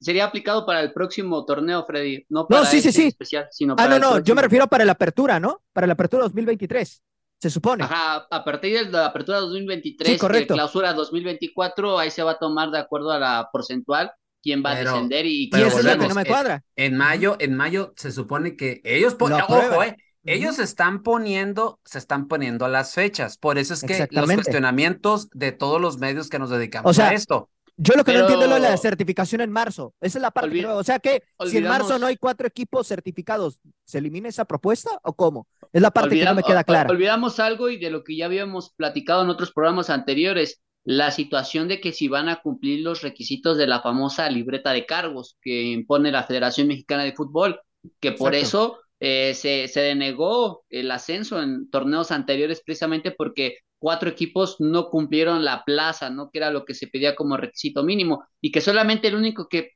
sería 0.00 0.24
aplicado 0.24 0.66
para 0.66 0.80
el 0.80 0.92
próximo 0.92 1.44
torneo, 1.44 1.84
Freddy, 1.86 2.26
no 2.30 2.48
para 2.48 2.64
sí, 2.64 2.80
sí, 2.80 2.88
este 2.88 3.00
sí. 3.00 3.06
especial, 3.06 3.46
sino 3.52 3.74
ah, 3.74 3.76
para 3.76 3.98
no, 4.00 4.10
no, 4.10 4.18
yo 4.24 4.34
me 4.34 4.42
refiero 4.42 4.66
para 4.66 4.84
la 4.84 4.90
apertura, 4.90 5.38
¿no? 5.38 5.62
Para 5.72 5.86
la 5.86 5.92
apertura 5.92 6.24
2023, 6.24 7.00
se 7.38 7.48
supone. 7.48 7.84
Ajá, 7.84 8.26
a 8.28 8.44
partir 8.44 8.76
de 8.76 8.90
la 8.90 9.06
apertura 9.06 9.38
2023, 9.38 10.20
sí, 10.20 10.46
clausura 10.48 10.94
2024, 10.94 11.96
ahí 11.96 12.10
se 12.10 12.24
va 12.24 12.32
a 12.32 12.38
tomar 12.38 12.72
de 12.72 12.78
acuerdo 12.80 13.12
a 13.12 13.20
la 13.20 13.48
porcentual 13.52 14.10
quién 14.42 14.64
va 14.66 14.72
a 14.72 14.74
descender 14.74 15.26
y, 15.26 15.48
quién 15.48 15.68
es 15.68 15.84
lo 15.84 15.96
que 15.96 16.08
no 16.08 16.14
me 16.16 16.24
cuadra. 16.24 16.64
En, 16.74 16.96
mayo, 16.96 17.36
en 17.38 17.54
mayo 17.54 17.92
se 17.96 18.10
supone 18.10 18.56
que 18.56 18.80
ellos, 18.82 19.14
ojo, 19.16 19.82
eh, 19.84 19.96
ellos 20.26 20.58
están 20.58 21.02
poniendo, 21.02 21.80
se 21.84 21.98
están 21.98 22.28
poniendo 22.28 22.68
las 22.68 22.94
fechas. 22.94 23.38
Por 23.38 23.58
eso 23.58 23.74
es 23.74 23.82
que 23.82 24.08
los 24.10 24.30
cuestionamientos 24.30 25.30
de 25.30 25.52
todos 25.52 25.80
los 25.80 25.98
medios 25.98 26.28
que 26.28 26.38
nos 26.38 26.50
dedicamos 26.50 26.98
a 26.98 27.12
esto. 27.12 27.50
Yo 27.78 27.94
lo 27.94 28.04
que 28.04 28.14
no 28.14 28.20
entiendo 28.20 28.44
es 28.44 28.48
lo 28.48 28.54
de 28.54 28.62
la 28.62 28.76
certificación 28.78 29.42
en 29.42 29.52
marzo. 29.52 29.94
Esa 30.00 30.18
es 30.18 30.22
la 30.22 30.30
parte. 30.30 30.64
o 30.64 30.82
sea 30.82 30.98
que 30.98 31.22
si 31.44 31.58
en 31.58 31.64
marzo 31.64 31.98
no 31.98 32.06
hay 32.06 32.16
cuatro 32.16 32.46
equipos 32.46 32.86
certificados, 32.86 33.60
¿se 33.84 33.98
elimina 33.98 34.28
esa 34.28 34.46
propuesta 34.46 34.90
o 35.02 35.12
cómo? 35.12 35.46
Es 35.72 35.82
la 35.82 35.90
parte 35.90 36.18
que 36.18 36.24
no 36.24 36.34
me 36.34 36.42
queda 36.42 36.64
clara. 36.64 36.90
Olvidamos 36.90 37.38
algo 37.38 37.68
y 37.68 37.78
de 37.78 37.90
lo 37.90 38.02
que 38.02 38.16
ya 38.16 38.26
habíamos 38.26 38.70
platicado 38.70 39.22
en 39.22 39.30
otros 39.30 39.52
programas 39.52 39.90
anteriores. 39.90 40.62
La 40.84 41.10
situación 41.10 41.68
de 41.68 41.80
que 41.80 41.92
si 41.92 42.08
van 42.08 42.28
a 42.28 42.40
cumplir 42.40 42.80
los 42.80 43.02
requisitos 43.02 43.58
de 43.58 43.66
la 43.66 43.82
famosa 43.82 44.30
libreta 44.30 44.72
de 44.72 44.86
cargos 44.86 45.36
que 45.42 45.64
impone 45.64 46.12
la 46.12 46.22
Federación 46.22 46.68
Mexicana 46.68 47.02
de 47.02 47.12
Fútbol, 47.12 47.60
que 48.00 48.12
por 48.12 48.34
eso 48.34 48.78
eh, 49.00 49.34
se, 49.34 49.68
se, 49.68 49.80
denegó 49.80 50.64
el 50.70 50.90
ascenso 50.90 51.42
en 51.42 51.68
torneos 51.70 52.10
anteriores 52.10 52.62
precisamente 52.64 53.10
porque 53.10 53.58
cuatro 53.78 54.08
equipos 54.08 54.56
no 54.58 54.88
cumplieron 54.88 55.44
la 55.44 55.64
plaza, 55.64 56.10
¿no? 56.10 56.30
Que 56.30 56.38
era 56.38 56.50
lo 56.50 56.64
que 56.64 56.74
se 56.74 56.86
pedía 56.86 57.14
como 57.14 57.36
requisito 57.36 57.82
mínimo 57.82 58.24
y 58.40 58.50
que 58.52 58.60
solamente 58.60 59.08
el 59.08 59.16
único 59.16 59.48
que 59.48 59.72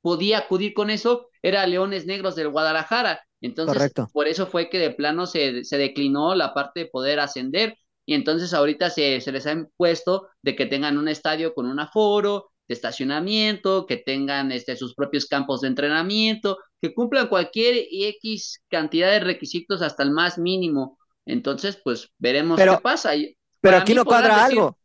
podía 0.00 0.38
acudir 0.38 0.74
con 0.74 0.90
eso 0.90 1.28
era 1.42 1.66
Leones 1.66 2.06
Negros 2.06 2.34
del 2.34 2.48
Guadalajara. 2.48 3.20
Entonces, 3.40 3.92
por 4.12 4.28
eso 4.28 4.46
fue 4.46 4.70
que 4.70 4.78
de 4.78 4.90
plano 4.90 5.26
se, 5.26 5.64
se 5.64 5.76
declinó 5.76 6.34
la 6.34 6.54
parte 6.54 6.80
de 6.80 6.86
poder 6.86 7.20
ascender 7.20 7.76
y 8.06 8.14
entonces 8.14 8.52
ahorita 8.54 8.90
se, 8.90 9.20
se 9.20 9.32
les 9.32 9.46
ha 9.46 9.52
impuesto 9.52 10.28
de 10.42 10.56
que 10.56 10.66
tengan 10.66 10.98
un 10.98 11.08
estadio 11.08 11.54
con 11.54 11.66
un 11.66 11.78
aforo, 11.80 12.50
de 12.68 12.74
estacionamiento, 12.74 13.86
que 13.86 13.96
tengan 13.96 14.52
este, 14.52 14.76
sus 14.76 14.94
propios 14.94 15.26
campos 15.26 15.60
de 15.60 15.68
entrenamiento, 15.68 16.58
que 16.82 16.92
cumplan 16.92 17.28
cualquier 17.28 17.86
X 17.90 18.60
cantidad 18.68 19.12
de 19.12 19.20
requisitos 19.20 19.82
hasta 19.82 20.02
el 20.02 20.10
más 20.10 20.36
mínimo. 20.36 20.98
Entonces, 21.24 21.80
pues 21.82 22.12
veremos 22.18 22.60
qué 22.60 22.76
pasa. 22.82 23.12
Pero 23.60 23.76
aquí 23.76 23.94
no 23.94 24.04
cuadra 24.04 24.44
algo. 24.44 24.76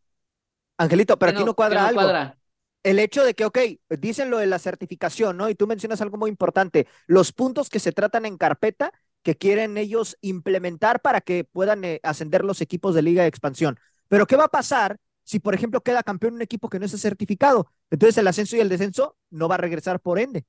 Angelito, 0.78 1.18
pero 1.18 1.32
aquí 1.32 1.44
no, 1.44 1.56
cuadra 1.56 1.88
algo. 1.88 2.36
El 2.84 3.00
hecho 3.00 3.26
de 3.26 3.34
que, 3.34 3.46
ok, 3.46 3.58
dicen 3.98 4.30
lo 4.30 4.38
de 4.38 4.46
la 4.46 4.60
certificación, 4.60 5.36
¿no? 5.36 5.50
Y 5.50 5.56
tú 5.56 5.66
mencionas 5.66 6.00
algo 6.00 6.18
muy 6.18 6.30
importante, 6.30 6.88
los 7.08 7.34
puntos 7.34 7.68
que 7.68 7.80
se 7.80 7.92
tratan 7.92 8.28
en 8.28 8.38
carpeta 8.38 8.94
que 9.24 9.36
quieren 9.36 9.76
ellos 9.78 10.16
implementar 10.22 11.02
para 11.02 11.20
que 11.20 11.44
puedan 11.44 11.84
eh, 11.84 12.00
ascender 12.04 12.46
los 12.46 12.62
equipos 12.62 12.94
de 12.94 13.02
liga 13.02 13.24
de 13.24 13.28
expansión. 13.28 13.80
Pero 14.08 14.28
¿qué 14.28 14.36
va 14.36 14.46
a 14.46 14.50
pasar 14.50 15.00
si, 15.28 15.40
por 15.40 15.54
ejemplo, 15.54 15.82
queda 15.82 16.04
campeón 16.04 16.36
un 16.36 16.42
equipo 16.42 16.70
que 16.70 16.80
no 16.80 16.86
esté 16.86 16.98
certificado. 16.98 17.70
Entonces 17.92 18.18
el 18.18 18.28
ascenso 18.28 18.56
y 18.56 18.62
el 18.62 18.70
descenso 18.70 19.18
no 19.30 19.50
va 19.50 19.56
a 19.56 19.58
regresar 19.58 20.00
por 20.00 20.20
ende. 20.20 20.46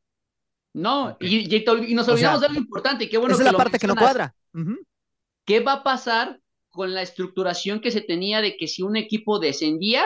No, 0.75 1.17
y, 1.21 1.55
y, 1.55 1.95
nos 1.95 2.09
olvidamos 2.09 2.41
de 2.41 2.47
algo 2.47 2.59
importante. 2.59 3.09
Qué 3.09 3.19
bueno 3.19 3.35
esa 3.35 3.45
es 3.45 3.53
la 3.53 3.59
parte 3.59 3.79
que 3.79 3.87
no 3.87 3.97
cuadra. 3.97 4.35
¿Qué 5.45 5.61
va 5.61 5.73
a 5.75 5.83
pasar 5.83 6.41
con 6.69 6.95
la 6.95 7.03
estructuración 7.03 7.81
que 7.81 7.91
se 7.91 8.03
tenía 8.03 8.41
de 8.41 8.57
que 8.57 8.69
si 8.69 8.83
un 8.83 8.97
equipo 8.97 9.39
descendía, 9.39 10.05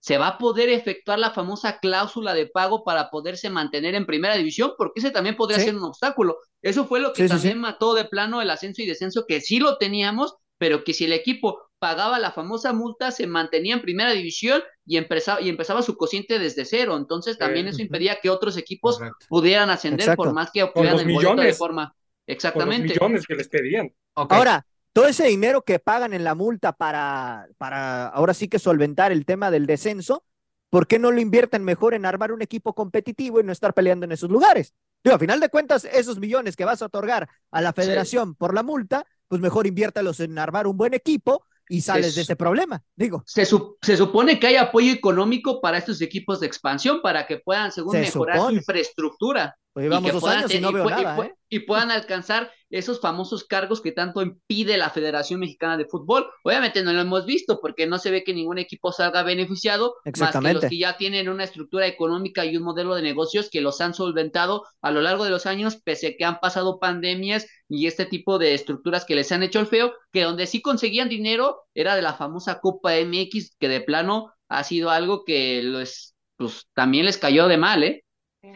se 0.00 0.18
va 0.18 0.26
a 0.26 0.38
poder 0.38 0.68
efectuar 0.68 1.20
la 1.20 1.30
famosa 1.30 1.78
cláusula 1.78 2.34
de 2.34 2.48
pago 2.48 2.82
para 2.82 3.08
poderse 3.08 3.48
mantener 3.48 3.94
en 3.94 4.06
primera 4.06 4.36
división? 4.36 4.72
Porque 4.76 5.00
ese 5.00 5.12
también 5.12 5.36
podría 5.36 5.60
ser 5.60 5.76
un 5.76 5.84
obstáculo. 5.84 6.38
Eso 6.60 6.86
fue 6.86 7.00
lo 7.00 7.12
que 7.12 7.28
también 7.28 7.58
mató 7.58 7.94
de 7.94 8.04
plano 8.04 8.42
el 8.42 8.50
ascenso 8.50 8.82
y 8.82 8.86
descenso, 8.86 9.24
que 9.26 9.40
sí 9.40 9.60
lo 9.60 9.78
teníamos, 9.78 10.34
pero 10.58 10.82
que 10.84 10.92
si 10.92 11.04
el 11.04 11.12
equipo 11.12 11.60
pagaba 11.82 12.20
la 12.20 12.30
famosa 12.30 12.72
multa, 12.72 13.10
se 13.10 13.26
mantenía 13.26 13.74
en 13.74 13.82
primera 13.82 14.12
división 14.12 14.62
y 14.86 14.98
empezaba, 14.98 15.40
y 15.40 15.48
empezaba 15.48 15.82
su 15.82 15.96
cociente 15.96 16.38
desde 16.38 16.64
cero. 16.64 16.96
Entonces 16.96 17.36
también 17.38 17.66
eso 17.66 17.82
impedía 17.82 18.20
que 18.22 18.30
otros 18.30 18.56
equipos 18.56 19.00
pudieran 19.28 19.68
ascender 19.68 20.14
por 20.14 20.32
más 20.32 20.52
que 20.52 20.62
obtuvieran 20.62 21.00
el 21.00 21.12
boleto 21.12 21.42
de 21.42 21.52
forma. 21.54 21.92
Exactamente. 22.24 22.94
los 22.94 23.00
millones 23.00 23.26
que 23.26 23.34
les 23.34 23.48
pedían. 23.48 23.92
Ahora, 24.14 24.64
todo 24.92 25.08
ese 25.08 25.26
dinero 25.26 25.62
que 25.62 25.80
pagan 25.80 26.12
en 26.12 26.22
la 26.22 26.36
multa 26.36 26.72
para, 26.72 27.48
para 27.58 28.06
ahora 28.06 28.32
sí 28.32 28.46
que 28.46 28.60
solventar 28.60 29.10
el 29.10 29.26
tema 29.26 29.50
del 29.50 29.66
descenso, 29.66 30.24
¿por 30.70 30.86
qué 30.86 31.00
no 31.00 31.10
lo 31.10 31.20
invierten 31.20 31.64
mejor 31.64 31.94
en 31.94 32.06
armar 32.06 32.30
un 32.30 32.42
equipo 32.42 32.76
competitivo 32.76 33.40
y 33.40 33.42
no 33.42 33.50
estar 33.50 33.74
peleando 33.74 34.04
en 34.04 34.12
esos 34.12 34.30
lugares? 34.30 34.72
Digo, 35.02 35.16
a 35.16 35.18
final 35.18 35.40
de 35.40 35.48
cuentas, 35.48 35.84
esos 35.84 36.20
millones 36.20 36.54
que 36.54 36.64
vas 36.64 36.80
a 36.80 36.86
otorgar 36.86 37.28
a 37.50 37.60
la 37.60 37.72
federación 37.72 38.36
por 38.36 38.54
la 38.54 38.62
multa, 38.62 39.04
pues 39.26 39.40
mejor 39.40 39.66
inviértalos 39.66 40.20
en 40.20 40.38
armar 40.38 40.68
un 40.68 40.76
buen 40.76 40.94
equipo 40.94 41.44
y 41.72 41.80
sales 41.80 42.14
de 42.14 42.20
ese 42.20 42.36
problema, 42.36 42.82
digo. 42.94 43.24
Se, 43.26 43.46
se, 43.46 43.96
supone 43.96 44.38
que 44.38 44.46
hay 44.46 44.56
apoyo 44.56 44.92
económico 44.92 45.60
para 45.62 45.78
estos 45.78 46.02
equipos 46.02 46.38
de 46.40 46.46
expansión 46.46 47.00
para 47.00 47.26
que 47.26 47.38
puedan, 47.38 47.72
según 47.72 47.98
mejorar 47.98 48.38
su 48.40 48.50
infraestructura. 48.50 49.56
Pues 49.72 49.84
llevamos 49.84 50.12
dos 50.12 50.24
años 50.24 50.54
y 50.54 50.60
no 50.60 50.70
veo 50.70 50.84
nada, 50.84 51.26
¿eh? 51.26 51.34
y 51.48 51.60
puedan 51.60 51.90
alcanzar 51.90 52.50
esos 52.72 53.00
famosos 53.00 53.44
cargos 53.44 53.80
que 53.80 53.92
tanto 53.92 54.22
impide 54.22 54.76
la 54.78 54.90
Federación 54.90 55.40
Mexicana 55.40 55.76
de 55.76 55.84
Fútbol. 55.84 56.26
Obviamente 56.42 56.82
no 56.82 56.92
lo 56.92 57.02
hemos 57.02 57.26
visto 57.26 57.60
porque 57.60 57.86
no 57.86 57.98
se 57.98 58.10
ve 58.10 58.24
que 58.24 58.34
ningún 58.34 58.58
equipo 58.58 58.92
salga 58.92 59.22
beneficiado, 59.22 59.94
más 60.18 60.36
que 60.36 60.52
los 60.54 60.64
que 60.64 60.78
ya 60.78 60.96
tienen 60.96 61.28
una 61.28 61.44
estructura 61.44 61.86
económica 61.86 62.44
y 62.44 62.56
un 62.56 62.64
modelo 62.64 62.94
de 62.94 63.02
negocios 63.02 63.50
que 63.50 63.60
los 63.60 63.80
han 63.80 63.94
solventado 63.94 64.64
a 64.80 64.90
lo 64.90 65.02
largo 65.02 65.24
de 65.24 65.30
los 65.30 65.46
años, 65.46 65.76
pese 65.76 66.08
a 66.08 66.16
que 66.16 66.24
han 66.24 66.40
pasado 66.40 66.80
pandemias 66.80 67.46
y 67.68 67.86
este 67.86 68.06
tipo 68.06 68.38
de 68.38 68.54
estructuras 68.54 69.04
que 69.04 69.14
les 69.14 69.30
han 69.32 69.42
hecho 69.42 69.60
el 69.60 69.66
feo, 69.66 69.92
que 70.10 70.22
donde 70.22 70.46
sí 70.46 70.62
conseguían 70.62 71.08
dinero 71.08 71.62
era 71.74 71.94
de 71.94 72.02
la 72.02 72.14
famosa 72.14 72.58
Copa 72.60 72.96
MX, 72.96 73.56
que 73.58 73.68
de 73.68 73.82
plano 73.82 74.32
ha 74.48 74.64
sido 74.64 74.90
algo 74.90 75.24
que 75.24 75.62
los, 75.62 76.14
pues, 76.36 76.66
también 76.74 77.04
les 77.04 77.18
cayó 77.18 77.48
de 77.48 77.58
mal, 77.58 77.82
¿eh? 77.82 78.04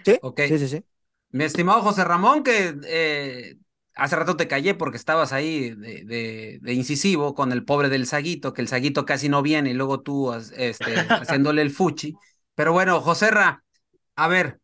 Sí, 0.05 0.19
sí, 0.37 0.59
sí, 0.59 0.69
sí. 0.69 0.85
Mi 1.31 1.45
estimado 1.45 1.83
José 1.83 2.05
Ramón, 2.05 2.43
que 2.43 2.75
eh, 2.87 3.57
hace 3.97 4.17
rato 4.17 4.37
te 4.37 4.47
callé 4.47 4.75
porque 4.75 4.97
estabas 4.97 5.33
ahí 5.33 5.71
de, 5.71 6.59
de, 6.61 6.73
incisivo 6.73 7.35
con 7.35 7.51
el 7.51 7.65
pobre 7.65 7.89
del 7.89 8.07
Saguito, 8.07 8.53
que 8.53 8.63
el 8.63 8.69
Saguito 8.69 9.05
casi 9.05 9.29
no 9.29 9.43
viene 9.43 9.71
y 9.71 9.75
luego 9.75 10.01
tú 10.01 10.33
este, 10.33 10.95
haciéndole 11.09 11.63
el 11.63 11.71
fuchi. 11.71 12.15
Pero 12.55 12.73
bueno, 12.73 13.01
José 13.01 13.31
Ra, 13.31 13.65
a 14.15 14.29
ver, 14.29 14.61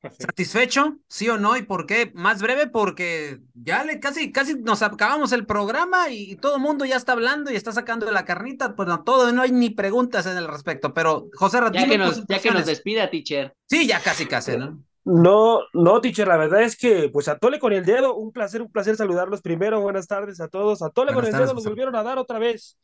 ¿Satisfecho? 0.00 0.98
¿Sí 1.08 1.28
o 1.28 1.38
no? 1.38 1.56
¿Y 1.56 1.62
por 1.62 1.84
qué? 1.84 2.12
Más 2.14 2.40
breve 2.40 2.68
porque 2.68 3.40
ya 3.54 3.82
le 3.82 3.98
casi, 3.98 4.30
casi 4.30 4.54
nos 4.54 4.82
acabamos 4.82 5.32
el 5.32 5.44
programa 5.44 6.08
y, 6.08 6.36
todo 6.36 6.56
el 6.56 6.62
mundo 6.62 6.84
ya 6.84 6.96
está 6.96 7.12
hablando 7.12 7.50
y 7.50 7.56
está 7.56 7.72
sacando 7.72 8.08
la 8.10 8.24
carnita. 8.24 8.76
Pues 8.76 8.88
no, 8.88 9.02
todo, 9.02 9.32
no 9.32 9.42
hay 9.42 9.50
ni 9.50 9.70
preguntas 9.70 10.26
en 10.26 10.36
el 10.36 10.46
respecto. 10.46 10.94
Pero, 10.94 11.28
José 11.34 11.58
Ya, 11.72 11.88
que 11.88 11.98
nos, 11.98 12.24
ya 12.28 12.38
que 12.38 12.50
nos 12.52 12.66
despida, 12.66 13.10
teacher. 13.10 13.54
Sí, 13.66 13.88
ya 13.88 14.00
casi, 14.00 14.26
casi, 14.26 14.56
¿no? 14.56 14.84
No, 15.04 15.60
no, 15.72 16.00
teacher, 16.02 16.28
la 16.28 16.36
verdad 16.36 16.62
es 16.62 16.76
que, 16.76 17.08
pues 17.10 17.28
a 17.28 17.38
Tole 17.38 17.58
con 17.58 17.72
el 17.72 17.84
dedo, 17.84 18.14
un 18.14 18.30
placer, 18.30 18.60
un 18.60 18.70
placer 18.70 18.96
saludarlos 18.96 19.40
primero. 19.40 19.80
Buenas 19.80 20.06
tardes 20.06 20.40
a 20.40 20.48
todos. 20.48 20.82
A 20.82 20.90
Tole 20.90 21.14
con 21.14 21.24
el 21.24 21.32
dedo 21.32 21.54
nos 21.54 21.64
volvieron 21.64 21.96
a 21.96 22.02
dar 22.02 22.18
otra 22.18 22.38
vez. 22.38 22.78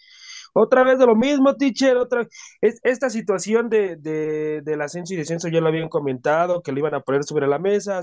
Otra 0.55 0.85
vez 0.85 0.99
de 0.99 1.07
lo 1.07 1.17
mismo, 1.17 1.55
teacher, 1.57 1.97
otra 1.97 2.27
es, 2.61 2.79
esta 2.85 3.11
situación 3.11 3.69
de, 3.69 3.97
de, 3.97 4.63
del 4.63 4.81
ascenso 4.83 5.13
y 5.13 5.17
descenso 5.17 5.49
ya 5.49 5.61
lo 5.61 5.69
habían 5.69 5.89
comentado, 5.89 6.63
que 6.63 6.73
lo 6.73 6.79
iban 6.79 6.95
a 6.95 7.01
poner 7.01 7.25
sobre 7.25 7.47
la 7.49 7.59
mesa. 7.59 8.01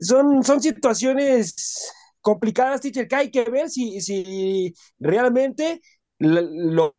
son, 0.00 0.42
son 0.42 0.60
situaciones 0.60 1.92
complicadas, 2.20 2.80
teacher, 2.80 3.08
que 3.08 3.16
hay 3.16 3.30
que 3.30 3.44
ver 3.44 3.70
si, 3.70 4.00
si 4.00 4.74
realmente 4.98 5.80
lo 6.18 6.94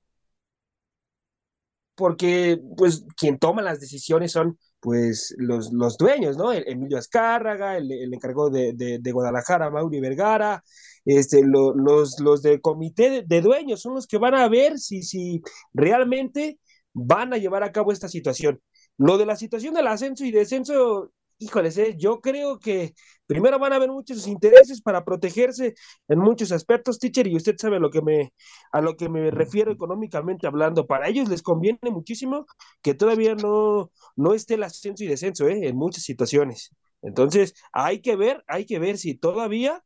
porque 1.96 2.60
pues 2.78 3.06
quien 3.18 3.38
toma 3.38 3.62
las 3.62 3.80
decisiones 3.80 4.32
son 4.32 4.58
pues 4.82 5.34
los, 5.38 5.72
los 5.72 5.98
dueños, 5.98 6.38
¿no? 6.38 6.52
Emilio 6.52 6.98
Azcárraga, 6.98 7.78
el, 7.78 7.92
el 7.92 8.14
encargado 8.14 8.50
de, 8.50 8.74
de, 8.74 9.12
Guadalajara, 9.12 9.70
Mauri 9.70 10.00
Vergara, 10.02 10.64
este, 11.06 11.44
los, 11.46 12.20
los 12.20 12.42
del 12.42 12.62
comité 12.62 13.24
de, 13.26 13.42
dueños 13.42 13.82
son 13.82 13.94
los 13.96 14.08
que 14.08 14.18
van 14.18 14.36
a 14.36 14.50
ver 14.50 14.80
si, 14.80 15.04
si 15.04 15.42
realmente 15.74 16.60
van 16.94 17.34
a 17.34 17.38
llevar 17.38 17.64
a 17.64 17.72
cabo 17.72 17.92
esta 17.92 18.08
situación. 18.08 18.60
Lo 18.98 19.18
de 19.18 19.26
la 19.26 19.36
situación 19.36 19.74
del 19.76 19.88
ascenso 19.88 20.26
y 20.26 20.32
descenso, 20.32 21.12
híjoles, 21.42 21.78
eh, 21.78 21.96
yo 21.98 22.22
creo 22.22 22.60
que 22.60 22.94
primero 23.26 23.60
van 23.60 23.74
a 23.74 23.78
haber 23.78 23.90
muchos 23.90 24.28
intereses 24.28 24.82
para 24.82 25.04
protegerse 25.04 25.74
en 26.08 26.20
muchos 26.20 26.52
aspectos, 26.52 27.00
teacher, 27.00 27.28
y 27.28 27.36
usted 27.36 27.56
sabe 27.58 27.78
a 27.78 27.80
lo 27.80 27.90
que 27.90 28.02
me, 28.02 28.34
a 28.72 28.82
lo 28.82 28.96
que 28.96 29.10
me 29.10 29.32
refiero 29.32 29.72
económicamente 29.72 30.48
hablando. 30.48 30.88
Para 30.88 31.08
ellos 31.10 31.30
les 31.30 31.42
conviene 31.42 31.80
muchísimo 31.92 32.46
que 32.82 32.94
todavía 32.94 33.36
no, 33.36 33.92
no 34.16 34.34
esté 34.34 34.54
el 34.56 34.64
ascenso 34.64 35.04
y 35.04 35.08
descenso, 35.08 35.48
¿eh? 35.48 35.68
en 35.68 35.76
muchas 35.76 36.04
situaciones. 36.04 36.76
Entonces, 37.02 37.54
hay 37.74 38.02
que 38.02 38.16
ver, 38.16 38.44
hay 38.48 38.66
que 38.66 38.80
ver 38.80 38.98
si 38.98 39.16
todavía, 39.16 39.84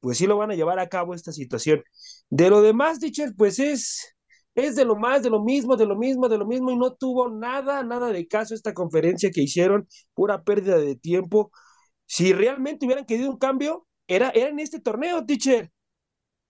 pues 0.00 0.18
sí 0.18 0.26
lo 0.26 0.38
van 0.38 0.50
a 0.50 0.54
llevar 0.54 0.78
a 0.78 0.88
cabo 0.88 1.14
esta 1.14 1.32
situación. 1.32 1.82
De 2.30 2.50
lo 2.50 2.62
demás, 2.62 3.00
teacher, 3.00 3.34
pues 3.36 3.58
es, 3.58 4.15
es 4.56 4.76
de 4.76 4.84
lo 4.84 4.96
más, 4.96 5.22
de 5.22 5.30
lo 5.30 5.42
mismo, 5.42 5.76
de 5.76 5.86
lo 5.86 5.96
mismo, 5.96 6.28
de 6.28 6.38
lo 6.38 6.46
mismo, 6.46 6.70
y 6.72 6.76
no 6.76 6.94
tuvo 6.94 7.30
nada, 7.30 7.82
nada 7.84 8.08
de 8.08 8.26
caso 8.26 8.54
esta 8.54 8.74
conferencia 8.74 9.30
que 9.30 9.42
hicieron, 9.42 9.88
pura 10.14 10.42
pérdida 10.42 10.78
de 10.78 10.96
tiempo. 10.96 11.52
Si 12.06 12.32
realmente 12.32 12.86
hubieran 12.86 13.06
querido 13.06 13.30
un 13.30 13.38
cambio, 13.38 13.86
era, 14.08 14.30
era 14.30 14.48
en 14.50 14.60
este 14.60 14.80
torneo, 14.80 15.24
teacher. 15.26 15.70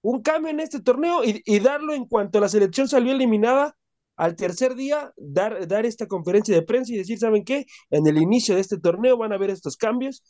Un 0.03 0.23
cambio 0.23 0.51
en 0.51 0.61
este 0.61 0.81
torneo 0.81 1.25
y, 1.25 1.43
y 1.45 1.59
darlo 1.61 1.93
en 1.95 2.07
cuanto 2.07 2.41
la 2.41 2.49
selección 2.49 2.89
salió 2.89 3.13
eliminada, 3.13 3.77
al 4.17 4.37
tercer 4.37 4.75
día, 4.75 5.13
dar, 5.17 5.67
dar 5.69 5.85
esta 5.85 6.07
conferencia 6.07 6.55
de 6.55 6.63
prensa 6.63 6.93
y 6.95 6.97
decir, 6.99 7.19
¿saben 7.19 7.45
qué? 7.45 7.67
En 7.91 8.07
el 8.07 8.17
inicio 8.19 8.55
de 8.55 8.61
este 8.63 8.79
torneo 8.79 9.17
van 9.19 9.33
a 9.33 9.35
haber 9.37 9.51
estos 9.51 9.77
cambios. 9.77 10.23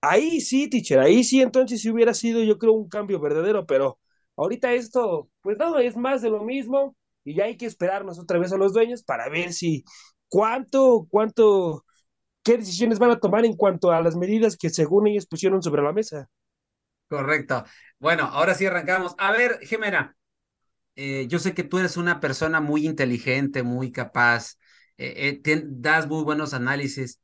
Ahí 0.00 0.40
sí, 0.40 0.68
teacher, 0.70 0.98
ahí 1.00 1.24
sí, 1.24 1.42
entonces 1.42 1.82
sí 1.82 1.90
hubiera 1.90 2.14
sido, 2.14 2.42
yo 2.42 2.58
creo, 2.58 2.72
un 2.72 2.88
cambio 2.88 3.20
verdadero, 3.20 3.66
pero 3.66 3.98
ahorita 4.36 4.72
esto, 4.72 5.28
pues 5.42 5.58
no, 5.58 5.78
es 5.78 5.96
más 5.96 6.22
de 6.22 6.30
lo 6.30 6.42
mismo 6.44 6.96
y 7.24 7.34
ya 7.34 7.44
hay 7.44 7.56
que 7.56 7.66
esperarnos 7.66 8.18
otra 8.18 8.38
vez 8.38 8.52
a 8.52 8.56
los 8.56 8.72
dueños 8.72 9.02
para 9.02 9.28
ver 9.28 9.52
si 9.52 9.84
cuánto, 10.28 11.06
cuánto, 11.10 11.84
qué 12.42 12.58
decisiones 12.58 12.98
van 12.98 13.10
a 13.10 13.20
tomar 13.20 13.44
en 13.44 13.56
cuanto 13.56 13.90
a 13.90 14.02
las 14.02 14.16
medidas 14.16 14.56
que 14.56 14.70
según 14.70 15.08
ellos 15.08 15.26
pusieron 15.26 15.62
sobre 15.62 15.82
la 15.82 15.92
mesa. 15.92 16.28
Correcto. 17.08 17.64
Bueno, 17.98 18.24
ahora 18.24 18.54
sí 18.54 18.66
arrancamos. 18.66 19.14
A 19.18 19.32
ver, 19.32 19.58
Jimena, 19.62 20.16
eh, 20.96 21.26
yo 21.28 21.38
sé 21.38 21.54
que 21.54 21.64
tú 21.64 21.78
eres 21.78 21.96
una 21.96 22.20
persona 22.20 22.60
muy 22.60 22.86
inteligente, 22.86 23.62
muy 23.62 23.92
capaz, 23.92 24.58
eh, 24.98 25.40
eh, 25.44 25.62
das 25.66 26.06
muy 26.06 26.22
buenos 26.24 26.54
análisis, 26.54 27.20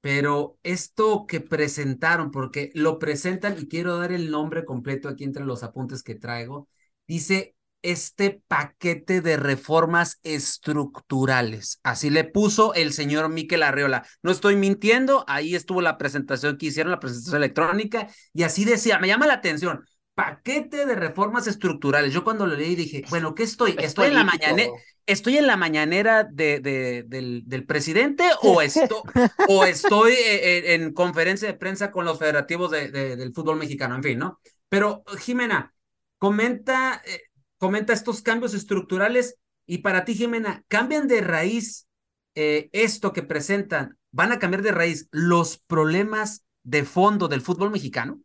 pero 0.00 0.58
esto 0.62 1.26
que 1.26 1.40
presentaron, 1.40 2.30
porque 2.30 2.70
lo 2.74 2.98
presentan 2.98 3.56
y 3.58 3.68
quiero 3.68 3.98
dar 3.98 4.12
el 4.12 4.30
nombre 4.30 4.64
completo 4.64 5.08
aquí 5.08 5.24
entre 5.24 5.44
los 5.44 5.62
apuntes 5.62 6.02
que 6.02 6.14
traigo, 6.14 6.68
dice 7.06 7.54
este 7.82 8.42
paquete 8.46 9.20
de 9.20 9.36
reformas 9.36 10.20
estructurales. 10.22 11.80
Así 11.82 12.10
le 12.10 12.24
puso 12.24 12.74
el 12.74 12.92
señor 12.92 13.28
Miquel 13.28 13.62
Arreola. 13.62 14.06
No 14.22 14.30
estoy 14.30 14.56
mintiendo, 14.56 15.24
ahí 15.26 15.54
estuvo 15.54 15.80
la 15.80 15.98
presentación 15.98 16.58
que 16.58 16.66
hicieron, 16.66 16.90
la 16.90 17.00
presentación 17.00 17.36
electrónica, 17.36 18.08
y 18.32 18.42
así 18.42 18.64
decía, 18.64 18.98
me 18.98 19.08
llama 19.08 19.26
la 19.26 19.34
atención, 19.34 19.84
paquete 20.14 20.84
de 20.84 20.94
reformas 20.94 21.46
estructurales. 21.46 22.12
Yo 22.12 22.24
cuando 22.24 22.46
lo 22.46 22.54
leí 22.54 22.74
dije, 22.74 23.04
bueno, 23.08 23.34
¿qué 23.34 23.44
estoy? 23.44 23.74
¿Estoy 23.78 24.08
en 24.08 24.14
la 24.14 24.24
mañanera? 24.24 24.70
¿Estoy 25.06 25.38
en 25.38 25.46
la 25.46 25.56
mañanera 25.56 26.24
de, 26.24 26.60
de, 26.60 27.04
del, 27.06 27.42
del, 27.46 27.66
presidente 27.66 28.24
o, 28.42 28.60
esto, 28.62 29.02
o 29.48 29.64
estoy 29.64 30.12
eh, 30.12 30.58
eh, 30.58 30.74
en, 30.74 30.92
conferencia 30.92 31.48
de 31.48 31.54
prensa 31.54 31.90
con 31.90 32.04
los 32.04 32.18
federativos 32.18 32.70
de, 32.70 32.90
del 32.90 33.32
fútbol 33.32 33.56
mexicano? 33.56 33.96
En 33.96 34.02
fin, 34.02 34.18
¿no? 34.18 34.38
Pero, 34.68 35.02
Jimena, 35.18 35.74
comenta, 36.18 37.02
eh, 37.04 37.22
comenta 37.60 37.92
estos 37.92 38.22
cambios 38.22 38.54
estructurales 38.54 39.38
y 39.66 39.78
para 39.78 40.04
ti, 40.04 40.14
Jimena, 40.14 40.64
¿cambian 40.66 41.06
de 41.06 41.20
raíz 41.20 41.86
eh, 42.34 42.70
esto 42.72 43.12
que 43.12 43.22
presentan? 43.22 43.98
¿Van 44.10 44.32
a 44.32 44.38
cambiar 44.38 44.62
de 44.62 44.72
raíz 44.72 45.08
los 45.12 45.58
problemas 45.58 46.44
de 46.64 46.84
fondo 46.84 47.28
del 47.28 47.42
fútbol 47.42 47.70
mexicano? 47.70 48.18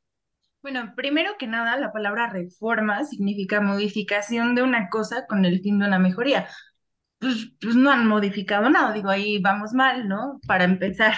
Bueno, 0.61 0.93
primero 0.95 1.33
que 1.37 1.47
nada, 1.47 1.77
la 1.77 1.91
palabra 1.91 2.29
reforma 2.31 3.03
significa 3.03 3.61
modificación 3.61 4.55
de 4.55 4.63
una 4.63 4.89
cosa 4.89 5.27
con 5.27 5.45
el 5.45 5.59
fin 5.59 5.77
de 5.79 5.85
una 5.85 5.99
mejoría. 5.99 6.47
Pues, 7.19 7.51
pues 7.59 7.75
no 7.75 7.91
han 7.91 8.07
modificado 8.07 8.69
nada, 8.69 8.93
digo, 8.93 9.09
ahí 9.09 9.39
vamos 9.39 9.73
mal, 9.73 10.07
¿no? 10.07 10.39
Para 10.47 10.63
empezar. 10.63 11.13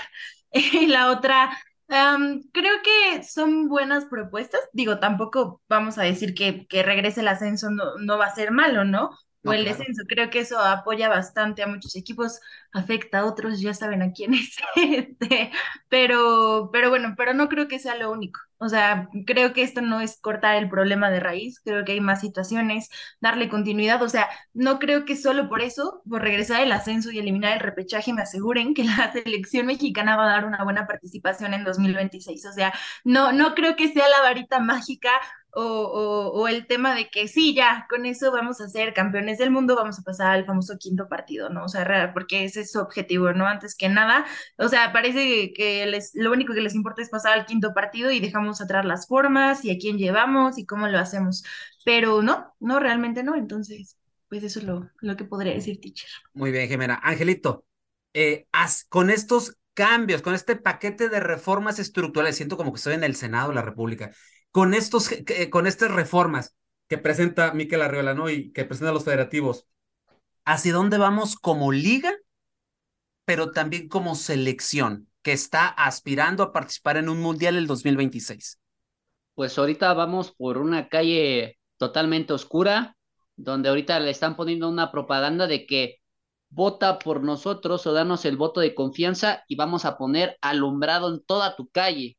Y 0.51 0.87
la 0.87 1.11
otra, 1.11 1.51
creo 1.87 2.73
que 2.83 3.23
son 3.23 3.69
buenas 3.69 4.05
propuestas. 4.05 4.61
Digo, 4.73 4.99
tampoco 4.99 5.61
vamos 5.69 5.97
a 5.97 6.03
decir 6.03 6.33
que, 6.33 6.67
que 6.67 6.83
regrese 6.83 7.21
el 7.21 7.27
ascenso 7.27 7.69
no, 7.71 7.97
no 7.99 8.17
va 8.17 8.25
a 8.27 8.35
ser 8.35 8.51
malo, 8.51 8.83
¿no? 8.85 9.11
o 9.43 9.53
el 9.53 9.63
descenso. 9.65 10.03
Creo 10.07 10.29
que 10.29 10.39
eso 10.39 10.59
apoya 10.59 11.09
bastante 11.09 11.63
a 11.63 11.67
muchos 11.67 11.95
equipos, 11.95 12.39
afecta 12.77 13.19
a 13.19 13.25
otros, 13.25 13.59
ya 13.61 13.73
saben 13.73 14.01
a 14.01 14.11
quiénes. 14.11 14.55
Este, 14.75 15.51
pero, 15.89 16.69
pero 16.71 16.89
bueno, 16.89 17.15
pero 17.17 17.33
no 17.33 17.49
creo 17.49 17.67
que 17.67 17.79
sea 17.79 17.95
lo 17.95 18.11
único. 18.11 18.39
O 18.59 18.69
sea, 18.69 19.09
creo 19.27 19.53
que 19.53 19.61
esto 19.61 19.81
no 19.81 20.01
es 20.01 20.19
cortar 20.19 20.55
el 20.55 20.69
problema 20.69 21.11
de 21.11 21.19
raíz, 21.19 21.59
creo 21.63 21.85
que 21.85 21.91
hay 21.91 22.01
más 22.01 22.21
situaciones, 22.21 22.89
darle 23.21 23.49
continuidad. 23.49 24.01
O 24.01 24.09
sea, 24.09 24.27
no 24.53 24.79
creo 24.79 25.05
que 25.05 25.15
solo 25.15 25.47
por 25.47 25.61
eso, 25.61 26.01
por 26.09 26.21
regresar 26.23 26.61
el 26.61 26.71
ascenso 26.71 27.11
y 27.11 27.19
eliminar 27.19 27.53
el 27.53 27.59
repechaje, 27.59 28.13
me 28.13 28.23
aseguren 28.23 28.73
que 28.73 28.83
la 28.83 29.11
selección 29.11 29.67
mexicana 29.67 30.15
va 30.17 30.25
a 30.25 30.33
dar 30.33 30.45
una 30.45 30.63
buena 30.63 30.87
participación 30.87 31.53
en 31.53 31.63
2026. 31.63 32.45
O 32.47 32.53
sea, 32.53 32.73
no, 33.03 33.31
no 33.31 33.53
creo 33.53 33.75
que 33.75 33.91
sea 33.93 34.07
la 34.09 34.21
varita 34.21 34.59
mágica 34.59 35.11
o, 35.59 36.31
o, 36.33 36.47
el 36.47 36.67
tema 36.67 36.93
de 36.93 37.09
que 37.09 37.27
sí, 37.27 37.55
ya, 37.55 37.87
con 37.89 38.05
eso 38.05 38.31
vamos 38.31 38.61
a 38.61 38.69
ser 38.69 38.93
campeones 38.93 39.39
del 39.39 39.49
mundo, 39.49 39.75
vamos 39.75 39.97
a 39.97 40.03
pasar 40.03 40.31
al 40.33 40.45
famoso 40.45 40.77
quinto 40.77 41.07
partido, 41.09 41.49
¿no? 41.49 41.63
O 41.65 41.67
sea, 41.67 42.11
porque 42.13 42.43
ese 42.43 42.63
es 42.67 42.73
su 42.73 42.79
objetivo, 42.79 43.33
¿no? 43.33 43.47
Antes 43.47 43.75
que 43.75 43.89
nada, 43.89 44.25
o 44.57 44.67
sea, 44.67 44.93
parece 44.93 45.53
que 45.53 45.85
les, 45.87 46.11
lo 46.13 46.31
único 46.31 46.53
que 46.53 46.61
les 46.61 46.75
importa 46.75 47.01
es 47.01 47.09
pasar 47.09 47.33
al 47.33 47.45
quinto 47.45 47.73
partido 47.73 48.11
y 48.11 48.19
dejamos 48.19 48.61
atrás 48.61 48.85
las 48.85 49.07
formas 49.07 49.65
y 49.65 49.71
a 49.71 49.77
quién 49.77 49.97
llevamos 49.97 50.57
y 50.57 50.65
cómo 50.65 50.87
lo 50.87 50.99
hacemos, 50.99 51.43
pero 51.83 52.21
no, 52.21 52.53
no, 52.59 52.79
realmente 52.79 53.23
no, 53.23 53.35
entonces, 53.35 53.97
pues 54.29 54.43
eso 54.43 54.59
es 54.59 54.65
lo, 54.65 54.89
lo 54.99 55.17
que 55.17 55.25
podría 55.25 55.53
decir, 55.53 55.79
teacher. 55.81 56.09
Muy 56.33 56.51
bien, 56.51 56.67
Jimena. 56.67 56.99
Angelito, 57.01 57.65
eh, 58.13 58.47
con 58.89 59.09
estos 59.09 59.57
cambios, 59.73 60.21
con 60.21 60.33
este 60.33 60.55
paquete 60.55 61.09
de 61.09 61.19
reformas 61.19 61.79
estructurales, 61.79 62.35
siento 62.35 62.57
como 62.57 62.73
que 62.73 62.77
estoy 62.77 62.95
en 62.95 63.03
el 63.03 63.15
Senado 63.15 63.49
de 63.49 63.55
la 63.55 63.61
República 63.61 64.11
con, 64.51 64.73
estos, 64.73 65.11
con 65.51 65.67
estas 65.67 65.91
reformas 65.91 66.55
que 66.87 66.97
presenta 66.97 67.53
Miquel 67.53 67.81
Arriola, 67.81 68.13
¿no? 68.13 68.29
Y 68.29 68.51
que 68.53 68.65
presenta 68.65 68.91
los 68.91 69.03
federativos, 69.03 69.67
¿hacia 70.45 70.73
dónde 70.73 70.97
vamos 70.97 71.35
como 71.35 71.71
liga, 71.71 72.11
pero 73.27 73.51
también 73.51 73.89
como 73.89 74.15
selección 74.15 75.09
que 75.21 75.33
está 75.33 75.67
aspirando 75.67 76.43
a 76.43 76.53
participar 76.53 76.95
en 76.95 77.09
un 77.09 77.19
mundial 77.19 77.57
el 77.57 77.67
2026? 77.67 78.57
Pues 79.35 79.57
ahorita 79.57 79.93
vamos 79.93 80.31
por 80.31 80.57
una 80.57 80.87
calle 80.87 81.59
totalmente 81.75 82.31
oscura, 82.31 82.95
donde 83.35 83.67
ahorita 83.67 83.99
le 83.99 84.11
están 84.11 84.37
poniendo 84.37 84.69
una 84.69 84.93
propaganda 84.93 85.45
de 85.45 85.65
que 85.65 85.97
vota 86.49 86.99
por 86.99 87.21
nosotros 87.21 87.85
o 87.85 87.91
danos 87.91 88.23
el 88.23 88.37
voto 88.37 88.61
de 88.61 88.73
confianza 88.73 89.43
y 89.49 89.57
vamos 89.57 89.83
a 89.83 89.97
poner 89.97 90.37
alumbrado 90.39 91.13
en 91.13 91.21
toda 91.21 91.57
tu 91.57 91.67
calle. 91.67 92.17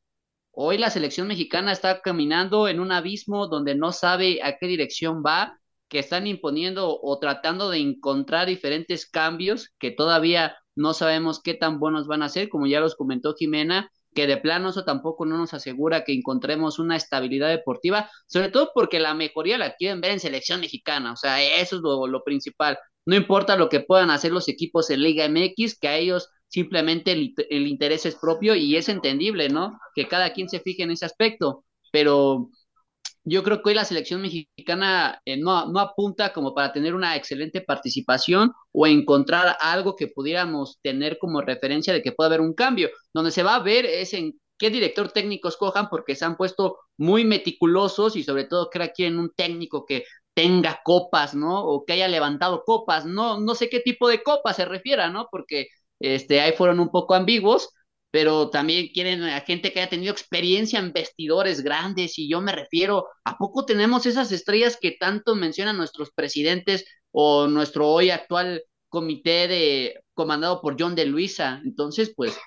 Hoy 0.50 0.76
la 0.76 0.90
selección 0.90 1.26
mexicana 1.26 1.72
está 1.72 2.02
caminando 2.02 2.68
en 2.68 2.80
un 2.80 2.92
abismo 2.92 3.46
donde 3.46 3.74
no 3.74 3.92
sabe 3.92 4.40
a 4.42 4.58
qué 4.58 4.66
dirección 4.66 5.22
va, 5.24 5.58
que 5.88 6.00
están 6.00 6.26
imponiendo 6.26 7.00
o 7.00 7.18
tratando 7.18 7.70
de 7.70 7.78
encontrar 7.78 8.46
diferentes 8.46 9.06
cambios 9.06 9.70
que 9.78 9.90
todavía 9.90 10.54
no 10.78 10.94
sabemos 10.94 11.42
qué 11.42 11.54
tan 11.54 11.78
buenos 11.78 12.06
van 12.06 12.22
a 12.22 12.28
ser, 12.28 12.48
como 12.48 12.66
ya 12.66 12.80
los 12.80 12.94
comentó 12.94 13.34
Jimena, 13.34 13.90
que 14.14 14.26
de 14.26 14.36
plano 14.36 14.70
eso 14.70 14.84
tampoco 14.84 15.26
no 15.26 15.36
nos 15.36 15.54
asegura 15.54 16.04
que 16.04 16.12
encontremos 16.12 16.78
una 16.78 16.96
estabilidad 16.96 17.48
deportiva, 17.48 18.10
sobre 18.26 18.48
todo 18.50 18.70
porque 18.74 19.00
la 19.00 19.14
mejoría 19.14 19.58
la 19.58 19.74
quieren 19.74 20.00
ver 20.00 20.12
en 20.12 20.20
selección 20.20 20.60
mexicana, 20.60 21.12
o 21.12 21.16
sea, 21.16 21.42
eso 21.42 21.76
es 21.76 21.82
lo, 21.82 22.06
lo 22.06 22.22
principal. 22.24 22.78
No 23.06 23.16
importa 23.16 23.56
lo 23.56 23.68
que 23.68 23.80
puedan 23.80 24.10
hacer 24.10 24.32
los 24.32 24.48
equipos 24.48 24.90
en 24.90 25.02
Liga 25.02 25.24
MX, 25.28 25.78
que 25.78 25.88
a 25.88 25.96
ellos 25.96 26.28
simplemente 26.48 27.12
el, 27.12 27.34
el, 27.50 27.66
interés 27.66 28.06
es 28.06 28.16
propio 28.16 28.54
y 28.54 28.76
es 28.76 28.88
entendible, 28.88 29.48
¿no? 29.48 29.78
Que 29.94 30.06
cada 30.08 30.32
quien 30.32 30.48
se 30.48 30.60
fije 30.60 30.82
en 30.82 30.90
ese 30.90 31.06
aspecto, 31.06 31.64
pero 31.90 32.50
yo 33.28 33.42
creo 33.42 33.62
que 33.62 33.70
hoy 33.70 33.74
la 33.74 33.84
selección 33.84 34.22
mexicana 34.22 35.20
eh, 35.24 35.36
no, 35.36 35.58
apunta 35.78 36.32
como 36.32 36.54
para 36.54 36.72
tener 36.72 36.94
una 36.94 37.16
excelente 37.16 37.60
participación 37.60 38.52
o 38.72 38.86
encontrar 38.86 39.56
algo 39.60 39.96
que 39.96 40.08
pudiéramos 40.08 40.78
tener 40.82 41.18
como 41.18 41.40
referencia 41.40 41.92
de 41.92 42.02
que 42.02 42.12
pueda 42.12 42.28
haber 42.28 42.40
un 42.40 42.54
cambio. 42.54 42.90
Donde 43.12 43.30
se 43.30 43.42
va 43.42 43.56
a 43.56 43.62
ver 43.62 43.86
es 43.86 44.14
en 44.14 44.38
qué 44.58 44.70
director 44.70 45.10
técnico 45.10 45.48
escojan 45.48 45.88
porque 45.88 46.14
se 46.16 46.24
han 46.24 46.36
puesto 46.36 46.78
muy 46.96 47.24
meticulosos 47.24 48.16
y 48.16 48.22
sobre 48.24 48.44
todo 48.44 48.70
que 48.70 48.92
quieren 48.92 49.18
un 49.18 49.30
técnico 49.34 49.84
que 49.86 50.04
tenga 50.34 50.80
copas, 50.84 51.34
¿no? 51.34 51.64
O 51.64 51.84
que 51.84 51.94
haya 51.94 52.08
levantado 52.08 52.62
copas, 52.64 53.04
no, 53.06 53.40
no 53.40 53.54
sé 53.54 53.68
qué 53.68 53.80
tipo 53.80 54.08
de 54.08 54.22
copas 54.22 54.56
se 54.56 54.64
refiera, 54.64 55.10
¿no? 55.10 55.28
Porque 55.30 55.68
este, 56.00 56.40
ahí 56.40 56.52
fueron 56.52 56.80
un 56.80 56.90
poco 56.90 57.14
ambiguos, 57.14 57.70
pero 58.10 58.50
también 58.50 58.88
quieren 58.92 59.22
a 59.22 59.40
gente 59.40 59.72
que 59.72 59.80
haya 59.80 59.90
tenido 59.90 60.12
experiencia 60.12 60.78
en 60.78 60.92
vestidores 60.92 61.62
grandes 61.62 62.18
y 62.18 62.28
yo 62.28 62.40
me 62.40 62.52
refiero, 62.52 63.06
¿a 63.24 63.36
poco 63.36 63.66
tenemos 63.66 64.06
esas 64.06 64.32
estrellas 64.32 64.78
que 64.80 64.92
tanto 64.92 65.34
mencionan 65.34 65.76
nuestros 65.76 66.10
presidentes 66.12 66.84
o 67.10 67.46
nuestro 67.48 67.88
hoy 67.88 68.10
actual 68.10 68.62
comité 68.88 69.48
de 69.48 70.00
comandado 70.14 70.60
por 70.62 70.76
John 70.78 70.94
de 70.94 71.06
Luisa? 71.06 71.60
Entonces, 71.64 72.12
pues 72.16 72.38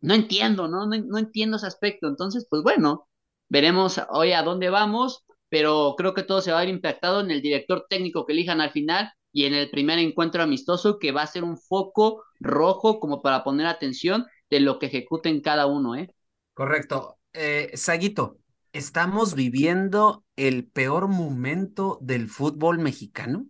no 0.00 0.14
entiendo, 0.14 0.68
¿no? 0.68 0.86
No, 0.86 0.96
no 0.98 1.18
entiendo 1.18 1.56
ese 1.56 1.66
aspecto. 1.66 2.08
Entonces, 2.08 2.46
pues 2.48 2.62
bueno, 2.62 3.08
veremos 3.48 4.00
hoy 4.10 4.32
a 4.32 4.42
dónde 4.42 4.68
vamos, 4.70 5.24
pero 5.48 5.94
creo 5.96 6.14
que 6.14 6.22
todo 6.22 6.40
se 6.42 6.52
va 6.52 6.58
a 6.58 6.64
ver 6.64 6.70
impactado 6.70 7.20
en 7.20 7.30
el 7.30 7.42
director 7.42 7.86
técnico 7.88 8.26
que 8.26 8.32
elijan 8.32 8.60
al 8.60 8.72
final 8.72 9.10
y 9.32 9.44
en 9.46 9.54
el 9.54 9.70
primer 9.70 9.98
encuentro 9.98 10.42
amistoso 10.42 10.98
que 10.98 11.12
va 11.12 11.22
a 11.22 11.26
ser 11.26 11.44
un 11.44 11.56
foco 11.56 12.22
rojo 12.40 13.00
como 13.00 13.22
para 13.22 13.44
poner 13.44 13.66
atención 13.66 14.26
de 14.52 14.60
lo 14.60 14.78
que 14.78 14.84
ejecuten 14.84 15.40
cada 15.40 15.64
uno, 15.64 15.96
¿eh? 15.96 16.14
Correcto. 16.52 17.16
Eh, 17.32 17.70
Saguito, 17.72 18.36
¿estamos 18.74 19.34
viviendo 19.34 20.26
el 20.36 20.66
peor 20.66 21.08
momento 21.08 21.96
del 22.02 22.28
fútbol 22.28 22.78
mexicano? 22.78 23.46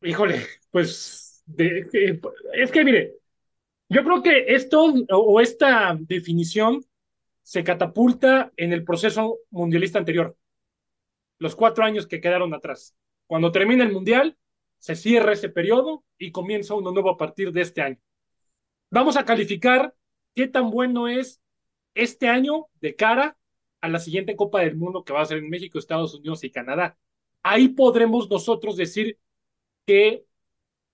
Híjole, 0.00 0.46
pues 0.70 1.44
es 1.58 2.70
que 2.72 2.84
mire, 2.86 3.16
yo 3.90 4.02
creo 4.02 4.22
que 4.22 4.46
esto 4.54 4.94
o 5.10 5.40
esta 5.42 5.94
definición 6.00 6.82
se 7.42 7.62
catapulta 7.62 8.50
en 8.56 8.72
el 8.72 8.82
proceso 8.82 9.40
mundialista 9.50 9.98
anterior, 9.98 10.38
los 11.38 11.54
cuatro 11.54 11.84
años 11.84 12.06
que 12.06 12.22
quedaron 12.22 12.54
atrás. 12.54 12.96
Cuando 13.26 13.52
termina 13.52 13.84
el 13.84 13.92
mundial, 13.92 14.38
se 14.78 14.96
cierra 14.96 15.34
ese 15.34 15.50
periodo 15.50 16.02
y 16.16 16.32
comienza 16.32 16.72
uno 16.72 16.92
nuevo 16.92 17.10
a 17.10 17.18
partir 17.18 17.52
de 17.52 17.60
este 17.60 17.82
año. 17.82 17.98
Vamos 18.90 19.18
a 19.18 19.24
calificar 19.26 19.92
qué 20.36 20.46
tan 20.46 20.70
bueno 20.70 21.08
es 21.08 21.40
este 21.94 22.28
año 22.28 22.66
de 22.80 22.94
cara 22.94 23.36
a 23.80 23.88
la 23.88 23.98
siguiente 23.98 24.36
Copa 24.36 24.60
del 24.60 24.76
Mundo 24.76 25.02
que 25.02 25.14
va 25.14 25.22
a 25.22 25.26
ser 25.26 25.38
en 25.38 25.48
México, 25.48 25.78
Estados 25.78 26.14
Unidos 26.14 26.44
y 26.44 26.50
Canadá. 26.50 26.96
Ahí 27.42 27.68
podremos 27.68 28.30
nosotros 28.30 28.76
decir 28.76 29.18
que 29.86 30.26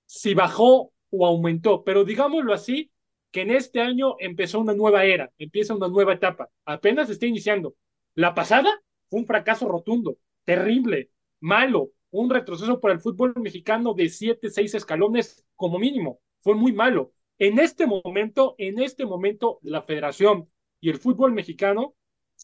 si 0.07 0.35
bajó 0.35 0.93
o 1.11 1.27
aumentó, 1.27 1.83
pero 1.83 2.05
digámoslo 2.05 2.55
así, 2.55 2.91
que 3.33 3.43
en 3.43 3.51
este 3.51 3.81
año 3.81 4.15
empezó 4.21 4.61
una 4.61 4.75
nueva 4.75 5.05
era, 5.05 5.33
empieza 5.39 5.75
una 5.75 5.89
nueva 5.89 6.13
etapa, 6.13 6.49
apenas 6.65 7.11
está 7.11 7.27
iniciando. 7.27 7.75
La 8.15 8.35
pasada 8.35 8.71
fue 9.09 9.21
un 9.21 9.27
fracaso 9.27 9.67
rotundo, 9.67 10.19
terrible, 10.45 11.11
malo, 11.41 11.91
un 12.11 12.31
retroceso 12.31 12.79
para 12.79 12.95
el 12.95 13.01
fútbol 13.01 13.35
mexicano 13.37 13.95
de 13.95 14.09
siete, 14.09 14.51
seis 14.51 14.75
escalones 14.75 15.45
como 15.57 15.79
mínimo, 15.79 16.21
fue 16.43 16.55
muy 16.55 16.73
malo. 16.73 17.13
En 17.43 17.59
este 17.59 17.89
momento, 17.89 18.55
en 18.57 18.79
este 18.79 19.05
momento, 19.05 19.59
la 19.63 19.83
federación 19.83 20.49
y 20.81 20.91
el 20.91 20.99
fútbol 20.99 21.33
mexicano 21.33 21.97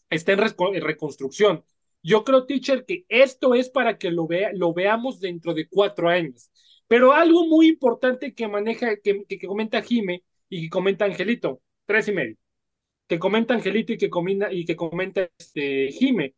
está 0.09 0.33
en, 0.33 0.81
reconstrucción. 0.81 1.63
Yo 2.03 2.25
creo, 2.25 2.45
teacher, 2.45 2.83
que 2.85 3.05
esto 3.07 3.55
es 3.55 3.69
para 3.69 3.97
que 3.97 4.11
lo, 4.11 4.27
vea, 4.27 4.51
lo 4.53 4.73
veamos 4.73 5.21
dentro 5.21 5.53
de 5.53 5.69
cuatro 5.69 6.09
años. 6.09 6.51
Pero 6.85 7.13
algo 7.13 7.47
muy 7.47 7.69
importante 7.69 8.33
que 8.33 8.49
maneja, 8.49 8.97
que, 8.97 9.23
que, 9.23 9.39
comenta 9.39 9.81
Jime 9.81 10.25
y 10.49 10.63
que 10.63 10.69
comenta 10.69 11.05
Angelito, 11.05 11.61
tres 11.85 12.09
y 12.09 12.11
medio, 12.11 12.35
que 13.07 13.19
comenta 13.19 13.53
Angelito 13.53 13.93
y 13.93 13.97
que, 13.97 14.09
comina, 14.09 14.51
y 14.51 14.65
que 14.65 14.75
comenta 14.75 15.29
este, 15.37 15.93
Jime. 15.93 16.35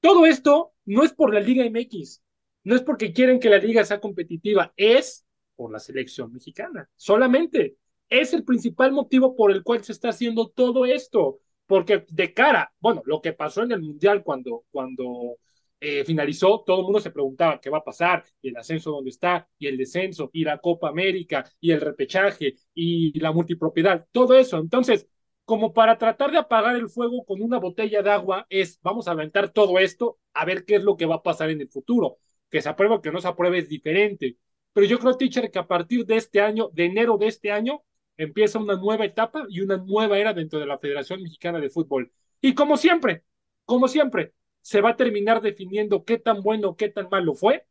Todo 0.00 0.26
esto 0.26 0.72
no 0.86 1.04
es 1.04 1.12
por 1.12 1.32
la 1.32 1.38
Liga 1.38 1.64
MX, 1.64 2.20
no 2.64 2.74
es 2.74 2.82
porque 2.82 3.12
quieren 3.12 3.38
que 3.38 3.48
la 3.48 3.58
liga 3.58 3.84
sea 3.84 4.00
competitiva, 4.00 4.72
es 4.76 5.24
por 5.54 5.70
la 5.70 5.78
selección 5.78 6.32
mexicana, 6.32 6.90
solamente 6.96 7.76
es 8.20 8.34
el 8.34 8.44
principal 8.44 8.92
motivo 8.92 9.34
por 9.34 9.50
el 9.52 9.62
cual 9.62 9.82
se 9.82 9.92
está 9.92 10.10
haciendo 10.10 10.48
todo 10.48 10.84
esto, 10.84 11.40
porque 11.66 12.04
de 12.10 12.34
cara, 12.34 12.72
bueno, 12.78 13.02
lo 13.06 13.22
que 13.22 13.32
pasó 13.32 13.62
en 13.62 13.72
el 13.72 13.80
Mundial 13.80 14.22
cuando, 14.22 14.64
cuando 14.70 15.38
eh, 15.80 16.04
finalizó, 16.04 16.62
todo 16.66 16.80
el 16.80 16.84
mundo 16.84 17.00
se 17.00 17.10
preguntaba 17.10 17.60
qué 17.60 17.70
va 17.70 17.78
a 17.78 17.84
pasar, 17.84 18.24
y 18.42 18.50
el 18.50 18.56
ascenso 18.56 18.90
dónde 18.90 19.10
está, 19.10 19.48
y 19.58 19.66
el 19.66 19.78
descenso, 19.78 20.30
y 20.32 20.44
la 20.44 20.58
Copa 20.58 20.88
América, 20.88 21.44
y 21.58 21.70
el 21.72 21.80
repechaje, 21.80 22.56
y 22.74 23.18
la 23.18 23.32
multipropiedad, 23.32 24.06
todo 24.12 24.34
eso. 24.38 24.58
Entonces, 24.58 25.08
como 25.44 25.72
para 25.72 25.98
tratar 25.98 26.30
de 26.30 26.38
apagar 26.38 26.76
el 26.76 26.88
fuego 26.90 27.24
con 27.24 27.42
una 27.42 27.58
botella 27.58 28.02
de 28.02 28.10
agua, 28.10 28.46
es 28.50 28.78
vamos 28.82 29.08
a 29.08 29.12
aventar 29.12 29.50
todo 29.50 29.78
esto 29.78 30.18
a 30.34 30.44
ver 30.44 30.64
qué 30.64 30.76
es 30.76 30.84
lo 30.84 30.96
que 30.96 31.06
va 31.06 31.16
a 31.16 31.22
pasar 31.22 31.50
en 31.50 31.60
el 31.60 31.68
futuro. 31.68 32.18
Que 32.50 32.60
se 32.62 32.68
apruebe 32.68 32.96
o 32.96 33.02
que 33.02 33.10
no 33.10 33.20
se 33.20 33.28
apruebe 33.28 33.58
es 33.58 33.68
diferente. 33.68 34.36
Pero 34.72 34.86
yo 34.86 34.98
creo, 34.98 35.16
teacher, 35.16 35.50
que 35.50 35.58
a 35.58 35.66
partir 35.66 36.04
de 36.06 36.16
este 36.16 36.40
año, 36.40 36.70
de 36.72 36.84
enero 36.86 37.16
de 37.18 37.26
este 37.26 37.50
año, 37.50 37.82
empieza 38.16 38.58
una 38.58 38.76
nueva 38.76 39.04
etapa 39.04 39.46
y 39.48 39.60
una 39.60 39.76
nueva 39.76 40.18
era 40.18 40.32
dentro 40.32 40.58
de 40.58 40.66
la 40.66 40.78
Federación 40.78 41.22
Mexicana 41.22 41.60
de 41.60 41.70
Fútbol. 41.70 42.12
Y 42.40 42.54
como 42.54 42.76
siempre, 42.76 43.24
como 43.64 43.88
siempre, 43.88 44.34
se 44.60 44.80
va 44.80 44.90
a 44.90 44.96
terminar 44.96 45.40
definiendo 45.42 46.04
qué 46.04 46.18
tan 46.18 46.42
bueno, 46.42 46.76
qué 46.76 46.88
tan 46.88 47.08
malo 47.10 47.34
fue 47.34 47.66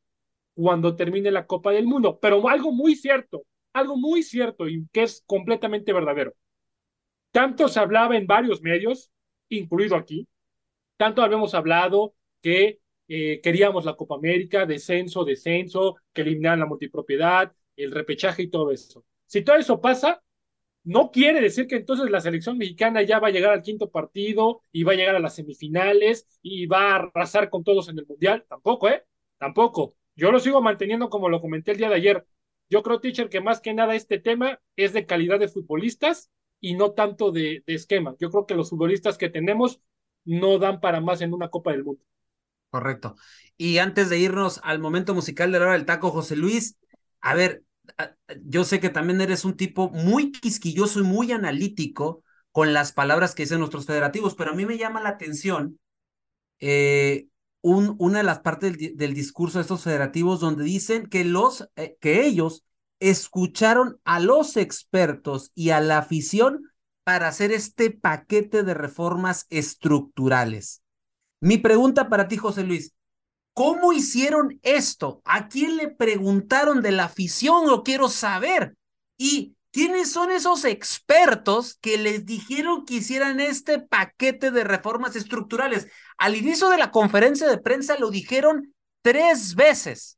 cuando 0.54 0.96
termine 0.96 1.32
la 1.32 1.48
Copa 1.48 1.72
del 1.72 1.88
Mundo. 1.88 2.20
Pero 2.22 2.48
algo 2.50 2.72
muy 2.72 2.96
cierto, 2.96 3.46
algo 3.74 3.98
muy 3.98 4.24
cierto 4.24 4.68
y 4.68 4.88
que 4.92 5.04
es 5.04 5.24
completamente 5.26 5.94
verdadero. 5.94 6.34
Tanto 7.32 7.68
se 7.68 7.80
hablaba 7.80 8.18
en 8.18 8.28
varios 8.28 8.62
medios, 8.62 9.12
incluido 9.50 9.96
aquí, 9.96 10.28
tanto 10.98 11.24
habíamos 11.24 11.54
hablado 11.56 12.14
que 12.42 12.80
eh, 13.08 13.42
queríamos 13.42 13.86
la 13.86 13.96
Copa 13.96 14.16
América, 14.16 14.66
descenso, 14.66 15.26
descenso, 15.26 15.98
que 16.14 16.22
eliminaran 16.22 16.60
la 16.60 16.66
multipropiedad, 16.66 17.54
el 17.76 17.92
repechaje 17.92 18.44
y 18.44 18.50
todo 18.50 18.72
eso. 18.72 19.06
Si 19.26 19.42
todo 19.44 19.56
eso 19.56 19.82
pasa, 19.82 20.22
no 20.84 21.12
quiere 21.12 21.42
decir 21.42 21.68
que 21.68 21.76
entonces 21.76 22.10
la 22.10 22.22
selección 22.22 22.58
mexicana 22.58 23.04
ya 23.04 23.20
va 23.20 23.28
a 23.28 23.32
llegar 23.32 23.52
al 23.52 23.62
quinto 23.62 23.92
partido 23.92 24.64
y 24.72 24.84
va 24.84 24.94
a 24.94 24.96
llegar 24.96 25.16
a 25.16 25.20
las 25.20 25.36
semifinales 25.36 26.28
y 26.42 26.66
va 26.66 26.92
a 26.92 26.96
arrasar 26.96 27.50
con 27.50 27.64
todos 27.64 27.90
en 27.90 28.00
el 28.00 28.08
Mundial. 28.08 28.46
Tampoco, 28.50 28.90
¿eh? 28.90 29.06
Tampoco. 29.38 29.96
Yo 30.16 30.32
lo 30.32 30.40
sigo 30.40 30.62
manteniendo 30.62 31.10
como 31.10 31.30
lo 31.30 31.42
comenté 31.42 31.72
el 31.72 31.78
día 31.78 31.90
de 31.90 31.96
ayer. 31.96 32.26
Yo 32.70 32.84
creo, 32.84 33.00
teacher, 33.00 33.30
que 33.30 33.42
más 33.42 33.60
que 33.60 33.74
nada 33.74 33.96
este 33.96 34.20
tema 34.20 34.60
es 34.76 34.94
de 34.94 35.06
calidad 35.06 35.40
de 35.40 35.50
futbolistas 35.50 36.32
y 36.60 36.76
no 36.76 36.92
tanto 36.92 37.32
de, 37.32 37.64
esquema. 37.68 38.16
Yo 38.20 38.30
creo 38.30 38.46
que 38.46 38.56
los 38.56 38.70
futbolistas 38.70 39.18
que 39.18 39.30
tenemos 39.30 39.82
no 40.24 40.58
dan 40.58 40.80
para 40.80 41.02
más 41.02 41.22
en 41.22 41.34
una 41.34 41.50
Copa 41.50 41.72
del 41.72 41.84
Mundo. 41.84 42.04
Correcto. 42.70 43.16
Y 43.58 43.80
antes 43.80 44.10
de 44.10 44.20
irnos 44.20 44.62
al 44.64 44.80
momento 44.80 45.14
musical 45.14 45.52
de 45.52 45.60
la 45.60 45.66
hora 45.66 45.74
del 45.74 45.86
taco, 45.86 46.12
José 46.12 46.36
Luis, 46.36 46.78
a 47.20 47.36
ver, 47.36 47.64
yo 48.44 48.64
sé 48.64 48.80
que 48.80 48.90
también 48.90 49.22
eres 49.22 49.46
un 49.46 49.56
tipo 49.56 49.90
muy 49.90 50.32
quisquilloso 50.32 51.00
y 51.00 51.04
muy 51.04 51.32
analítico 51.32 52.24
con 52.52 52.74
las 52.74 52.92
palabras 52.92 53.34
que 53.34 53.44
dicen 53.44 53.60
nuestros 53.60 53.86
federativos, 53.86 54.36
pero 54.36 54.52
a 54.52 54.56
mí 54.56 54.66
me 54.66 54.78
llama 54.78 55.02
la 55.02 55.10
atención 55.10 55.80
eh, 56.60 57.28
un, 57.62 57.96
una 58.00 58.20
de 58.20 58.24
las 58.24 58.40
partes 58.40 58.78
del, 58.78 59.14
discurso 59.14 59.58
de 59.58 59.64
estos 59.64 59.84
federativos 59.84 60.40
donde 60.40 60.64
dicen 60.64 61.08
que, 61.08 61.24
los, 61.24 61.68
eh, 61.76 61.98
que 62.00 62.26
ellos 62.26 62.66
escucharon 63.00 64.00
a 64.04 64.20
los 64.20 64.58
expertos 64.58 65.52
y 65.56 65.70
a 65.70 65.80
la 65.80 66.00
afición 66.00 66.72
para 67.04 67.28
hacer 67.28 67.52
este 67.52 67.92
paquete 67.92 68.64
de 68.64 68.74
reformas 68.74 69.48
estructurales. 69.50 70.84
Mi 71.40 71.58
pregunta 71.58 72.10
para 72.10 72.28
ti, 72.28 72.38
José 72.38 72.64
Luis, 72.64 72.94
¿Cómo 73.54 73.94
hicieron 73.94 74.60
esto? 74.64 75.22
¿A 75.26 75.48
quién 75.48 75.78
le 75.78 75.90
preguntaron 75.90 76.82
de 76.82 76.92
la 76.92 77.06
afición? 77.06 77.68
Lo 77.68 77.84
quiero 77.84 78.08
saber. 78.10 78.76
¿Y 79.18 79.56
quiénes 79.72 80.12
son 80.12 80.32
esos 80.32 80.66
expertos 80.66 81.78
que 81.82 81.98
les 81.98 82.26
dijeron 82.26 82.86
que 82.86 82.96
hicieran 82.96 83.40
este 83.40 83.80
paquete 83.80 84.52
de 84.52 84.64
reformas 84.64 85.16
estructurales? 85.16 85.88
Al 86.18 86.36
inicio 86.36 86.70
de 86.70 86.78
la 86.78 86.92
conferencia 86.92 87.48
de 87.48 87.58
prensa 87.58 87.98
lo 88.00 88.10
dijeron 88.10 88.74
tres 89.02 89.56
veces. 89.56 90.18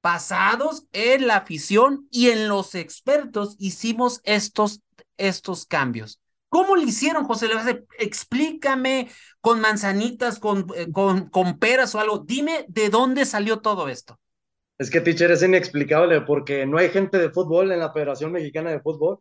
pasados 0.00 0.86
en 0.92 1.26
la 1.26 1.36
afición 1.36 2.08
y 2.10 2.30
en 2.30 2.48
los 2.48 2.74
expertos 2.74 3.56
hicimos 3.58 4.20
estos, 4.24 4.80
estos 5.18 5.66
cambios. 5.66 6.20
¿Cómo 6.50 6.74
lo 6.74 6.82
hicieron, 6.82 7.24
José? 7.24 7.46
Explícame 7.98 9.08
con 9.40 9.60
manzanitas, 9.60 10.38
con, 10.38 10.66
eh, 10.76 10.90
con, 10.92 11.30
con 11.30 11.58
peras 11.58 11.94
o 11.94 12.00
algo. 12.00 12.18
Dime 12.18 12.66
de 12.68 12.90
dónde 12.90 13.24
salió 13.24 13.60
todo 13.60 13.88
esto. 13.88 14.18
Es 14.76 14.90
que, 14.90 15.00
teacher, 15.00 15.30
es 15.30 15.42
inexplicable 15.42 16.22
porque 16.22 16.66
no 16.66 16.78
hay 16.78 16.88
gente 16.90 17.18
de 17.18 17.30
fútbol 17.30 17.70
en 17.70 17.78
la 17.78 17.92
Federación 17.92 18.32
Mexicana 18.32 18.70
de 18.70 18.80
Fútbol. 18.80 19.20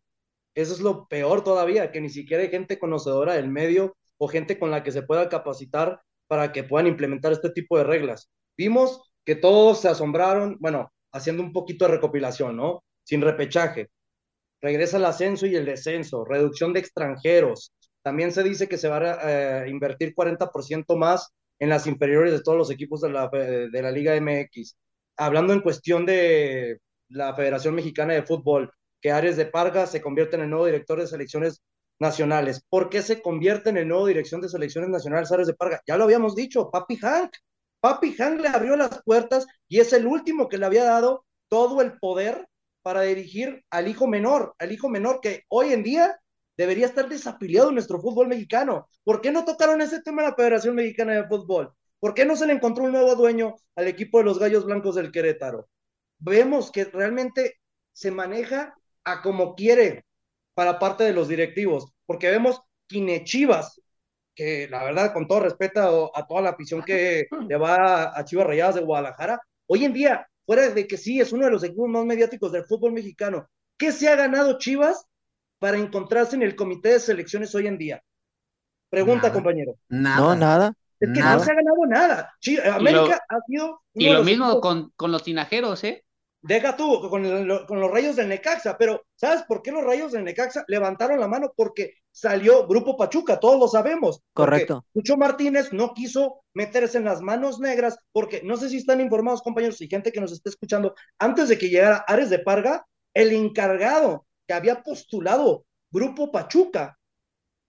Eso 0.55 0.73
es 0.73 0.79
lo 0.79 1.07
peor 1.07 1.43
todavía, 1.43 1.91
que 1.91 2.01
ni 2.01 2.09
siquiera 2.09 2.41
hay 2.41 2.49
gente 2.49 2.79
conocedora 2.79 3.33
del 3.33 3.47
medio 3.47 3.95
o 4.17 4.27
gente 4.27 4.57
con 4.57 4.71
la 4.71 4.83
que 4.83 4.91
se 4.91 5.03
pueda 5.03 5.29
capacitar 5.29 6.01
para 6.27 6.51
que 6.51 6.63
puedan 6.63 6.87
implementar 6.87 7.31
este 7.31 7.51
tipo 7.51 7.77
de 7.77 7.83
reglas. 7.83 8.31
Vimos 8.57 9.01
que 9.23 9.35
todos 9.35 9.81
se 9.81 9.87
asombraron, 9.87 10.57
bueno, 10.59 10.91
haciendo 11.11 11.43
un 11.43 11.53
poquito 11.53 11.85
de 11.85 11.91
recopilación, 11.91 12.57
¿no? 12.57 12.83
Sin 13.03 13.21
repechaje. 13.21 13.89
Regresa 14.61 14.97
el 14.97 15.05
ascenso 15.05 15.45
y 15.45 15.55
el 15.55 15.65
descenso, 15.65 16.25
reducción 16.25 16.73
de 16.73 16.81
extranjeros. 16.81 17.73
También 18.01 18.31
se 18.31 18.43
dice 18.43 18.67
que 18.67 18.77
se 18.77 18.89
va 18.89 18.97
a 18.97 19.63
eh, 19.65 19.69
invertir 19.69 20.13
40% 20.13 20.97
más 20.97 21.29
en 21.59 21.69
las 21.69 21.87
inferiores 21.87 22.31
de 22.33 22.41
todos 22.41 22.57
los 22.57 22.71
equipos 22.71 23.01
de 23.01 23.09
la, 23.09 23.27
de 23.29 23.81
la 23.81 23.91
Liga 23.91 24.19
MX. 24.19 24.75
Hablando 25.17 25.53
en 25.53 25.61
cuestión 25.61 26.05
de 26.05 26.79
la 27.09 27.33
Federación 27.35 27.75
Mexicana 27.75 28.13
de 28.13 28.23
Fútbol, 28.23 28.71
que 29.01 29.11
Ares 29.11 29.37
de 29.37 29.45
Parga 29.45 29.87
se 29.87 30.01
convierte 30.01 30.35
en 30.35 30.43
el 30.43 30.49
nuevo 30.49 30.65
director 30.65 30.99
de 30.99 31.07
selecciones 31.07 31.61
nacionales. 31.99 32.63
¿Por 32.69 32.89
qué 32.89 33.01
se 33.01 33.21
convierte 33.21 33.69
en 33.69 33.77
el 33.77 33.87
nuevo 33.87 34.07
dirección 34.07 34.41
de 34.41 34.49
selecciones 34.49 34.89
nacionales 34.89 35.31
Ares 35.31 35.47
de 35.47 35.53
Parga? 35.53 35.81
Ya 35.87 35.97
lo 35.97 36.05
habíamos 36.05 36.35
dicho, 36.35 36.69
Papi 36.71 36.97
Hank. 36.97 37.31
Papi 37.81 38.13
Hank 38.13 38.41
le 38.41 38.49
abrió 38.49 38.75
las 38.75 39.01
puertas 39.03 39.45
y 39.67 39.79
es 39.79 39.93
el 39.93 40.05
último 40.05 40.47
que 40.49 40.57
le 40.57 40.65
había 40.65 40.83
dado 40.83 41.25
todo 41.49 41.81
el 41.81 41.97
poder 41.97 42.47
para 42.81 43.01
dirigir 43.01 43.63
al 43.69 43.87
hijo 43.87 44.07
menor, 44.07 44.55
al 44.59 44.71
hijo 44.71 44.89
menor 44.89 45.19
que 45.21 45.43
hoy 45.49 45.73
en 45.73 45.83
día 45.83 46.19
debería 46.57 46.85
estar 46.85 47.07
desafiliado 47.07 47.69
en 47.69 47.75
nuestro 47.75 48.01
fútbol 48.01 48.27
mexicano. 48.27 48.87
¿Por 49.03 49.21
qué 49.21 49.31
no 49.31 49.45
tocaron 49.45 49.81
ese 49.81 50.01
tema 50.01 50.23
en 50.23 50.29
la 50.29 50.35
Federación 50.35 50.75
Mexicana 50.75 51.13
de 51.13 51.27
Fútbol? 51.27 51.73
¿Por 51.99 52.13
qué 52.13 52.25
no 52.25 52.35
se 52.35 52.47
le 52.47 52.53
encontró 52.53 52.83
un 52.83 52.91
nuevo 52.91 53.15
dueño 53.15 53.55
al 53.75 53.87
equipo 53.87 54.17
de 54.17 54.25
los 54.25 54.39
Gallos 54.39 54.65
Blancos 54.65 54.95
del 54.95 55.11
Querétaro? 55.11 55.69
Vemos 56.17 56.71
que 56.71 56.85
realmente 56.85 57.59
se 57.93 58.11
maneja 58.11 58.75
a 59.03 59.21
como 59.21 59.55
quiere 59.55 60.05
para 60.53 60.79
parte 60.79 61.05
de 61.05 61.13
los 61.13 61.27
directivos, 61.27 61.93
porque 62.05 62.29
vemos 62.29 62.61
Quinechivas, 62.87 63.81
que 64.35 64.67
la 64.67 64.83
verdad, 64.83 65.13
con 65.13 65.27
todo 65.27 65.41
respeto 65.41 66.11
a, 66.15 66.27
toda 66.27 66.41
la 66.41 66.49
afición 66.49 66.83
que 66.83 67.27
le 67.47 67.57
va 67.57 68.17
a 68.17 68.25
Chivas 68.25 68.47
Rayadas 68.47 68.75
de 68.75 68.81
Guadalajara, 68.81 69.41
hoy 69.67 69.85
en 69.85 69.93
día, 69.93 70.27
fuera 70.49 70.67
de 70.67 70.87
que 70.87 70.97
sí 70.97 71.21
es 71.21 71.31
uno 71.31 71.45
de 71.45 71.51
los 71.51 71.63
equipos 71.63 71.87
más 71.87 72.03
mediáticos 72.05 72.51
del 72.51 72.65
fútbol 72.65 72.91
mexicano, 72.91 73.47
¿qué 73.77 73.91
se 73.91 74.09
ha 74.09 74.15
ganado 74.15 74.57
Chivas 74.57 75.05
para 75.59 75.77
encontrarse 75.77 76.35
en 76.35 76.41
el 76.41 76.55
comité 76.55 76.89
de 76.89 76.99
selecciones 76.99 77.53
hoy 77.53 77.67
en 77.67 77.77
día? 77.77 78.03
Pregunta, 78.89 79.31
compañero. 79.31 79.75
Nada. 79.89 80.19
No, 80.19 80.35
nada. 80.35 80.73
Es 80.99 81.09
que 81.13 81.19
no 81.19 81.39
se 81.39 81.51
ha 81.51 81.53
ganado 81.53 81.85
nada. 81.87 82.33
América 82.73 83.21
ha 83.29 83.41
sido. 83.45 83.83
Y 83.93 84.09
lo 84.09 84.23
mismo 84.23 84.59
con, 84.59 84.91
con 84.95 85.11
los 85.11 85.21
tinajeros, 85.21 85.83
¿eh? 85.83 86.03
Deja 86.41 86.75
tú 86.75 87.09
con, 87.09 87.23
con, 87.65 87.79
los 87.79 87.91
rayos 87.91 88.15
del 88.15 88.29
Necaxa, 88.29 88.77
pero 88.77 89.05
¿sabes 89.15 89.43
por 89.43 89.61
qué 89.61 89.71
los 89.71 89.83
rayos 89.83 90.11
del 90.11 90.23
Necaxa 90.23 90.63
levantaron 90.67 91.19
la 91.19 91.27
mano? 91.27 91.51
Porque 91.55 91.95
salió 92.11 92.67
Grupo 92.67 92.97
Pachuca, 92.97 93.39
todos 93.39 93.59
lo 93.59 93.67
sabemos. 93.67 94.21
Correcto. 94.33 94.85
Mucho 94.93 95.17
Martínez 95.17 95.73
no 95.73 95.93
quiso 95.93 96.41
meterse 96.53 96.97
en 96.97 97.05
las 97.05 97.21
manos 97.21 97.59
negras, 97.59 97.97
porque 98.11 98.41
no 98.43 98.57
sé 98.57 98.69
si 98.69 98.77
están 98.77 99.01
informados, 99.01 99.41
compañeros, 99.41 99.81
y 99.81 99.87
gente 99.87 100.11
que 100.11 100.21
nos 100.21 100.31
esté 100.31 100.49
escuchando, 100.49 100.95
antes 101.17 101.49
de 101.49 101.57
que 101.57 101.69
llegara 101.69 102.05
Ares 102.07 102.29
de 102.29 102.39
Parga, 102.39 102.85
el 103.13 103.33
encargado 103.33 104.25
que 104.47 104.53
había 104.53 104.81
postulado 104.81 105.65
Grupo 105.91 106.31
Pachuca 106.31 106.97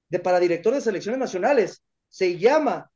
de, 0.09 0.19
para 0.19 0.41
director 0.41 0.75
de 0.75 0.81
selecciones 0.81 1.19
nacionales 1.19 1.83
se 2.09 2.39
llama 2.39 2.91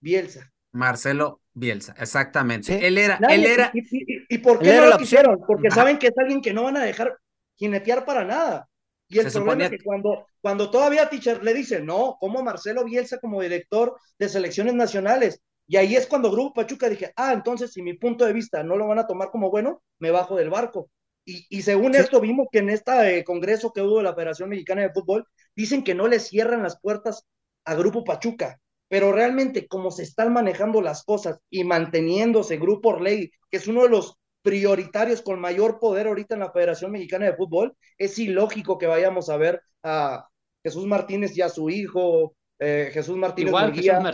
Bielsa. 0.00 0.50
Marcelo 0.72 1.40
Bielsa, 1.52 1.94
exactamente. 1.98 2.86
Él 2.86 2.96
era, 2.96 3.18
él 3.28 3.44
era. 3.44 3.72
¿Y, 3.74 4.38
por 4.38 4.60
qué 4.60 4.76
no 4.76 4.86
lo 4.86 4.98
quisieron? 4.98 5.40
Porque 5.46 5.70
saben 5.70 5.98
que 5.98 6.08
es 6.08 6.18
alguien 6.18 6.40
que 6.40 6.52
no 6.52 6.64
van 6.64 6.76
a 6.76 6.84
dejar 6.84 7.16
jinetear 7.56 8.04
para 8.04 8.24
nada. 8.24 8.68
Y 9.08 9.18
el 9.18 9.30
problema 9.30 9.64
es 9.64 9.70
que 9.70 9.78
cuando, 9.80 10.26
cuando 10.40 10.70
todavía 10.70 11.08
Teacher 11.08 11.42
le 11.42 11.52
dice, 11.52 11.80
no, 11.80 12.16
como 12.20 12.42
Marcelo 12.44 12.84
Bielsa 12.84 13.18
como 13.18 13.42
director 13.42 13.96
de 14.18 14.28
selecciones 14.28 14.74
nacionales, 14.74 15.42
y 15.66 15.76
ahí 15.76 15.96
es 15.96 16.06
cuando 16.06 16.30
Grupo 16.30 16.54
Pachuca 16.54 16.88
dije, 16.88 17.12
ah, 17.16 17.32
entonces 17.32 17.72
si 17.72 17.82
mi 17.82 17.94
punto 17.94 18.24
de 18.24 18.32
vista 18.32 18.62
no 18.62 18.76
lo 18.76 18.86
van 18.86 19.00
a 19.00 19.06
tomar 19.08 19.30
como 19.30 19.50
bueno, 19.50 19.82
me 19.98 20.12
bajo 20.12 20.36
del 20.36 20.50
barco. 20.50 20.88
Y, 21.24 21.46
y 21.50 21.62
según 21.62 21.96
esto 21.96 22.20
vimos 22.20 22.46
que 22.52 22.60
en 22.60 22.70
este 22.70 23.24
congreso 23.24 23.72
que 23.72 23.82
hubo 23.82 23.98
de 23.98 24.04
la 24.04 24.14
Federación 24.14 24.48
Mexicana 24.48 24.82
de 24.82 24.92
Fútbol, 24.92 25.26
dicen 25.56 25.82
que 25.82 25.94
no 25.94 26.06
le 26.06 26.20
cierran 26.20 26.62
las 26.62 26.80
puertas 26.80 27.26
a 27.64 27.74
Grupo 27.74 28.04
Pachuca 28.04 28.60
pero 28.90 29.12
realmente 29.12 29.68
como 29.68 29.92
se 29.92 30.02
están 30.02 30.32
manejando 30.32 30.82
las 30.82 31.04
cosas 31.04 31.38
y 31.48 31.62
manteniéndose 31.62 32.56
Grupo 32.56 32.88
Orley, 32.88 33.30
que 33.48 33.58
es 33.58 33.68
uno 33.68 33.84
de 33.84 33.88
los 33.88 34.16
prioritarios 34.42 35.22
con 35.22 35.38
mayor 35.38 35.78
poder 35.78 36.08
ahorita 36.08 36.34
en 36.34 36.40
la 36.40 36.50
Federación 36.50 36.90
Mexicana 36.90 37.26
de 37.26 37.36
Fútbol, 37.36 37.76
es 37.96 38.18
ilógico 38.18 38.78
que 38.78 38.88
vayamos 38.88 39.28
a 39.28 39.36
ver 39.36 39.62
a 39.84 40.26
Jesús 40.64 40.86
Martínez 40.86 41.36
y 41.36 41.40
a 41.40 41.48
su 41.48 41.70
hijo, 41.70 42.34
eh, 42.58 42.90
Jesús 42.92 43.16
Martínez, 43.16 43.54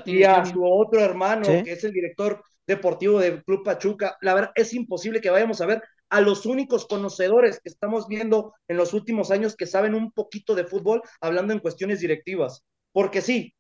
y 0.05 0.25
a 0.25 0.45
su 0.45 0.63
otro 0.63 1.01
hermano, 1.01 1.47
que 1.47 1.73
es 1.73 1.83
el 1.83 1.93
director 1.93 2.43
deportivo 2.67 3.19
del 3.19 3.43
Club 3.45 3.65
Pachuca. 3.65 4.19
La 4.21 4.35
verdad, 4.35 4.51
es 4.57 4.75
imposible 4.75 5.23
que 5.23 5.31
vayamos 5.31 5.63
a 5.63 5.67
ver 5.67 5.83
a 6.11 6.21
los 6.21 6.45
únicos 6.45 6.87
conocedores 6.87 7.61
que 7.61 7.71
estamos 7.71 8.09
viendo 8.09 8.53
en 8.69 8.77
los 8.77 8.93
últimos 8.93 9.31
años 9.31 9.57
que 9.57 9.65
saben 9.65 9.95
un 9.95 10.13
poquito 10.13 10.55
de 10.55 10.65
fútbol, 10.65 11.01
hablando 11.23 11.55
en 11.55 11.61
cuestiones 11.61 12.01
directivas. 12.01 12.63
Porque 12.93 13.23
sí, 13.23 13.56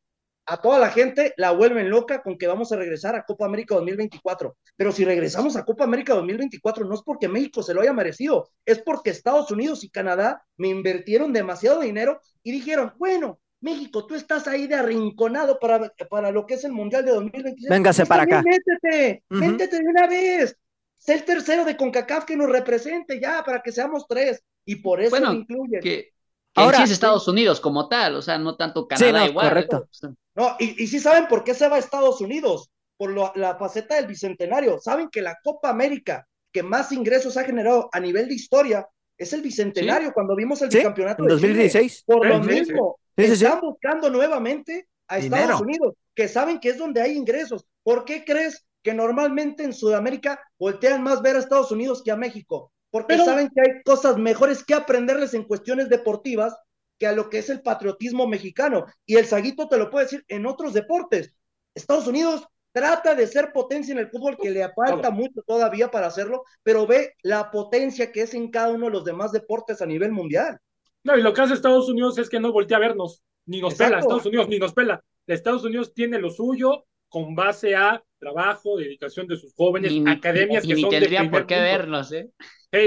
a 0.47 0.57
toda 0.59 0.79
la 0.79 0.91
gente 0.91 1.35
la 1.37 1.51
vuelven 1.51 1.91
loca 1.91 2.23
con 2.23 2.39
que 2.39 2.47
vamos 2.47 2.71
a 2.71 2.77
regresar 2.77 3.17
a 3.17 3.25
Copa 3.25 3.47
América 3.47 3.75
2024. 3.75 4.57
Pero 4.77 4.93
si 4.93 5.05
regresamos 5.05 5.57
a 5.57 5.65
Copa 5.65 5.85
América 5.85 6.15
2024 6.15 6.85
no 6.85 6.95
es 6.95 7.03
porque 7.03 7.29
México 7.29 7.63
se 7.63 7.75
lo 7.75 7.81
haya 7.81 7.93
merecido, 7.93 8.49
es 8.65 8.79
porque 8.81 9.11
Estados 9.11 9.51
Unidos 9.51 9.83
y 9.85 9.91
Canadá 9.91 10.45
me 10.57 10.69
invirtieron 10.69 11.33
demasiado 11.33 11.81
dinero 11.81 12.21
y 12.43 12.53
dijeron, 12.53 12.93
bueno, 12.99 13.41
México, 13.61 14.07
tú 14.07 14.15
estás 14.15 14.47
ahí 14.47 14.67
de 14.67 14.77
arrinconado 14.77 15.59
para, 15.59 15.93
para 16.09 16.31
lo 16.31 16.47
que 16.47 16.55
es 16.55 16.65
el 16.65 16.73
Mundial 16.73 17.05
de 17.05 17.13
2026. 17.13 17.69
Véngase 17.69 18.07
para 18.07 18.23
acá. 18.23 18.43
Métete, 18.43 19.25
métete 19.29 19.79
de 19.79 19.85
una 19.85 20.07
vez. 20.07 20.57
Sé 20.95 21.15
el 21.15 21.25
tercero 21.25 21.65
de 21.65 21.77
CONCACAF 21.77 22.25
que 22.25 22.37
nos 22.37 22.51
represente 22.51 23.21
ya, 23.21 23.43
para 23.45 23.63
que 23.63 23.73
seamos 23.73 24.07
tres. 24.09 24.43
Y 24.65 24.77
por 24.77 25.01
eso 25.01 25.11
bueno, 25.11 25.33
incluyen. 25.33 25.81
Que, 25.81 26.13
Ahora, 26.55 26.79
sí 26.79 26.85
es 26.85 26.91
Estados 26.93 27.29
Unidos 27.29 27.61
como 27.61 27.89
tal, 27.89 28.17
o 28.17 28.23
sea, 28.23 28.39
no 28.39 28.57
tanto 28.57 28.89
Canadá 28.89 29.27
igual. 29.27 29.49
Correcto. 29.49 29.89
No, 30.37 30.55
y, 30.59 30.83
y 30.83 30.87
sí 30.87 31.01
saben 31.01 31.27
por 31.27 31.42
qué 31.42 31.55
se 31.55 31.68
va 31.68 31.77
a 31.77 31.81
Estados 31.81 32.20
Unidos, 32.20 32.70
por 32.96 33.37
la 33.37 33.57
faceta 33.57 33.96
del 33.96 34.07
bicentenario. 34.07 34.79
Saben 34.81 35.09
que 35.11 35.22
la 35.22 35.38
Copa 35.42 35.68
América 35.68 36.27
que 36.53 36.62
más 36.62 36.90
ingresos 36.90 37.37
ha 37.37 37.44
generado 37.44 37.90
a 37.92 38.01
nivel 38.01 38.29
de 38.29 38.35
historia 38.35 38.88
es 39.18 39.33
el 39.35 39.42
bicentenario, 39.42 40.12
cuando 40.14 40.35
vimos 40.35 40.62
el 40.62 40.70
bicampeonato. 40.70 41.22
En 41.22 41.29
2016. 41.29 42.05
Por 42.07 42.27
lo 42.27 42.40
mismo, 42.40 42.99
están 43.14 43.61
buscando 43.61 44.09
nuevamente 44.09 44.88
a 45.09 45.18
Estados 45.18 45.61
Unidos, 45.61 45.94
que 46.14 46.29
saben 46.29 46.59
que 46.59 46.70
es 46.70 46.79
donde 46.79 47.03
hay 47.03 47.12
ingresos. 47.12 47.66
¿Por 47.83 48.07
qué 48.07 48.25
crees 48.25 48.64
que 48.83 48.94
normalmente 48.94 49.64
en 49.64 49.75
Sudamérica 49.75 50.40
voltean 50.59 51.03
más 51.03 51.20
ver 51.20 51.37
a 51.37 51.40
Estados 51.40 51.70
Unidos 51.70 52.03
que 52.03 52.11
a 52.11 52.16
México? 52.16 52.72
Porque 52.90 53.18
saben 53.18 53.51
que 53.55 53.61
hay 53.61 53.83
cosas 53.85 54.16
mejores 54.16 54.64
que 54.64 54.72
aprenderles 54.72 55.35
en 55.35 55.44
cuestiones 55.44 55.90
deportivas 55.90 56.57
que 56.99 57.07
a 57.07 57.13
lo 57.13 57.29
que 57.29 57.39
es 57.39 57.51
el 57.51 57.63
patriotismo 57.63 58.27
mexicano. 58.27 58.87
Y 59.05 59.17
el 59.17 59.27
Saguito 59.27 59.69
te 59.69 59.79
lo 59.79 59.91
puede 59.91 60.07
decir 60.07 60.25
en 60.29 60.47
otros 60.47 60.73
deportes. 60.73 61.33
Estados 61.75 62.07
Unidos 62.07 62.47
trata 62.73 63.15
de 63.15 63.27
ser 63.27 63.53
potencia 63.53 63.93
en 63.93 63.99
el 63.99 64.11
fútbol, 64.11 64.37
que 64.37 64.51
le 64.51 64.69
falta 64.75 65.11
mucho 65.11 65.43
todavía 65.47 65.91
para 65.91 66.09
hacerlo, 66.09 66.45
pero 66.63 66.87
ve 66.87 67.15
la 67.23 67.51
potencia 67.51 68.13
que 68.13 68.23
es 68.23 68.35
en 68.35 68.51
cada 68.51 68.69
uno 68.69 68.87
de 68.87 68.93
los 68.93 69.05
demás 69.05 69.33
deportes 69.33 69.81
a 69.81 69.87
nivel 69.87 70.13
mundial. 70.13 70.59
No, 71.03 71.17
y 71.17 71.23
lo 71.23 71.33
que 71.33 71.41
hace 71.41 71.55
Estados 71.55 71.89
Unidos 71.89 72.19
es 72.19 72.29
que 72.29 72.41
no 72.41 72.53
voltea 72.53 72.77
a 72.77 72.81
vernos, 72.81 73.23
ni 73.47 73.61
nos 73.61 73.77
pela, 73.77 74.01
Estados 74.01 74.27
Unidos 74.27 74.49
ni 74.49 74.59
nos 74.59 74.75
pela. 74.75 75.03
Estados 75.27 75.65
Unidos 75.65 75.95
tiene 75.95 76.19
lo 76.19 76.31
suyo 76.31 76.85
con 77.09 77.35
base 77.35 77.77
a 77.77 78.03
trabajo, 78.19 78.77
dedicación 78.77 79.27
de 79.27 79.37
sus 79.37 79.55
jóvenes, 79.55 79.92
academias 80.07 80.66
que 80.66 80.77
son 80.77 80.90
tendrían 80.90 81.31
por 81.31 81.47
qué 81.47 81.57
vernos, 81.57 82.12
¿eh? 82.12 82.31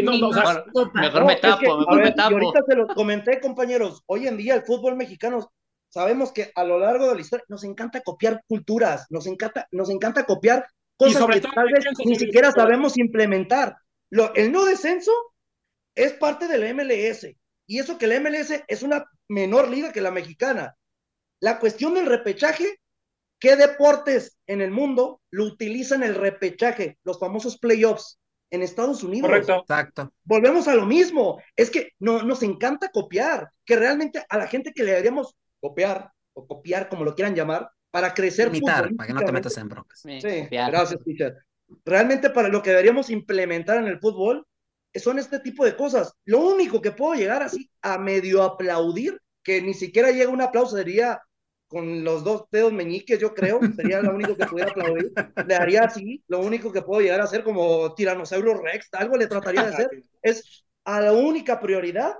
no, 0.03 0.17
no, 0.17 0.29
mejor, 0.29 1.25
me 1.25 1.36
tapo, 1.38 1.77
mejor 1.77 2.03
me 2.03 2.12
tapo. 2.12 2.32
Y 2.32 2.34
ahorita 2.34 2.63
se 2.67 2.75
los 2.75 2.93
comenté, 2.93 3.39
compañeros, 3.39 4.03
hoy 4.05 4.27
en 4.27 4.38
día 4.38 4.55
el 4.55 4.63
fútbol 4.63 4.95
mexicano, 4.95 5.51
sabemos 5.89 6.32
que 6.32 6.51
a 6.55 6.63
lo 6.63 6.79
largo 6.79 7.08
de 7.08 7.15
la 7.15 7.21
historia 7.21 7.45
nos 7.47 7.63
encanta 7.63 8.01
copiar 8.01 8.43
culturas, 8.47 9.08
nos 9.10 9.27
encanta, 9.27 9.67
nos 9.71 9.89
encanta 9.89 10.25
copiar 10.25 10.67
cosas 10.97 11.25
que 11.27 11.41
tal 11.41 11.71
vez 11.71 11.86
ni 12.05 12.15
siquiera 12.15 12.51
sabemos 12.51 12.97
implementar. 12.97 13.78
Lo, 14.09 14.34
el 14.36 14.51
no 14.51 14.65
descenso 14.65 15.11
es 15.95 16.13
parte 16.13 16.47
de 16.47 16.57
la 16.57 16.74
MLS, 16.74 17.28
y 17.67 17.80
eso 17.80 17.97
que 17.97 18.07
la 18.07 18.20
MLS 18.20 18.63
es 18.67 18.84
una 18.84 19.05
menor 19.28 19.70
liga 19.70 19.91
que 19.91 20.01
la 20.01 20.11
mexicana. 20.11 20.76
La 21.39 21.59
cuestión 21.59 21.93
del 21.93 22.07
repechaje, 22.07 22.78
¿qué 23.39 23.55
deportes 23.55 24.37
en 24.47 24.61
el 24.61 24.71
mundo 24.71 25.21
lo 25.31 25.45
utilizan 25.45 26.03
el 26.03 26.15
repechaje, 26.15 26.97
los 27.03 27.19
famosos 27.19 27.57
playoffs? 27.57 28.19
en 28.51 28.63
Estados 28.63 29.03
Unidos. 29.03 29.29
Correcto. 29.29 29.57
Exacto. 29.57 30.13
Volvemos 30.23 30.67
a 30.67 30.75
lo 30.75 30.85
mismo. 30.85 31.41
Es 31.55 31.69
que 31.69 31.93
no, 31.99 32.23
nos 32.23 32.43
encanta 32.43 32.89
copiar, 32.89 33.51
que 33.65 33.75
realmente 33.75 34.23
a 34.27 34.37
la 34.37 34.47
gente 34.47 34.73
que 34.73 34.83
le 34.83 34.91
deberíamos 34.91 35.35
copiar 35.59 36.11
o 36.33 36.47
copiar, 36.47 36.89
como 36.89 37.03
lo 37.03 37.15
quieran 37.15 37.35
llamar, 37.35 37.69
para 37.91 38.13
crecer. 38.13 38.47
Imitar, 38.47 38.89
para 38.95 39.07
que 39.07 39.13
no 39.13 39.21
te 39.21 39.31
metas 39.31 39.57
en 39.57 39.69
broncas. 39.69 39.99
Sí, 40.01 40.19
gracias, 40.49 41.03
teacher. 41.03 41.37
Realmente 41.85 42.29
para 42.31 42.47
lo 42.47 42.63
que 42.63 42.71
deberíamos 42.71 43.09
implementar 43.09 43.77
en 43.77 43.85
el 43.85 43.99
fútbol 43.99 44.45
son 44.95 45.19
este 45.19 45.39
tipo 45.39 45.63
de 45.65 45.75
cosas. 45.75 46.13
Lo 46.25 46.39
único 46.39 46.81
que 46.81 46.91
puedo 46.91 47.13
llegar 47.13 47.43
así 47.43 47.69
a 47.81 47.99
medio 47.99 48.41
aplaudir, 48.41 49.19
que 49.43 49.61
ni 49.61 49.75
siquiera 49.75 50.11
llega 50.11 50.31
un 50.31 50.41
aplauso, 50.41 50.75
sería 50.75 51.21
con 51.70 52.03
los 52.03 52.24
dos 52.24 52.45
dedos 52.51 52.74
meñiques, 52.74 53.20
yo 53.20 53.34
creo, 53.34 53.59
sería 53.76 54.01
lo 54.01 54.13
único 54.13 54.36
que 54.36 54.47
pudiera 54.47 54.72
aplaudir. 54.72 55.11
Le 55.47 55.55
haría 55.55 55.84
así, 55.84 56.22
lo 56.28 56.39
único 56.39 56.74
que 56.74 56.82
puedo 56.82 56.99
llegar 56.99 57.22
a 57.22 57.26
hacer 57.26 57.43
como 57.43 57.93
tiranosaurio 57.93 58.55
rex, 58.55 58.89
algo 58.93 59.15
le 59.15 59.28
trataría 59.28 59.63
de 59.63 59.74
hacer, 59.74 59.89
es 60.24 60.65
a 60.84 60.99
la 60.99 61.13
única 61.13 61.59
prioridad 61.59 62.15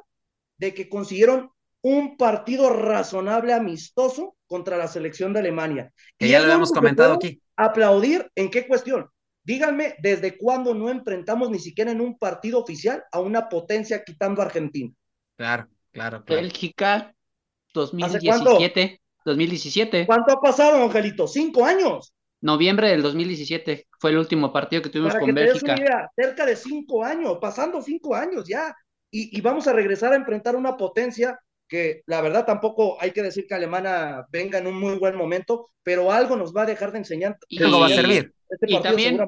de 0.58 0.74
que 0.76 0.88
consiguieron 0.88 1.52
un 1.82 2.16
partido 2.16 2.70
razonable, 2.70 3.54
amistoso 3.54 4.36
contra 4.45 4.78
la 4.78 4.88
selección 4.88 5.34
de 5.34 5.39
Alemania. 5.39 5.91
Que 6.18 6.28
y 6.28 6.30
ya 6.30 6.41
lo 6.41 6.54
hemos 6.54 6.72
comentado 6.72 7.14
aquí. 7.14 7.41
Aplaudir, 7.56 8.30
¿en 8.36 8.52
qué 8.52 8.68
cuestión? 8.68 9.10
Díganme, 9.43 9.95
¿desde 10.00 10.38
cuándo 10.38 10.76
no 10.76 10.89
enfrentamos 10.89 11.50
ni 11.50 11.58
siquiera 11.58 11.91
en 11.91 12.02
un 12.02 12.20
partido 12.20 12.60
oficial 12.60 13.04
a 13.12 13.20
una 13.20 13.50
potencia 13.50 14.04
quitando 14.04 14.41
a 14.41 14.45
Argentina? 14.45 14.93
Claro, 15.36 15.68
claro, 15.91 16.24
claro. 16.24 16.41
Bélgica, 16.41 17.16
2017. 17.74 19.02
2017. 19.26 20.05
¿Cuánto 20.05 20.34
ha 20.34 20.41
pasado, 20.41 20.84
Angelito? 20.84 21.28
¿Cinco 21.28 21.65
años? 21.65 22.13
Noviembre 22.41 22.89
del 22.89 23.01
2017 23.01 23.88
fue 23.99 24.11
el 24.11 24.17
último 24.17 24.53
partido 24.53 24.82
que 24.82 24.89
tuvimos 24.89 25.13
con 25.15 25.34
Bélgica. 25.34 26.09
cerca 26.15 26.45
de 26.45 26.55
cinco 26.55 27.03
años, 27.03 27.38
pasando 27.39 27.82
cinco 27.82 28.15
años 28.15 28.47
ya. 28.47 28.74
Y, 29.11 29.41
vamos 29.41 29.67
a 29.67 29.74
regresar 29.74 30.13
a 30.13 30.15
enfrentar 30.15 30.55
una 30.55 30.78
potencia 30.78 31.39
que 31.67 32.01
la 32.05 32.22
verdad 32.22 32.45
tampoco 32.45 32.97
hay 32.99 33.11
que 33.11 33.22
decir 33.22 33.45
que 33.47 33.55
Alemania 33.55 34.26
venga 34.32 34.57
en 34.59 34.67
un 34.67 34.80
muy 34.80 34.97
buen 34.97 35.15
momento, 35.15 35.70
pero 35.84 36.11
algo 36.11 36.36
nos 36.36 36.55
va 36.55 36.63
a 36.63 36.67
dejar 36.67 36.91
de 36.91 36.99
enseñar. 36.99 37.38
Y 37.47 37.61
algo 37.61 37.80
va 37.80 37.88
a 37.88 37.89
servir. 37.89 38.34
Este 38.49 38.72
y, 38.72 38.82
también, 38.82 39.20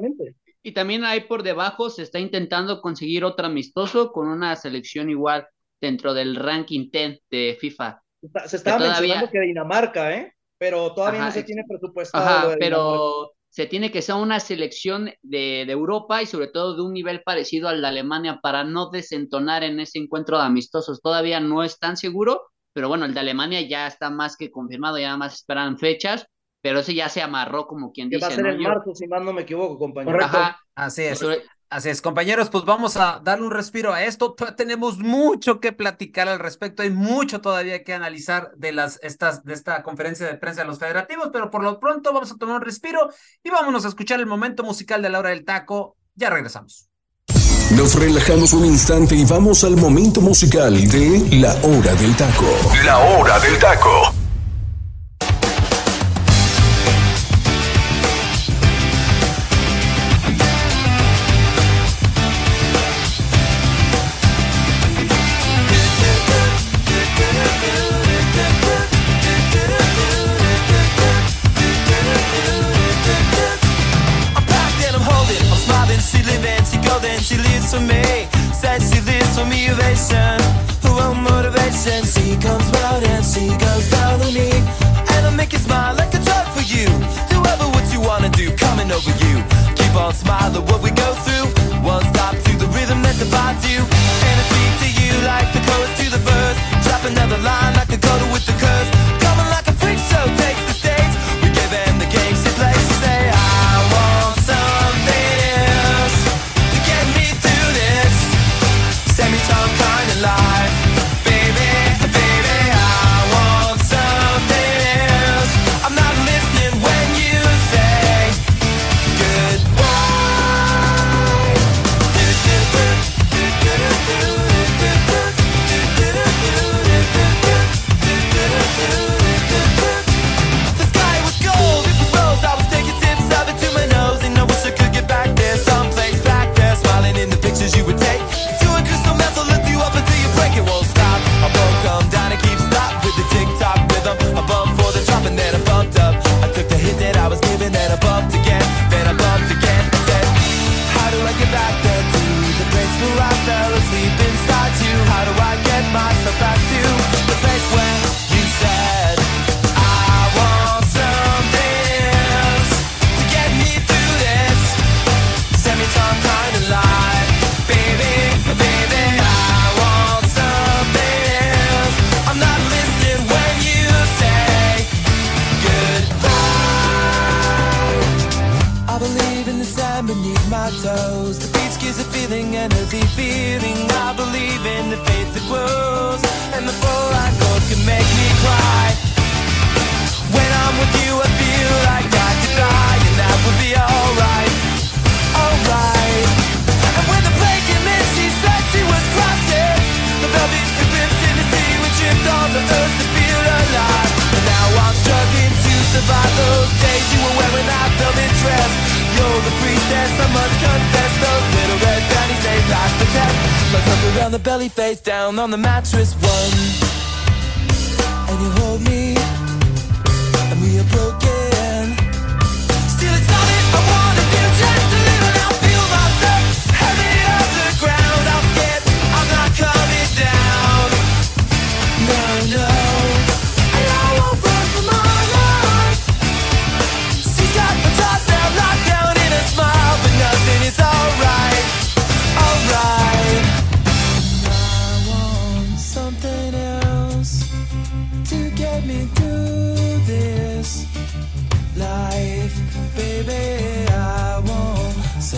y 0.63 0.71
también 0.71 1.03
ahí 1.03 1.21
por 1.21 1.43
debajo 1.43 1.89
se 1.89 2.03
está 2.03 2.19
intentando 2.19 2.81
conseguir 2.81 3.25
otro 3.25 3.47
amistoso 3.47 4.11
con 4.11 4.27
una 4.27 4.55
selección 4.55 5.09
igual 5.09 5.47
dentro 5.79 6.13
del 6.13 6.35
ranking 6.35 6.89
10 6.91 7.19
de 7.29 7.57
FIFA. 7.59 8.01
Se 8.45 8.57
estaba 8.57 8.79
mencionando 8.79 9.29
que 9.29 9.39
Dinamarca, 9.39 10.15
¿eh? 10.15 10.33
Pero 10.57 10.93
todavía 10.93 11.25
no 11.25 11.31
se 11.31 11.43
tiene 11.43 11.63
presupuestado. 11.67 12.23
Ajá, 12.23 12.55
pero 12.59 13.31
se 13.49 13.65
tiene 13.65 13.91
que 13.91 14.01
ser 14.01 14.15
una 14.15 14.39
selección 14.39 15.11
de, 15.21 15.65
de, 15.65 15.71
Europa 15.71 16.21
y 16.21 16.25
sobre 16.25 16.47
todo 16.47 16.75
de 16.75 16.83
un 16.83 16.93
nivel 16.93 17.21
parecido 17.23 17.67
al 17.67 17.81
de 17.81 17.87
Alemania 17.87 18.39
para 18.41 18.63
no 18.63 18.89
desentonar 18.89 19.63
en 19.63 19.79
ese 19.79 19.99
encuentro 19.99 20.37
de 20.37 20.43
amistosos. 20.43 21.01
Todavía 21.01 21.39
no 21.39 21.63
es 21.63 21.79
tan 21.79 21.97
seguro, 21.97 22.43
pero 22.73 22.87
bueno, 22.87 23.05
el 23.05 23.13
de 23.13 23.19
Alemania 23.19 23.61
ya 23.61 23.87
está 23.87 24.09
más 24.09 24.37
que 24.37 24.51
confirmado, 24.51 24.97
ya 24.97 25.07
nada 25.07 25.17
más 25.17 25.33
esperan 25.33 25.77
fechas, 25.77 26.27
pero 26.61 26.79
ese 26.79 26.93
ya 26.93 27.09
se 27.09 27.21
amarró 27.21 27.65
como 27.65 27.91
quien 27.91 28.09
dice. 28.09 28.25
Va 28.25 28.27
a 28.31 28.35
ser 28.35 28.45
en 28.45 28.61
marzo, 28.61 28.95
si 28.95 29.07
más 29.07 29.21
no 29.21 29.33
me 29.33 29.41
equivoco, 29.41 29.77
compañero. 29.77 30.23
Ajá, 30.23 30.59
así 30.75 31.03
es. 31.03 31.21
Así 31.71 31.87
es, 31.87 32.01
compañeros, 32.01 32.49
pues 32.49 32.65
vamos 32.65 32.97
a 32.97 33.21
darle 33.23 33.45
un 33.45 33.51
respiro 33.51 33.93
a 33.93 34.03
esto. 34.03 34.35
Tenemos 34.57 34.97
mucho 34.97 35.61
que 35.61 35.71
platicar 35.71 36.27
al 36.27 36.37
respecto, 36.37 36.83
hay 36.83 36.89
mucho 36.89 37.39
todavía 37.39 37.85
que 37.85 37.93
analizar 37.93 38.51
de 38.57 38.73
las 38.73 38.99
estas 39.01 39.45
de 39.45 39.53
esta 39.53 39.81
conferencia 39.81 40.27
de 40.27 40.35
prensa 40.35 40.63
de 40.63 40.67
los 40.67 40.79
federativos, 40.79 41.29
pero 41.31 41.49
por 41.49 41.63
lo 41.63 41.79
pronto 41.79 42.11
vamos 42.11 42.29
a 42.29 42.35
tomar 42.35 42.57
un 42.57 42.61
respiro 42.61 43.09
y 43.41 43.51
vámonos 43.51 43.85
a 43.85 43.87
escuchar 43.87 44.19
el 44.19 44.25
momento 44.25 44.63
musical 44.63 45.01
de 45.01 45.11
la 45.11 45.19
hora 45.19 45.29
del 45.29 45.45
taco. 45.45 45.95
Ya 46.13 46.29
regresamos. 46.29 46.89
Nos 47.77 47.95
relajamos 47.95 48.51
un 48.51 48.65
instante 48.65 49.15
y 49.15 49.23
vamos 49.23 49.63
al 49.63 49.77
momento 49.77 50.19
musical 50.19 50.73
de 50.89 51.25
La 51.37 51.53
hora 51.63 51.95
del 51.95 52.17
taco. 52.17 52.53
La 52.83 52.97
hora 52.99 53.39
del 53.39 53.57
taco. 53.59 54.20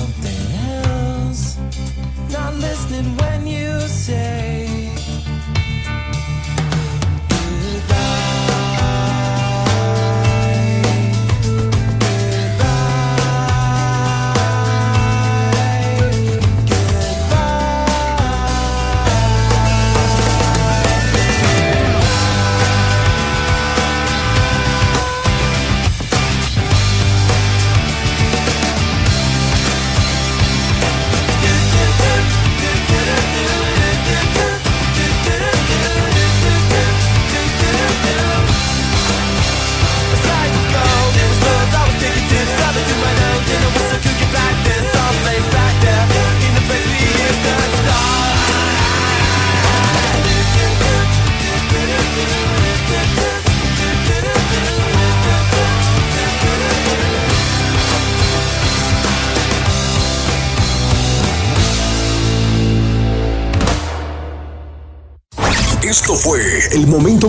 Something 0.03 0.32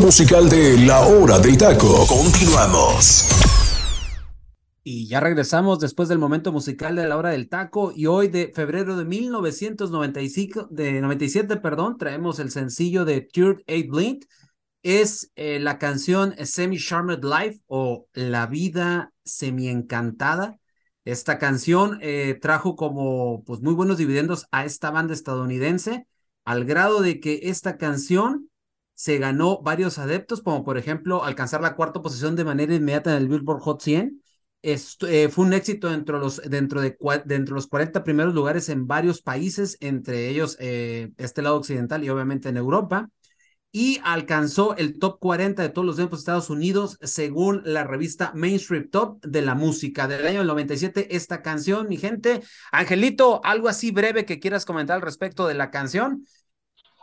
musical 0.05 0.51
de 0.51 0.77
La 0.81 1.01
Hora 1.01 1.39
del 1.39 1.57
Taco. 1.57 2.07
Continuamos. 2.07 3.27
Y 4.83 5.09
ya 5.09 5.19
regresamos 5.19 5.81
después 5.81 6.11
del 6.11 6.19
momento 6.19 6.53
musical 6.53 6.95
de 6.95 7.09
la 7.09 7.17
hora 7.17 7.31
del 7.31 7.49
taco 7.49 7.91
y 7.97 8.05
hoy 8.05 8.29
de 8.29 8.53
febrero 8.55 8.99
de 8.99 9.07
1995, 9.07 10.69
de 10.71 11.01
97, 11.01 11.57
perdón, 11.57 11.97
traemos 11.97 12.39
el 12.39 12.51
sencillo 12.51 13.07
de 13.07 13.23
Third 13.23 13.63
Aid 13.67 13.89
Blind. 13.89 14.27
Es 14.83 15.33
eh, 15.37 15.59
la 15.59 15.79
canción 15.79 16.35
Semi 16.45 16.77
Charmed 16.77 17.25
Life 17.25 17.63
o 17.67 18.07
La 18.13 18.47
vida 18.47 19.11
semi 19.25 19.69
encantada. 19.69 20.59
Esta 21.07 21.39
canción 21.39 21.99
eh, 22.03 22.39
trajo 22.43 22.77
como 22.77 23.43
pues 23.45 23.63
muy 23.63 23.73
buenos 23.73 23.97
dividendos 23.97 24.49
a 24.51 24.67
esta 24.67 24.91
banda 24.91 25.15
estadounidense 25.15 26.07
al 26.45 26.67
grado 26.67 27.01
de 27.01 27.21
que 27.21 27.41
esta 27.45 27.79
canción 27.79 28.51
se 28.95 29.19
ganó 29.19 29.61
varios 29.63 29.99
adeptos, 29.99 30.43
como 30.43 30.65
por 30.65 30.79
ejemplo 30.79 31.25
alcanzar 31.25 31.61
la 31.61 31.77
cuarta 31.77 32.03
posición 32.03 32.37
de 32.37 32.45
manera 32.45 32.75
inmediata 32.75 33.11
en 33.11 33.23
el 33.23 33.29
Billboard 33.29 33.61
Hot 33.61 33.83
100 33.83 34.21
esto, 34.65 35.07
eh, 35.07 35.29
fue 35.29 35.45
un 35.45 35.53
éxito 35.53 35.91
dentro, 35.91 36.19
los, 36.19 36.41
dentro, 36.41 36.81
de, 36.81 36.97
dentro 37.27 37.55
de 37.55 37.59
los 37.59 37.67
40 37.67 38.03
primeros 38.03 38.33
lugares 38.33 38.71
en 38.71 38.87
varios 38.87 39.21
países, 39.21 39.77
entre 39.81 40.31
ellos 40.31 40.57
eh, 40.59 41.13
este 41.19 41.43
lado 41.43 41.57
occidental 41.57 42.03
y 42.03 42.09
obviamente 42.09 42.49
en 42.49 42.57
Europa, 42.57 43.11
y 43.73 44.01
alcanzó 44.05 44.75
el 44.77 44.99
top 44.99 45.19
40 45.19 45.61
de 45.61 45.69
todos 45.69 45.85
los 45.85 45.97
tiempos 45.97 46.21
de 46.21 46.23
Estados 46.23 46.49
Unidos 46.49 46.97
según 47.03 47.61
la 47.67 47.85
revista 47.85 48.33
Mainstream 48.35 48.89
Top 48.89 49.23
de 49.23 49.43
la 49.43 49.55
música 49.55 50.09
del 50.09 50.27
año 50.27 50.45
97. 50.45 51.15
Esta 51.15 51.43
canción, 51.43 51.87
mi 51.87 51.99
gente, 51.99 52.41
Angelito, 52.73 53.45
algo 53.45 53.69
así 53.69 53.91
breve 53.91 54.25
que 54.25 54.41
quieras 54.41 54.65
comentar 54.65 54.97
al 54.97 55.03
respecto 55.03 55.47
de 55.47 55.55
la 55.55 55.71
canción. 55.71 56.25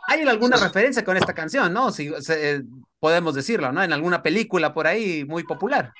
¿Hay 0.08 0.22
alguna 0.22 0.56
referencia 0.56 1.04
con 1.04 1.16
esta 1.16 1.34
canción, 1.34 1.72
no? 1.72 1.90
Si 1.90 2.10
eh, 2.30 2.62
podemos 2.98 3.34
decirlo, 3.34 3.72
¿no? 3.72 3.82
En 3.82 3.92
alguna 3.92 4.22
película 4.22 4.74
por 4.74 4.86
ahí 4.86 5.24
muy 5.24 5.44
popular. 5.44 5.92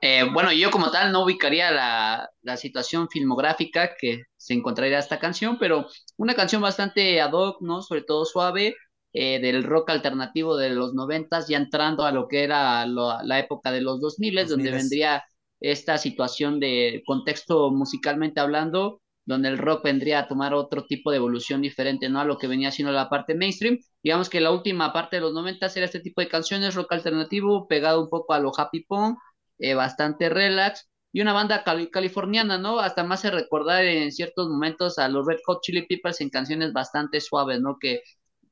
Eh, 0.00 0.24
bueno, 0.32 0.52
yo 0.52 0.70
como 0.72 0.90
tal 0.90 1.12
no 1.12 1.22
ubicaría 1.22 1.70
la, 1.70 2.28
la, 2.42 2.56
situación 2.56 3.08
filmográfica 3.08 3.94
que 3.96 4.22
se 4.36 4.52
encontraría 4.52 4.98
esta 4.98 5.20
canción, 5.20 5.58
pero 5.60 5.86
una 6.16 6.34
canción 6.34 6.60
bastante 6.60 7.20
ad 7.20 7.32
hoc, 7.32 7.62
¿no? 7.62 7.82
Sobre 7.82 8.02
todo 8.02 8.24
suave, 8.24 8.74
eh, 9.14 9.40
del 9.40 9.62
rock 9.62 9.90
alternativo 9.90 10.56
de 10.56 10.70
los 10.70 10.94
noventas, 10.94 11.46
ya 11.46 11.58
entrando 11.58 12.06
a 12.06 12.12
lo 12.12 12.28
que 12.28 12.44
era 12.44 12.86
lo, 12.86 13.20
la 13.22 13.38
época 13.38 13.70
de 13.70 13.82
los 13.82 14.00
dos 14.00 14.18
miles, 14.18 14.48
donde 14.48 14.70
vendría 14.70 15.22
esta 15.60 15.98
situación 15.98 16.58
de 16.60 17.02
contexto 17.04 17.70
musicalmente 17.70 18.40
hablando, 18.40 19.01
donde 19.24 19.48
el 19.48 19.58
rock 19.58 19.84
vendría 19.84 20.20
a 20.20 20.28
tomar 20.28 20.54
otro 20.54 20.84
tipo 20.86 21.10
de 21.10 21.18
evolución 21.18 21.62
diferente, 21.62 22.08
¿no? 22.08 22.20
A 22.20 22.24
lo 22.24 22.38
que 22.38 22.48
venía 22.48 22.70
siendo 22.70 22.92
la 22.92 23.08
parte 23.08 23.34
mainstream. 23.34 23.78
Digamos 24.02 24.28
que 24.28 24.40
la 24.40 24.50
última 24.50 24.92
parte 24.92 25.16
de 25.16 25.22
los 25.22 25.32
noventas 25.32 25.76
era 25.76 25.86
este 25.86 26.00
tipo 26.00 26.20
de 26.20 26.28
canciones, 26.28 26.74
rock 26.74 26.92
alternativo, 26.92 27.68
pegado 27.68 28.02
un 28.02 28.08
poco 28.10 28.34
a 28.34 28.40
lo 28.40 28.52
happy 28.56 28.84
punk, 28.84 29.18
eh, 29.58 29.74
bastante 29.74 30.28
relax, 30.28 30.88
y 31.12 31.20
una 31.20 31.32
banda 31.32 31.62
californiana, 31.92 32.58
¿no? 32.58 32.80
Hasta 32.80 33.04
más 33.04 33.20
se 33.20 33.30
recordar 33.30 33.84
en 33.84 34.10
ciertos 34.12 34.48
momentos 34.48 34.98
a 34.98 35.08
los 35.08 35.26
Red 35.26 35.38
Hot 35.46 35.62
Chili 35.62 35.86
Peppers 35.86 36.20
en 36.20 36.30
canciones 36.30 36.72
bastante 36.72 37.20
suaves, 37.20 37.60
¿no? 37.60 37.76
Que 37.78 38.00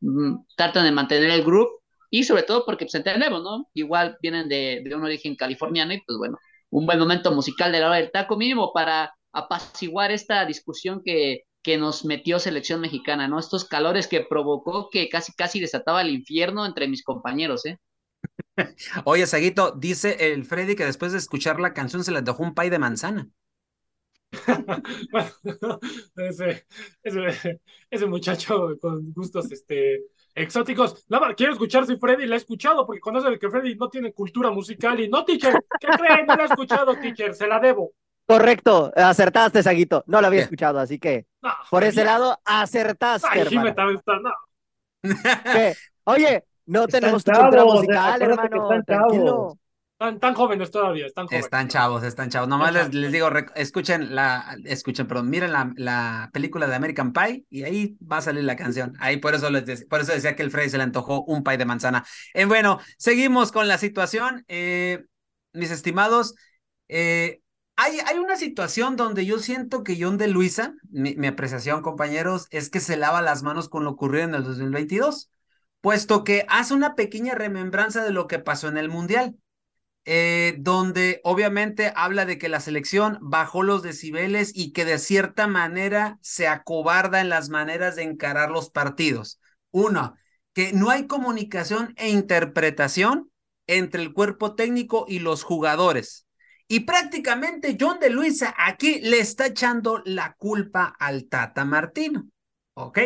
mm, 0.01 0.37
tratan 0.57 0.85
de 0.85 0.93
mantener 0.93 1.31
el 1.31 1.43
groove, 1.45 1.71
y 2.11 2.25
sobre 2.25 2.43
todo 2.43 2.65
porque 2.67 2.85
pues 2.85 2.95
entendemos, 2.95 3.43
¿no? 3.43 3.69
Igual 3.75 4.19
vienen 4.23 4.49
de, 4.49 4.83
de 4.85 4.95
un 4.95 5.05
origen 5.05 5.37
californiano, 5.37 5.95
y 5.95 6.03
pues 6.03 6.19
bueno, 6.19 6.39
un 6.71 6.87
buen 6.87 6.99
momento 6.99 7.33
musical 7.33 7.73
de 7.73 7.81
la 7.81 7.87
hora 7.89 7.97
del 7.97 8.11
taco 8.13 8.37
mínimo 8.37 8.73
para 8.73 9.13
apaciguar 9.33 10.11
esta 10.11 10.45
discusión 10.45 11.03
que, 11.05 11.45
que 11.63 11.79
nos 11.79 12.05
metió 12.05 12.39
selección 12.39 12.81
mexicana, 12.81 13.29
¿no? 13.29 13.39
Estos 13.39 13.65
calores 13.65 14.07
que 14.07 14.23
provocó 14.23 14.89
que 14.91 15.09
casi 15.09 15.33
casi 15.33 15.61
desataba 15.61 16.03
el 16.03 16.11
infierno 16.11 16.67
entre 16.67 16.89
mis 16.89 17.03
compañeros, 17.03 17.67
¿eh? 17.67 17.79
Oye, 19.05 19.27
Saguito, 19.27 19.73
dice 19.73 20.33
el 20.33 20.45
Freddy 20.45 20.77
que 20.77 20.85
después 20.85 21.13
de 21.13 21.19
escuchar 21.19 21.61
la 21.61 21.75
canción 21.75 22.05
se 22.05 22.13
le 22.13 22.23
dejó 22.23 22.43
un 22.43 22.55
pay 22.55 22.71
de 22.71 22.79
manzana. 22.79 23.29
ese, 26.17 26.65
ese, 27.03 27.61
ese, 27.91 28.07
muchacho 28.07 28.77
con 28.81 29.13
gustos 29.13 29.51
este, 29.51 30.05
exóticos. 30.35 31.05
Nada 31.09 31.35
quiero 31.35 31.53
escuchar 31.53 31.85
si 31.87 31.97
Freddy 31.97 32.27
la 32.27 32.37
ha 32.37 32.39
escuchado, 32.39 32.87
porque 32.87 33.01
conoce 33.01 33.39
que 33.39 33.51
Freddy 33.51 33.75
no 33.75 33.91
tiene 33.91 34.13
cultura 34.13 34.53
musical 34.53 35.01
y 35.01 35.09
no, 35.09 35.25
teacher. 35.25 35.55
¿Qué 35.81 35.89
creen? 35.89 36.27
No 36.27 36.37
la 36.37 36.45
ha 36.45 36.47
escuchado, 36.47 36.97
teacher. 36.97 37.35
Se 37.35 37.49
la 37.49 37.59
debo. 37.59 37.93
Correcto, 38.31 38.93
acertaste, 38.95 39.63
Saguito. 39.63 40.05
No 40.07 40.21
la 40.21 40.29
había 40.29 40.43
escuchado, 40.43 40.79
así 40.79 40.99
que 40.99 41.27
no, 41.43 41.51
por 41.71 41.85
ese 41.85 42.05
lado, 42.05 42.39
acertaste. 42.45 43.29
Ay, 43.31 43.41
hermano. 43.41 43.69
Está, 43.69 44.19
no. 44.21 44.31
Oye, 46.05 46.45
no 46.67 46.87
tenemos 46.87 47.25
cultura 47.25 47.65
musical, 47.65 48.23
hermano. 48.23 48.83
Tranquilo. 48.87 49.59
Están 50.01 50.19
tan 50.19 50.33
jóvenes 50.33 50.71
todavía, 50.71 51.05
están 51.05 51.27
jóvenes. 51.27 51.45
Están 51.45 51.69
chavos, 51.69 52.03
están 52.05 52.31
chavos. 52.31 52.49
Nomás 52.49 52.73
les, 52.73 52.95
les, 52.95 53.13
digo, 53.13 53.29
escuchen 53.55 54.15
la, 54.15 54.57
escuchen, 54.65 55.07
perdón, 55.07 55.29
miren 55.29 55.53
la, 55.53 55.71
la, 55.77 56.31
película 56.33 56.67
de 56.67 56.75
American 56.75 57.13
Pie 57.13 57.45
y 57.51 57.65
ahí 57.65 57.99
va 58.01 58.17
a 58.17 58.23
salir 58.23 58.45
la 58.45 58.57
canción. 58.57 58.95
Ahí 58.99 59.19
por 59.19 59.35
eso 59.35 59.51
les 59.51 59.67
decía, 59.67 59.87
por 59.91 60.01
eso 60.01 60.13
decía 60.13 60.35
que 60.37 60.43
el 60.43 60.51
Freddy 60.51 60.71
se 60.71 60.79
le 60.79 60.85
antojó 60.85 61.23
un 61.25 61.45
pie 61.45 61.59
de 61.59 61.67
manzana. 61.67 62.03
Eh, 62.33 62.47
bueno, 62.47 62.79
seguimos 62.97 63.53
con 63.53 63.69
la 63.69 63.77
situación. 63.77 64.43
Eh, 64.49 65.05
mis 65.53 65.71
estimados, 65.71 66.35
eh, 66.89 67.40
hay, 67.83 68.19
una 68.19 68.37
situación 68.37 68.97
donde 68.97 69.27
yo 69.27 69.39
siento 69.39 69.83
que 69.83 69.97
John 70.01 70.19
de 70.19 70.29
Luisa, 70.29 70.75
mi, 70.91 71.15
mi 71.17 71.27
apreciación, 71.27 71.83
compañeros, 71.83 72.47
es 72.51 72.71
que 72.71 72.81
se 72.81 72.97
lava 72.97 73.23
las 73.23 73.43
manos 73.43 73.69
con 73.69 73.85
lo 73.85 73.91
ocurrido 73.91 74.25
en 74.25 74.35
el 74.35 74.45
2022 74.45 75.31
puesto 75.81 76.25
que 76.25 76.47
hace 76.49 76.75
una 76.75 76.95
pequeña 76.95 77.35
remembranza 77.35 78.05
de 78.05 78.11
lo 78.13 78.27
que 78.27 78.39
pasó 78.39 78.69
en 78.69 78.79
el 78.79 78.89
Mundial, 78.89 79.37
eh, 80.05 80.57
donde 80.59 81.21
obviamente 81.25 81.93
habla 81.95 82.25
de 82.25 82.39
que 82.39 82.49
la 82.49 82.61
selección 82.61 83.19
bajó 83.21 83.63
los 83.63 83.83
decibeles 83.83 84.53
y 84.55 84.73
que 84.73 84.85
de 84.85 84.99
cierta 84.99 85.47
manera 85.47 86.19
se 86.23 86.49
acobarda 86.49 87.21
en 87.21 87.29
las 87.29 87.49
maneras 87.49 87.97
de 87.97 88.03
encarar 88.03 88.51
los 88.51 88.71
partidos. 88.71 89.41
Uno, 89.71 90.15
que 90.53 90.73
no 90.73 90.91
hay 90.91 91.07
comunicación 91.07 91.95
e 91.97 92.09
interpretación 92.09 93.31
entre 93.67 94.03
el 94.03 94.13
cuerpo 94.13 94.55
técnico 94.55 95.05
y 95.09 95.21
los 95.21 95.45
jugadores. 95.45 96.27
Y 96.73 96.81
prácticamente 96.81 97.77
John 97.79 97.99
de 97.99 98.11
Luisa 98.11 98.55
aquí 98.57 99.01
le 99.01 99.19
está 99.19 99.47
echando 99.47 100.03
la 100.05 100.35
culpa 100.35 100.95
al 101.01 101.25
Tata 101.25 101.65
Martino. 101.65 102.29
¿Ok? 102.75 102.97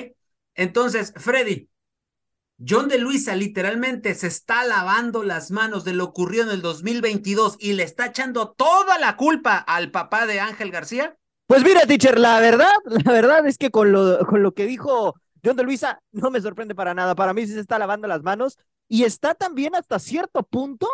Entonces, 0.55 1.15
Freddy, 1.17 1.71
John 2.59 2.89
de 2.89 2.99
Luisa 2.99 3.35
literalmente 3.35 4.15
se 4.15 4.27
está 4.27 4.67
lavando 4.67 5.23
las 5.23 5.51
manos 5.51 5.83
de 5.85 5.95
lo 5.95 6.05
ocurrido 6.05 6.45
en 6.45 6.51
el 6.51 6.61
2022 6.61 7.57
y 7.59 7.73
le 7.73 7.85
está 7.85 8.09
echando 8.09 8.51
toda 8.51 8.99
la 8.99 9.17
culpa 9.17 9.57
al 9.57 9.91
papá 9.91 10.27
de 10.27 10.41
Ángel 10.41 10.71
García. 10.71 11.17
Pues 11.47 11.65
mira, 11.65 11.87
teacher, 11.87 12.19
la 12.19 12.41
verdad, 12.41 12.69
la 13.07 13.12
verdad 13.12 13.47
es 13.47 13.57
que 13.57 13.71
con 13.71 13.93
lo, 13.93 14.27
con 14.27 14.43
lo 14.43 14.53
que 14.53 14.67
dijo 14.67 15.15
John 15.43 15.57
de 15.57 15.62
Luisa 15.62 16.03
no 16.12 16.31
me 16.31 16.43
sorprende 16.43 16.75
para 16.75 16.93
nada. 16.93 17.15
Para 17.15 17.33
mí 17.33 17.47
sí 17.47 17.55
se 17.55 17.61
está 17.61 17.79
lavando 17.79 18.09
las 18.09 18.23
manos 18.23 18.59
y 18.89 19.05
está 19.05 19.35
también 19.35 19.75
hasta 19.75 19.99
cierto 19.99 20.43
punto 20.43 20.87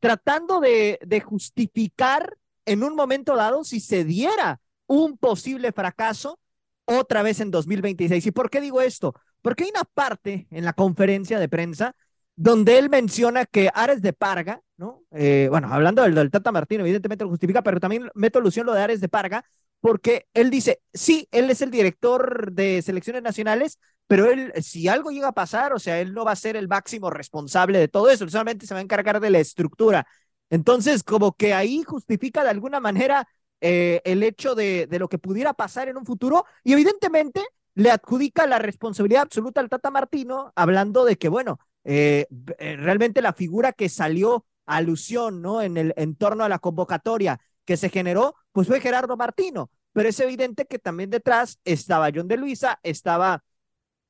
tratando 0.00 0.60
de, 0.60 0.98
de 1.04 1.20
justificar 1.20 2.36
en 2.64 2.82
un 2.82 2.94
momento 2.94 3.34
dado 3.36 3.64
si 3.64 3.80
se 3.80 4.04
diera 4.04 4.60
un 4.86 5.16
posible 5.18 5.72
fracaso 5.72 6.38
otra 6.84 7.22
vez 7.22 7.40
en 7.40 7.50
2026. 7.50 8.26
¿Y 8.26 8.30
por 8.30 8.50
qué 8.50 8.60
digo 8.60 8.80
esto? 8.80 9.14
Porque 9.42 9.64
hay 9.64 9.70
una 9.70 9.84
parte 9.84 10.46
en 10.50 10.64
la 10.64 10.72
conferencia 10.72 11.38
de 11.38 11.48
prensa 11.48 11.94
donde 12.34 12.78
él 12.78 12.88
menciona 12.88 13.46
que 13.46 13.68
Ares 13.74 14.00
de 14.00 14.12
Parga, 14.12 14.62
¿no? 14.76 15.02
Eh, 15.10 15.48
bueno, 15.50 15.72
hablando 15.72 16.02
del, 16.02 16.14
del, 16.14 16.30
Tata 16.30 16.52
Martino, 16.52 16.84
evidentemente 16.84 17.24
lo 17.24 17.30
justifica, 17.30 17.62
pero 17.62 17.80
también 17.80 18.08
meto 18.14 18.38
alusión 18.38 18.64
lo 18.64 18.74
de 18.74 18.82
Ares 18.82 19.00
de 19.00 19.08
Parga, 19.08 19.44
porque 19.80 20.26
él 20.34 20.50
dice, 20.50 20.80
sí, 20.92 21.28
él 21.30 21.50
es 21.50 21.62
el 21.62 21.70
director 21.70 22.52
de 22.52 22.82
selecciones 22.82 23.22
nacionales, 23.22 23.78
pero 24.06 24.30
él, 24.30 24.52
si 24.62 24.88
algo 24.88 25.10
llega 25.10 25.28
a 25.28 25.32
pasar, 25.32 25.72
o 25.72 25.78
sea, 25.78 26.00
él 26.00 26.14
no 26.14 26.24
va 26.24 26.32
a 26.32 26.36
ser 26.36 26.56
el 26.56 26.68
máximo 26.68 27.10
responsable 27.10 27.78
de 27.78 27.88
todo 27.88 28.10
eso, 28.10 28.24
él 28.24 28.30
solamente 28.30 28.66
se 28.66 28.74
va 28.74 28.80
a 28.80 28.82
encargar 28.82 29.20
de 29.20 29.30
la 29.30 29.38
estructura. 29.38 30.06
Entonces, 30.50 31.02
como 31.02 31.32
que 31.32 31.54
ahí 31.54 31.82
justifica 31.82 32.42
de 32.42 32.50
alguna 32.50 32.80
manera 32.80 33.28
eh, 33.60 34.00
el 34.04 34.22
hecho 34.22 34.54
de, 34.54 34.86
de, 34.86 34.98
lo 34.98 35.08
que 35.08 35.18
pudiera 35.18 35.52
pasar 35.52 35.88
en 35.88 35.96
un 35.96 36.06
futuro 36.06 36.44
y 36.64 36.72
evidentemente 36.72 37.42
le 37.74 37.90
adjudica 37.90 38.46
la 38.46 38.58
responsabilidad 38.58 39.22
absoluta 39.22 39.60
al 39.60 39.68
Tata 39.68 39.90
Martino, 39.90 40.52
hablando 40.56 41.04
de 41.04 41.16
que, 41.16 41.28
bueno, 41.28 41.60
eh, 41.84 42.26
eh, 42.58 42.76
realmente 42.76 43.22
la 43.22 43.32
figura 43.32 43.72
que 43.72 43.88
salió 43.88 44.44
alusión, 44.66 45.40
¿no? 45.40 45.62
En 45.62 45.76
el 45.76 45.94
en 45.96 46.16
torno 46.16 46.44
a 46.44 46.48
la 46.48 46.58
convocatoria 46.58 47.40
que 47.64 47.76
se 47.76 47.88
generó, 47.88 48.34
pues 48.58 48.66
fue 48.66 48.80
Gerardo 48.80 49.16
Martino, 49.16 49.70
pero 49.92 50.08
es 50.08 50.18
evidente 50.18 50.64
que 50.64 50.80
también 50.80 51.10
detrás 51.10 51.60
estaba 51.64 52.10
John 52.12 52.26
de 52.26 52.36
Luisa, 52.36 52.80
estaba 52.82 53.44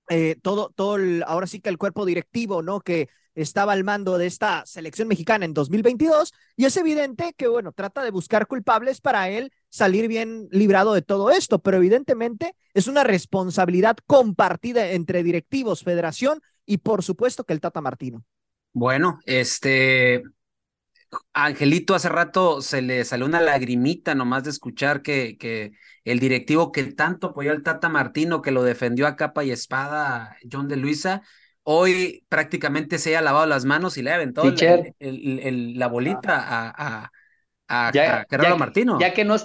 eh, 0.08 0.36
todo, 0.40 0.72
todo 0.74 0.96
el, 0.96 1.22
ahora 1.26 1.46
sí 1.46 1.60
que 1.60 1.68
el 1.68 1.76
cuerpo 1.76 2.06
directivo, 2.06 2.62
¿no? 2.62 2.80
Que 2.80 3.10
estaba 3.34 3.74
al 3.74 3.84
mando 3.84 4.16
de 4.16 4.26
esta 4.26 4.64
selección 4.64 5.06
mexicana 5.06 5.44
en 5.44 5.52
2022 5.52 6.32
y 6.56 6.64
es 6.64 6.74
evidente 6.78 7.34
que, 7.36 7.46
bueno, 7.46 7.72
trata 7.72 8.02
de 8.02 8.10
buscar 8.10 8.46
culpables 8.46 9.02
para 9.02 9.28
él 9.28 9.52
salir 9.68 10.08
bien 10.08 10.48
librado 10.50 10.94
de 10.94 11.02
todo 11.02 11.30
esto, 11.30 11.58
pero 11.58 11.76
evidentemente 11.76 12.56
es 12.72 12.86
una 12.86 13.04
responsabilidad 13.04 13.98
compartida 14.06 14.92
entre 14.92 15.22
directivos, 15.22 15.82
federación 15.82 16.40
y 16.64 16.78
por 16.78 17.02
supuesto 17.02 17.44
que 17.44 17.52
el 17.52 17.60
Tata 17.60 17.82
Martino. 17.82 18.24
Bueno, 18.72 19.18
este, 19.26 20.22
Angelito 21.32 21.94
hace 21.94 22.08
rato 22.08 22.60
se 22.60 22.82
le 22.82 23.04
salió 23.04 23.26
una 23.26 23.40
lagrimita 23.40 24.14
nomás 24.14 24.44
de 24.44 24.50
escuchar 24.50 25.02
que, 25.02 25.36
que 25.38 25.72
el 26.04 26.20
directivo 26.20 26.72
que 26.72 26.84
tanto 26.92 27.28
apoyó 27.28 27.52
al 27.52 27.62
Tata 27.62 27.88
Martino, 27.88 28.42
que 28.42 28.50
lo 28.50 28.62
defendió 28.62 29.06
a 29.06 29.16
capa 29.16 29.44
y 29.44 29.50
espada, 29.50 30.36
John 30.50 30.68
de 30.68 30.76
Luisa, 30.76 31.22
hoy 31.62 32.24
prácticamente 32.28 32.98
se 32.98 33.10
haya 33.10 33.22
lavado 33.22 33.46
las 33.46 33.64
manos 33.64 33.96
y 33.96 34.02
le 34.02 34.10
ha 34.12 34.16
aventado 34.16 34.48
el, 34.48 34.94
el, 34.98 35.38
el, 35.40 35.78
la 35.78 35.86
bolita 35.88 36.36
a, 36.38 36.68
a, 37.04 37.10
a, 37.68 37.88
ya, 37.92 38.20
a 38.20 38.26
Gerardo 38.28 38.50
ya, 38.50 38.56
Martino. 38.56 38.98
Ya 39.00 39.14
que, 39.14 39.24
no, 39.24 39.36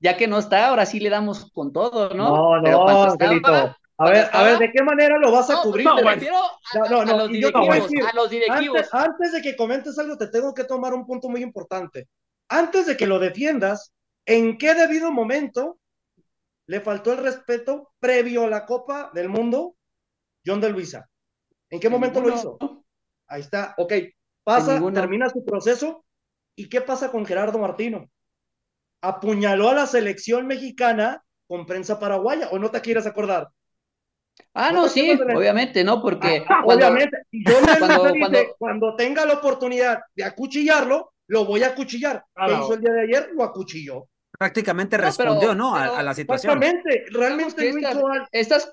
ya 0.00 0.16
que 0.16 0.26
no 0.28 0.38
está, 0.38 0.68
ahora 0.68 0.86
sí 0.86 1.00
le 1.00 1.10
damos 1.10 1.50
con 1.52 1.72
todo, 1.72 2.14
No, 2.16 2.60
¿no? 2.60 2.60
no, 2.60 3.02
Angelito. 3.04 3.76
A 4.00 4.10
ver, 4.10 4.30
a 4.32 4.42
ver, 4.44 4.58
¿de 4.58 4.70
qué 4.70 4.82
manera 4.82 5.18
lo 5.18 5.32
vas 5.32 5.50
a 5.50 5.54
no, 5.54 5.62
cubrir? 5.62 5.84
No, 5.84 5.96
me 5.96 6.14
refiero 6.14 6.36
a, 6.36 6.88
no, 6.88 7.04
no, 7.04 7.14
a, 7.14 7.16
los 7.16 7.28
directivos, 7.30 7.74
decir, 7.74 8.04
a, 8.04 8.14
los 8.14 8.30
directivos, 8.30 8.76
antes, 8.76 8.94
antes, 8.94 9.32
de 9.32 9.42
que 9.42 9.56
comentes 9.56 9.98
algo, 9.98 10.16
te 10.16 10.28
tengo 10.28 10.54
que 10.54 10.62
tomar 10.62 10.94
un 10.94 11.04
punto 11.04 11.28
muy 11.28 11.42
importante. 11.42 12.08
Antes 12.48 12.86
de 12.86 12.96
que 12.96 13.08
lo 13.08 13.18
defiendas, 13.18 13.92
¿en 14.24 14.56
qué 14.56 14.74
debido 14.74 15.10
momento 15.10 15.80
le 16.66 16.80
faltó 16.80 17.12
el 17.12 17.18
respeto 17.18 17.90
previo 17.98 18.44
a 18.44 18.48
la 18.48 18.66
Copa 18.66 19.10
del 19.14 19.28
Mundo 19.28 19.74
John 20.46 20.60
de 20.60 20.70
Luisa? 20.70 21.08
¿En 21.68 21.80
qué 21.80 21.88
momento 21.88 22.20
lo 22.20 22.32
hizo? 22.32 22.56
Ahí 23.26 23.40
está, 23.40 23.74
ok. 23.78 23.92
Pasa, 24.44 24.80
termina 24.92 25.28
su 25.28 25.44
proceso. 25.44 26.04
¿Y 26.54 26.68
qué 26.68 26.80
pasa 26.80 27.10
con 27.10 27.26
Gerardo 27.26 27.58
Martino? 27.58 28.08
Apuñaló 29.00 29.70
a 29.70 29.74
la 29.74 29.86
selección 29.86 30.46
mexicana 30.46 31.24
con 31.48 31.66
prensa 31.66 31.98
paraguaya, 31.98 32.48
¿o 32.50 32.58
no 32.60 32.70
te 32.70 32.80
quieres 32.80 33.06
acordar? 33.06 33.48
Ah, 34.54 34.72
no, 34.72 34.88
sí, 34.88 35.12
obviamente, 35.12 35.84
¿no? 35.84 36.02
Porque. 36.02 36.44
Ah, 36.48 36.62
cuando, 36.64 36.86
obviamente, 36.86 37.18
yo 37.30 37.60
le 37.60 37.78
cuando, 37.78 38.04
dice, 38.04 38.18
cuando, 38.20 38.38
cuando, 38.58 38.96
tenga 38.96 39.24
la 39.24 39.34
oportunidad 39.34 40.00
de 40.14 40.24
acuchillarlo, 40.24 41.12
lo 41.28 41.44
voy 41.44 41.62
a 41.62 41.68
acuchillar. 41.68 42.24
¿Qué 42.34 42.52
hizo 42.52 42.74
el 42.74 42.80
día 42.80 42.92
de 42.92 43.02
ayer? 43.02 43.30
Lo 43.34 43.44
acuchilló. 43.44 44.08
Prácticamente 44.36 44.96
no, 44.96 45.04
respondió, 45.04 45.40
pero, 45.40 45.54
¿no? 45.54 45.74
Pero, 45.74 45.94
a, 45.94 45.98
a, 45.98 46.02
la 46.02 46.14
situación. 46.14 46.62
Exactamente, 46.62 47.04
realmente 47.10 47.72
no 47.72 47.78
estas, 47.78 47.94
hizo 47.94 48.08
estas, 48.32 48.72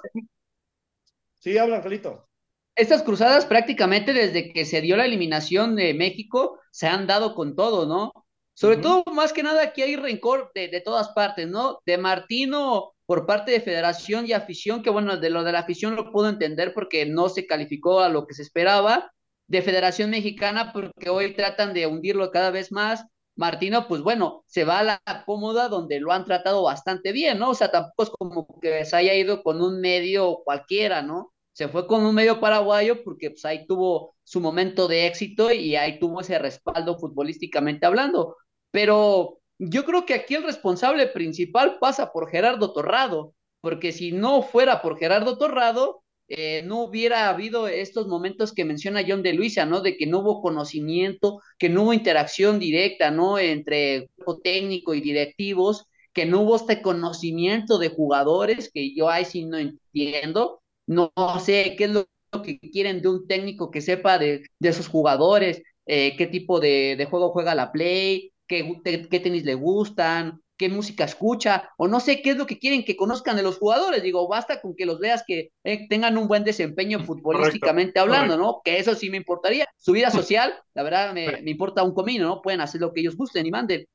Sí, 1.45 1.57
habla, 1.59 1.76
Angelito. 1.78 2.28
Estas 2.76 3.03
cruzadas 3.03 3.45
prácticamente 3.45 4.13
desde 4.13 4.51
que 4.51 4.66
se 4.66 4.82
dio 4.82 4.97
la 4.97 5.05
eliminación 5.05 5.76
de 5.76 5.93
México 5.93 6.59
se 6.72 6.88
han 6.88 7.05
dado 7.05 7.36
con 7.36 7.55
todo, 7.55 7.86
¿no? 7.86 8.11
Sobre 8.55 8.78
uh 8.78 8.80
-huh. 8.80 8.82
todo, 8.82 9.13
más 9.13 9.32
que 9.32 9.43
nada, 9.43 9.61
aquí 9.61 9.84
hay 9.84 9.95
rencor 9.95 10.51
de, 10.55 10.70
de 10.70 10.82
todas 10.82 11.09
partes, 11.09 11.47
¿no? 11.47 11.82
De 11.86 11.99
Martino 11.99 12.95
por 13.06 13.26
parte 13.26 13.51
de 13.51 13.62
federación 13.62 14.26
y 14.28 14.34
afición, 14.34 14.82
que 14.82 14.89
bueno, 14.89 15.18
de 15.18 15.30
lo 15.30 15.43
de 15.43 15.51
la 15.51 15.60
afición 15.60 15.95
lo 15.95 16.12
puedo 16.12 16.30
entender 16.30 16.74
porque 16.74 17.06
no 17.06 17.30
se 17.30 17.45
calificó 17.45 17.99
a 17.99 18.10
lo 18.10 18.26
que 18.28 18.34
se 18.34 18.41
esperaba, 18.41 19.12
de 19.47 19.62
Federación 19.62 20.10
Mexicana 20.10 20.72
porque 20.74 21.10
hoy 21.10 21.34
tratan 21.36 21.74
de 21.74 21.88
hundirlo 21.88 22.32
cada 22.32 22.51
vez 22.51 22.72
más. 22.72 23.06
Martino, 23.36 23.88
pues 23.88 24.01
bueno, 24.01 24.43
se 24.47 24.64
va 24.64 24.80
a 24.80 24.84
la 24.84 25.01
cómoda 25.26 25.68
donde 25.68 25.99
lo 25.99 26.12
han 26.14 26.26
tratado 26.26 26.64
bastante 26.64 27.12
bien, 27.12 27.38
¿no? 27.39 27.49
O 27.49 27.53
sea, 27.53 27.70
tampoco 27.70 28.03
es 28.03 28.10
como 28.10 28.47
que 28.62 28.86
se 28.86 28.95
haya 28.95 29.14
ido 29.14 29.43
con 29.43 29.62
un 29.62 29.82
medio 29.82 30.41
cualquiera, 30.45 31.01
¿no? 31.01 31.34
Se 31.51 31.68
fue 31.68 31.86
con 31.88 32.06
un 32.06 32.16
medio 32.16 32.39
paraguayo 32.39 33.03
porque 33.03 33.32
pues 33.32 33.43
ahí 33.45 33.66
tuvo 33.68 34.16
su 34.24 34.39
momento 34.39 34.88
de 34.88 35.08
éxito 35.08 35.51
y 35.51 35.76
ahí 35.76 35.99
tuvo 35.99 36.22
ese 36.22 36.39
respaldo 36.39 36.97
futbolísticamente 36.97 37.86
hablando. 37.86 38.38
Pero 38.72 39.39
yo 39.60 39.86
creo 39.86 40.06
que 40.06 40.14
aquí 40.14 40.36
el 40.36 40.43
responsable 40.43 41.08
principal 41.08 41.78
pasa 41.80 42.12
por 42.12 42.30
Gerardo 42.30 42.74
Torrado, 42.74 43.34
porque 43.62 43.91
si 43.91 44.12
no 44.12 44.41
fuera 44.41 44.82
por 44.82 44.97
Gerardo 44.97 45.38
Torrado, 45.38 46.03
eh, 46.28 46.64
no 46.66 46.84
hubiera 46.84 47.30
habido 47.30 47.68
estos 47.68 48.08
momentos 48.08 48.53
que 48.53 48.66
menciona 48.66 49.03
John 49.08 49.22
de 49.22 49.34
Luisa, 49.34 49.66
¿no? 49.66 49.82
De 49.82 49.95
que 49.95 50.08
no 50.08 50.20
hubo 50.20 50.41
conocimiento, 50.41 51.39
que 51.60 51.70
no 51.70 51.84
hubo 51.84 51.93
interacción 51.93 52.60
directa, 52.60 53.12
¿no? 53.12 53.38
Entre 53.39 54.10
técnico 54.43 54.93
y 54.93 55.01
directivos, 55.01 55.86
que 56.14 56.26
no 56.26 56.41
hubo 56.41 56.56
este 56.56 56.82
conocimiento 56.82 57.78
de 57.78 57.89
jugadores, 57.89 58.72
que 58.74 58.95
yo 58.95 59.10
ahí 59.10 59.26
sí 59.26 59.45
no 59.45 59.58
entiendo, 59.58 60.62
no, 60.88 61.12
sé 61.43 61.76
qué 61.78 61.86
es 61.86 61.91
lo 61.91 62.08
que 62.43 62.60
quieren 62.60 63.01
de 63.01 63.10
un 63.10 63.28
técnico 63.28 63.72
que 63.72 63.82
sepa 63.82 64.18
de, 64.18 64.43
de 64.60 64.70
esos 64.70 64.88
jugadores, 64.88 65.62
eh, 65.86 66.16
qué 66.18 66.28
tipo 66.28 66.60
de, 66.60 66.95
de 66.97 67.06
juego 67.06 67.32
juega 67.32 67.56
la 67.56 67.72
Play, 67.72 68.32
qué, 68.48 68.80
qué 69.10 69.20
tenis 69.20 69.43
le 69.46 69.56
gustan, 69.56 70.41
qué 70.58 70.70
música 70.70 71.04
escucha, 71.04 71.70
o 71.78 71.88
no 71.88 72.00
sé 72.00 72.22
qué 72.22 72.32
es 72.32 72.38
lo 72.38 72.46
que 72.46 72.60
quieren 72.60 72.86
que 72.86 72.96
conozcan 72.96 73.36
de 73.36 73.43
los 73.43 73.58
jugadores. 73.58 74.04
Digo, 74.04 74.28
basta 74.28 74.62
con 74.62 74.76
que 74.76 74.86
los 74.86 75.00
veas 75.00 75.24
que 75.28 75.52
eh, 75.64 75.88
tengan 75.89 76.18
un 76.18 76.28
buen 76.28 76.43
desempeño 76.43 77.04
futbolísticamente 77.04 77.93
correcto, 77.93 78.02
hablando, 78.02 78.36
correcto. 78.36 78.58
¿no? 78.58 78.62
Que 78.64 78.80
eso 78.80 78.96
sí 78.96 79.10
me 79.10 79.18
importaría. 79.18 79.68
Su 79.78 79.91
vida 79.91 80.12
social, 80.12 80.54
la 80.74 80.84
verdad, 80.84 81.14
me, 81.14 81.41
me, 81.41 81.52
importa 81.52 81.84
un 81.84 81.93
comino, 81.93 82.26
¿no? 82.28 82.41
Pueden 82.41 82.62
hacer 82.62 82.82
lo 82.82 82.93
que 82.93 83.02
ellos 83.02 83.18
gusten 83.18 83.46
y 83.46 83.52
manden. 83.52 83.86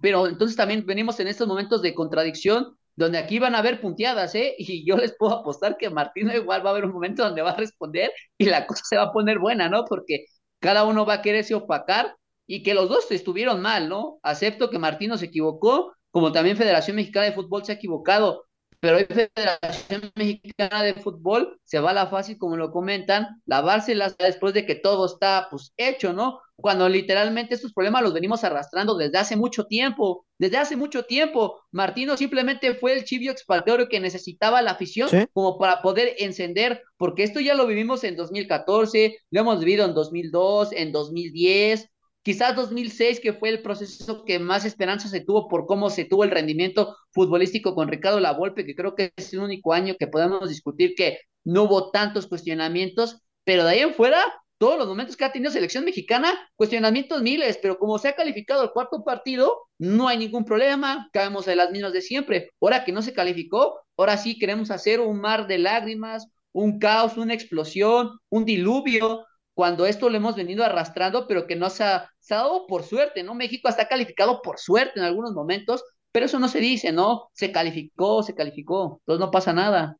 Pero 0.00 0.26
entonces 0.26 0.56
también 0.56 0.84
venimos 0.86 1.20
en 1.20 1.28
estos 1.28 1.46
momentos 1.46 1.82
de 1.82 1.94
contradicción, 1.94 2.76
donde 2.94 3.18
aquí 3.18 3.38
van 3.38 3.54
a 3.54 3.58
haber 3.58 3.80
punteadas, 3.80 4.34
¿eh? 4.34 4.54
Y 4.58 4.86
yo 4.86 4.96
les 4.96 5.14
puedo 5.16 5.34
apostar 5.34 5.76
que 5.76 5.90
Martino 5.90 6.34
igual 6.34 6.64
va 6.64 6.70
a 6.70 6.72
haber 6.72 6.86
un 6.86 6.92
momento 6.92 7.24
donde 7.24 7.42
va 7.42 7.50
a 7.50 7.56
responder 7.56 8.10
y 8.38 8.46
la 8.46 8.66
cosa 8.66 8.82
se 8.84 8.96
va 8.96 9.04
a 9.04 9.12
poner 9.12 9.38
buena, 9.38 9.68
¿no? 9.68 9.84
Porque 9.84 10.24
cada 10.60 10.84
uno 10.84 11.04
va 11.04 11.14
a 11.14 11.22
quererse 11.22 11.54
opacar 11.54 12.16
y 12.46 12.62
que 12.62 12.74
los 12.74 12.88
dos 12.88 13.10
estuvieron 13.10 13.60
mal, 13.60 13.88
¿no? 13.88 14.18
Acepto 14.22 14.70
que 14.70 14.78
Martino 14.78 15.18
se 15.18 15.26
equivocó, 15.26 15.94
como 16.10 16.32
también 16.32 16.56
Federación 16.56 16.96
Mexicana 16.96 17.26
de 17.26 17.32
Fútbol 17.32 17.64
se 17.64 17.72
ha 17.72 17.74
equivocado, 17.74 18.46
pero 18.80 18.98
hoy 18.98 19.04
Federación 19.04 20.12
Mexicana 20.14 20.82
de 20.82 20.94
Fútbol 20.94 21.58
se 21.64 21.80
va 21.80 21.90
a 21.90 21.94
la 21.94 22.06
fácil, 22.08 22.38
como 22.38 22.56
lo 22.56 22.70
comentan, 22.70 23.42
lavárselas 23.46 24.16
después 24.18 24.54
de 24.54 24.66
que 24.66 24.74
todo 24.74 25.06
está 25.06 25.48
pues 25.50 25.72
hecho, 25.76 26.12
¿no? 26.12 26.40
Cuando 26.56 26.88
literalmente 26.88 27.54
estos 27.54 27.72
problemas 27.72 28.02
los 28.02 28.14
venimos 28.14 28.44
arrastrando 28.44 28.96
desde 28.96 29.18
hace 29.18 29.36
mucho 29.36 29.64
tiempo, 29.64 30.26
desde 30.38 30.58
hace 30.58 30.76
mucho 30.76 31.04
tiempo. 31.04 31.60
Martino 31.70 32.16
simplemente 32.16 32.74
fue 32.74 32.92
el 32.92 33.04
chivio 33.04 33.32
expiatorio 33.32 33.88
que 33.88 34.00
necesitaba 34.00 34.62
la 34.62 34.72
afición 34.72 35.08
¿Sí? 35.08 35.26
como 35.32 35.58
para 35.58 35.82
poder 35.82 36.14
encender, 36.18 36.82
porque 36.96 37.24
esto 37.24 37.40
ya 37.40 37.54
lo 37.54 37.66
vivimos 37.66 38.04
en 38.04 38.16
2014, 38.16 39.18
lo 39.30 39.40
hemos 39.40 39.58
vivido 39.60 39.84
en 39.84 39.94
2002, 39.94 40.72
en 40.72 40.92
2010, 40.92 41.90
quizás 42.26 42.56
2006, 42.56 43.20
que 43.20 43.34
fue 43.34 43.50
el 43.50 43.62
proceso 43.62 44.24
que 44.24 44.40
más 44.40 44.64
esperanza 44.64 45.06
se 45.06 45.20
tuvo 45.20 45.46
por 45.46 45.64
cómo 45.64 45.90
se 45.90 46.04
tuvo 46.04 46.24
el 46.24 46.32
rendimiento 46.32 46.96
futbolístico 47.12 47.76
con 47.76 47.86
Ricardo 47.86 48.18
Lavolpe, 48.18 48.66
que 48.66 48.74
creo 48.74 48.96
que 48.96 49.12
es 49.14 49.32
el 49.32 49.38
único 49.38 49.72
año 49.72 49.94
que 49.96 50.08
podemos 50.08 50.48
discutir 50.48 50.96
que 50.96 51.20
no 51.44 51.62
hubo 51.62 51.92
tantos 51.92 52.26
cuestionamientos, 52.26 53.22
pero 53.44 53.62
de 53.62 53.70
ahí 53.70 53.78
en 53.78 53.94
fuera, 53.94 54.18
todos 54.58 54.76
los 54.76 54.88
momentos 54.88 55.16
que 55.16 55.24
ha 55.24 55.30
tenido 55.30 55.52
selección 55.52 55.84
mexicana, 55.84 56.32
cuestionamientos 56.56 57.22
miles, 57.22 57.60
pero 57.62 57.78
como 57.78 57.96
se 57.96 58.08
ha 58.08 58.16
calificado 58.16 58.64
el 58.64 58.72
cuarto 58.72 59.04
partido, 59.04 59.60
no 59.78 60.08
hay 60.08 60.18
ningún 60.18 60.44
problema, 60.44 61.08
caemos 61.12 61.46
en 61.46 61.58
las 61.58 61.70
mismas 61.70 61.92
de 61.92 62.02
siempre. 62.02 62.50
Ahora 62.60 62.84
que 62.84 62.90
no 62.90 63.02
se 63.02 63.12
calificó, 63.12 63.78
ahora 63.96 64.16
sí 64.16 64.36
queremos 64.36 64.72
hacer 64.72 64.98
un 64.98 65.20
mar 65.20 65.46
de 65.46 65.58
lágrimas, 65.58 66.26
un 66.50 66.80
caos, 66.80 67.18
una 67.18 67.34
explosión, 67.34 68.18
un 68.30 68.44
diluvio, 68.44 69.24
cuando 69.56 69.86
esto 69.86 70.10
lo 70.10 70.18
hemos 70.18 70.36
venido 70.36 70.64
arrastrando, 70.64 71.26
pero 71.26 71.46
que 71.46 71.56
no 71.56 71.70
se 71.70 71.82
ha, 71.82 72.10
dado 72.28 72.66
por 72.66 72.82
suerte, 72.82 73.22
¿no? 73.22 73.34
México 73.34 73.70
está 73.70 73.88
calificado 73.88 74.42
por 74.42 74.58
suerte 74.58 75.00
en 75.00 75.06
algunos 75.06 75.32
momentos, 75.32 75.82
pero 76.12 76.26
eso 76.26 76.38
no 76.38 76.48
se 76.48 76.58
dice, 76.58 76.92
¿no? 76.92 77.30
Se 77.32 77.52
calificó, 77.52 78.22
se 78.22 78.34
calificó, 78.34 79.00
entonces 79.00 79.18
no 79.18 79.30
pasa 79.30 79.54
nada. 79.54 79.96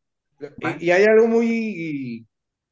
Y 0.78 0.90
hay 0.90 1.04
algo 1.04 1.26
muy 1.26 2.26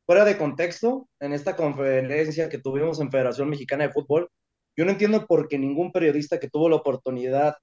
fuera 0.05 0.27
de 0.27 0.37
contexto 0.37 1.09
en 1.21 1.33
esta 1.33 1.57
conferencia 1.57 2.51
que 2.51 2.59
tuvimos 2.59 3.01
en 3.01 3.11
Federación 3.11 3.49
Mexicana 3.49 3.87
de 3.87 3.93
Fútbol. 3.95 4.29
Yo 4.77 4.85
no 4.85 4.91
entiendo 4.91 5.27
por 5.27 5.49
qué 5.49 5.59
ningún 5.59 5.91
periodista 5.91 6.39
que 6.39 6.51
tuvo 6.51 6.69
la 6.69 6.77
oportunidad 6.77 7.57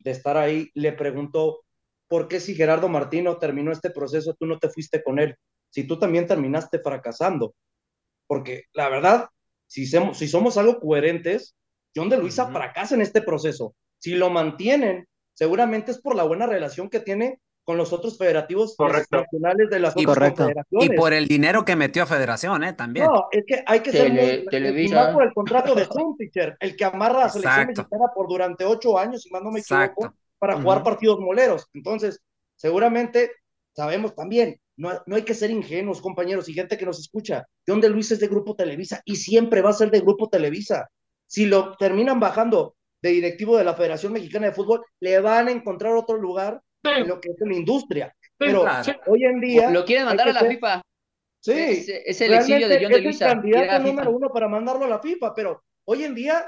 de 0.00 0.10
estar 0.10 0.36
ahí 0.36 0.70
le 0.74 0.92
preguntó 0.92 1.60
por 2.08 2.26
qué 2.26 2.40
si 2.40 2.56
Gerardo 2.56 2.88
Martino 2.88 3.38
terminó 3.38 3.70
este 3.70 3.90
proceso, 3.90 4.34
tú 4.34 4.44
no 4.44 4.58
te 4.58 4.70
fuiste 4.70 5.04
con 5.04 5.20
él, 5.20 5.36
si 5.70 5.86
tú 5.86 6.00
también 6.00 6.26
terminaste 6.26 6.80
fracasando. 6.80 7.54
Porque 8.26 8.64
la 8.72 8.88
verdad, 8.88 9.28
si 9.66 9.86
somos, 9.86 10.18
si 10.18 10.28
somos 10.28 10.56
algo 10.56 10.80
coherentes, 10.80 11.54
John 11.94 12.08
de 12.08 12.18
Luisa 12.18 12.46
fracasa 12.50 12.94
en 12.94 13.00
este 13.02 13.22
proceso. 13.22 13.74
Si 13.98 14.14
lo 14.14 14.30
mantienen, 14.30 15.06
seguramente 15.34 15.90
es 15.92 15.98
por 16.00 16.14
la 16.14 16.24
buena 16.24 16.46
relación 16.46 16.88
que 16.90 17.00
tiene 17.00 17.40
con 17.64 17.76
los 17.76 17.92
otros 17.92 18.16
federativos 18.16 18.76
nacionales 19.10 19.68
de 19.70 19.80
las 19.80 19.96
Y, 19.96 20.06
otras 20.06 20.34
correcto. 20.34 20.52
y 20.70 20.88
por 20.90 21.12
el 21.12 21.26
dinero 21.26 21.64
que 21.64 21.74
metió 21.74 22.04
a 22.04 22.06
Federación, 22.06 22.62
¿eh? 22.62 22.74
También. 22.74 23.06
No, 23.06 23.26
es 23.32 23.42
que 23.44 23.64
hay 23.66 23.80
que 23.80 23.90
ser 23.90 24.06
Tele- 24.12 24.36
muy, 24.38 24.46
Televisa. 24.46 24.94
y 24.94 24.96
más 24.96 25.12
por 25.12 25.22
el 25.24 25.34
contrato 25.34 25.74
de 25.74 25.88
teacher, 26.16 26.56
el 26.60 26.76
que 26.76 26.84
amarra 26.84 27.18
a 27.18 27.24
la 27.24 27.28
selección 27.28 27.60
Exacto. 27.70 27.82
mexicana 27.82 28.12
por 28.14 28.28
durante 28.28 28.64
ocho 28.64 28.96
años, 28.96 29.22
si 29.22 29.30
más 29.30 29.42
no 29.42 29.50
me 29.50 29.58
Exacto. 29.58 30.04
equivoco, 30.04 30.16
para 30.38 30.60
jugar 30.60 30.84
partidos 30.84 31.18
moleros. 31.18 31.66
Entonces, 31.74 32.20
seguramente 32.54 33.32
sabemos 33.74 34.14
también, 34.14 34.60
no, 34.76 34.92
no 35.06 35.16
hay 35.16 35.22
que 35.22 35.34
ser 35.34 35.50
ingenuos, 35.50 36.00
compañeros, 36.00 36.48
y 36.48 36.54
gente 36.54 36.76
que 36.78 36.86
nos 36.86 36.98
escucha. 36.98 37.46
John 37.66 37.80
de 37.80 37.88
Luis 37.88 38.10
es 38.12 38.20
de 38.20 38.28
Grupo 38.28 38.54
Televisa 38.54 39.00
y 39.04 39.16
siempre 39.16 39.62
va 39.62 39.70
a 39.70 39.74
ser 39.74 39.90
de 39.90 40.00
Grupo 40.00 40.28
Televisa. 40.28 40.88
Si 41.26 41.46
lo 41.46 41.76
terminan 41.76 42.20
bajando 42.20 42.76
de 43.02 43.10
directivo 43.10 43.56
de 43.56 43.64
la 43.64 43.74
Federación 43.74 44.12
Mexicana 44.12 44.46
de 44.46 44.52
Fútbol, 44.52 44.82
le 45.00 45.18
van 45.20 45.48
a 45.48 45.52
encontrar 45.52 45.94
otro 45.94 46.16
lugar 46.16 46.60
Sí, 46.84 46.90
en 47.00 47.08
lo 47.08 47.20
que 47.20 47.30
es 47.30 47.36
la 47.40 47.54
industria. 47.54 48.14
sí, 48.20 48.28
Pero 48.38 48.62
claro. 48.62 48.92
hoy 49.06 49.24
en 49.24 49.40
día. 49.40 49.70
Lo 49.70 49.84
quieren 49.84 50.04
mandar 50.06 50.28
a 50.28 50.32
la 50.32 50.40
ser- 50.40 50.50
FIFA. 50.52 50.82
Sí, 51.40 51.52
Es, 51.52 51.88
es 51.88 52.20
el 52.20 52.34
exilio 52.34 52.68
de 52.68 52.78
John 52.82 52.92
de 52.92 52.98
es 52.98 53.04
Luisa. 53.04 53.26
el 53.26 53.32
candidato 53.34 53.82
número 53.86 54.10
uno 54.10 54.28
para 54.30 54.48
mandarlo 54.48 54.84
a 54.84 54.88
la 54.88 54.98
FIFA, 55.00 55.34
pero 55.34 55.62
hoy 55.84 56.04
en 56.04 56.14
día, 56.14 56.44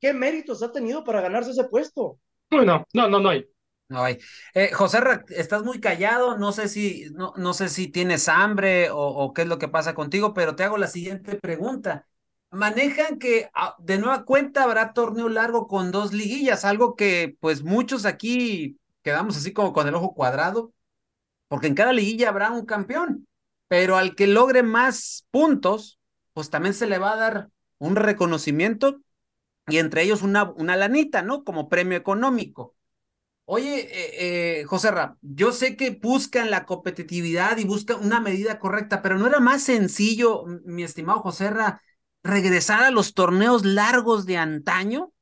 ¿qué 0.00 0.12
méritos 0.12 0.62
ha 0.62 0.72
tenido 0.72 1.04
para 1.04 1.20
ganarse 1.20 1.50
ese 1.52 1.64
puesto? 1.64 2.18
No, 2.50 2.64
no, 2.64 2.84
no, 2.94 3.08
no, 3.08 3.20
no 3.20 3.28
hay. 3.28 3.46
Hay. 3.94 4.18
Eh, 4.54 4.72
José, 4.72 5.00
estás 5.30 5.62
muy 5.64 5.80
callado, 5.80 6.38
no 6.38 6.52
sé 6.52 6.68
si, 6.68 7.06
no, 7.12 7.32
no 7.36 7.54
sé 7.54 7.68
si 7.68 7.88
tienes 7.88 8.28
hambre 8.28 8.90
o, 8.90 8.98
o 8.98 9.32
qué 9.32 9.42
es 9.42 9.48
lo 9.48 9.58
que 9.58 9.68
pasa 9.68 9.94
contigo, 9.94 10.34
pero 10.34 10.56
te 10.56 10.64
hago 10.64 10.78
la 10.78 10.86
siguiente 10.88 11.36
pregunta. 11.36 12.06
Manejan 12.50 13.18
que 13.18 13.50
ah, 13.54 13.76
de 13.78 13.98
nueva 13.98 14.24
cuenta 14.24 14.64
habrá 14.64 14.92
torneo 14.92 15.28
largo 15.28 15.66
con 15.66 15.90
dos 15.90 16.12
liguillas, 16.12 16.64
algo 16.64 16.96
que 16.96 17.36
pues 17.40 17.62
muchos 17.62 18.04
aquí 18.04 18.78
quedamos 19.02 19.36
así 19.36 19.52
como 19.52 19.72
con 19.72 19.88
el 19.88 19.94
ojo 19.94 20.14
cuadrado, 20.14 20.72
porque 21.48 21.66
en 21.66 21.74
cada 21.74 21.92
liguilla 21.92 22.28
habrá 22.28 22.50
un 22.50 22.66
campeón, 22.66 23.28
pero 23.68 23.96
al 23.96 24.14
que 24.14 24.26
logre 24.26 24.62
más 24.62 25.26
puntos, 25.30 25.98
pues 26.32 26.50
también 26.50 26.74
se 26.74 26.86
le 26.86 26.98
va 26.98 27.12
a 27.12 27.16
dar 27.16 27.50
un 27.78 27.96
reconocimiento 27.96 29.00
y 29.68 29.78
entre 29.78 30.02
ellos 30.02 30.22
una, 30.22 30.44
una 30.52 30.76
lanita, 30.76 31.22
¿no? 31.22 31.44
Como 31.44 31.68
premio 31.68 31.98
económico. 31.98 32.74
Oye, 33.54 33.80
eh, 33.80 34.60
eh, 34.60 34.64
José 34.64 34.88
yo 35.20 35.52
sé 35.52 35.76
que 35.76 35.90
buscan 35.90 36.50
la 36.50 36.64
competitividad 36.64 37.58
y 37.58 37.64
buscan 37.64 38.02
una 38.02 38.18
medida 38.18 38.58
correcta, 38.58 39.02
pero 39.02 39.18
¿no 39.18 39.26
era 39.26 39.40
más 39.40 39.62
sencillo, 39.62 40.46
mi 40.64 40.84
estimado 40.84 41.20
José 41.20 41.50
Ra, 41.50 41.82
regresar 42.22 42.82
a 42.82 42.90
los 42.90 43.12
torneos 43.12 43.66
largos 43.66 44.24
de 44.24 44.38
antaño? 44.38 45.12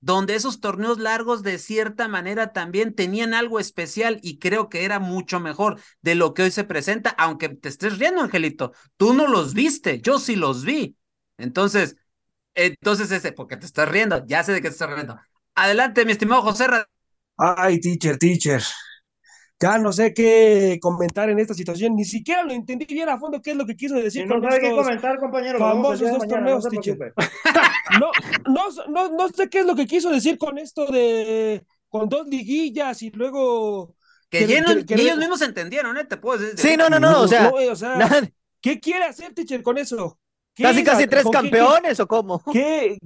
Donde 0.00 0.36
esos 0.36 0.60
torneos 0.60 1.00
largos 1.00 1.42
de 1.42 1.58
cierta 1.58 2.06
manera 2.06 2.52
también 2.52 2.94
tenían 2.94 3.34
algo 3.34 3.58
especial 3.58 4.20
y 4.22 4.38
creo 4.38 4.68
que 4.68 4.84
era 4.84 5.00
mucho 5.00 5.40
mejor 5.40 5.80
de 6.00 6.14
lo 6.14 6.32
que 6.32 6.44
hoy 6.44 6.52
se 6.52 6.62
presenta, 6.62 7.10
aunque 7.10 7.48
te 7.48 7.70
estés 7.70 7.98
riendo, 7.98 8.20
Angelito, 8.20 8.70
tú 8.96 9.14
no 9.14 9.26
los 9.26 9.52
viste, 9.52 10.00
yo 10.00 10.20
sí 10.20 10.36
los 10.36 10.64
vi. 10.64 10.96
Entonces, 11.38 11.96
entonces 12.54 13.10
ese, 13.10 13.32
porque 13.32 13.56
te 13.56 13.66
estás 13.66 13.88
riendo, 13.88 14.24
ya 14.26 14.44
sé 14.44 14.52
de 14.52 14.62
qué 14.62 14.68
te 14.68 14.74
estás 14.74 14.94
riendo. 14.94 15.18
Adelante, 15.56 16.04
mi 16.04 16.12
estimado 16.12 16.42
José 16.42 16.68
Ra, 16.68 16.88
Ay, 17.36 17.80
teacher, 17.80 18.18
teacher. 18.18 18.62
Ya 19.60 19.78
no 19.78 19.92
sé 19.92 20.12
qué 20.12 20.78
comentar 20.82 21.30
en 21.30 21.38
esta 21.38 21.54
situación. 21.54 21.94
Ni 21.96 22.04
siquiera 22.04 22.42
lo 22.42 22.52
entendí 22.52 22.84
bien 22.86 23.08
a 23.08 23.18
fondo 23.18 23.40
qué 23.40 23.52
es 23.52 23.56
lo 23.56 23.64
que 23.64 23.76
quiso 23.76 23.94
decir 23.94 24.22
Si 24.22 24.28
no 24.28 24.34
con 24.40 24.42
sabe 24.44 24.60
qué 24.60 24.70
comentar, 24.70 25.18
compañero, 25.18 25.58
famosos 25.58 26.00
dos 26.10 26.18
mañana, 26.18 26.40
no 26.40 26.60
torneos, 26.60 26.64
se 26.64 26.70
teacher. 26.70 27.14
No, 28.00 28.10
no, 28.46 28.64
no, 28.88 29.10
no 29.16 29.28
sé 29.28 29.48
qué 29.48 29.60
es 29.60 29.66
lo 29.66 29.74
que 29.76 29.86
quiso 29.86 30.10
decir 30.10 30.36
con 30.38 30.58
esto 30.58 30.86
de 30.86 31.64
con 31.88 32.08
dos 32.08 32.26
liguillas 32.26 33.00
y 33.02 33.10
luego 33.10 33.94
Que, 34.28 34.40
que- 34.40 34.46
lleno- 34.48 34.74
que- 34.74 34.84
que- 34.86 34.94
y 34.96 35.00
ellos 35.02 35.18
mismos 35.18 35.40
entendieron, 35.42 35.96
¿eh? 35.96 36.04
Te 36.04 36.16
puedo 36.16 36.38
decir. 36.40 36.58
Sí, 36.58 36.76
no, 36.76 36.90
no, 36.90 36.98
no, 36.98 37.22
o 37.22 37.28
sea, 37.28 37.48
güey, 37.50 37.68
o 37.68 37.76
sea, 37.76 37.94
nada- 37.96 38.28
¿qué 38.60 38.80
quiere 38.80 39.04
hacer, 39.04 39.32
teacher, 39.32 39.62
con 39.62 39.78
eso? 39.78 40.18
¿Qué 40.54 40.64
casi 40.64 40.82
casi 40.84 41.06
tres 41.06 41.24
campeones 41.30 42.00
o 42.00 42.06
cómo. 42.08 42.42
¿Qué, 42.52 42.98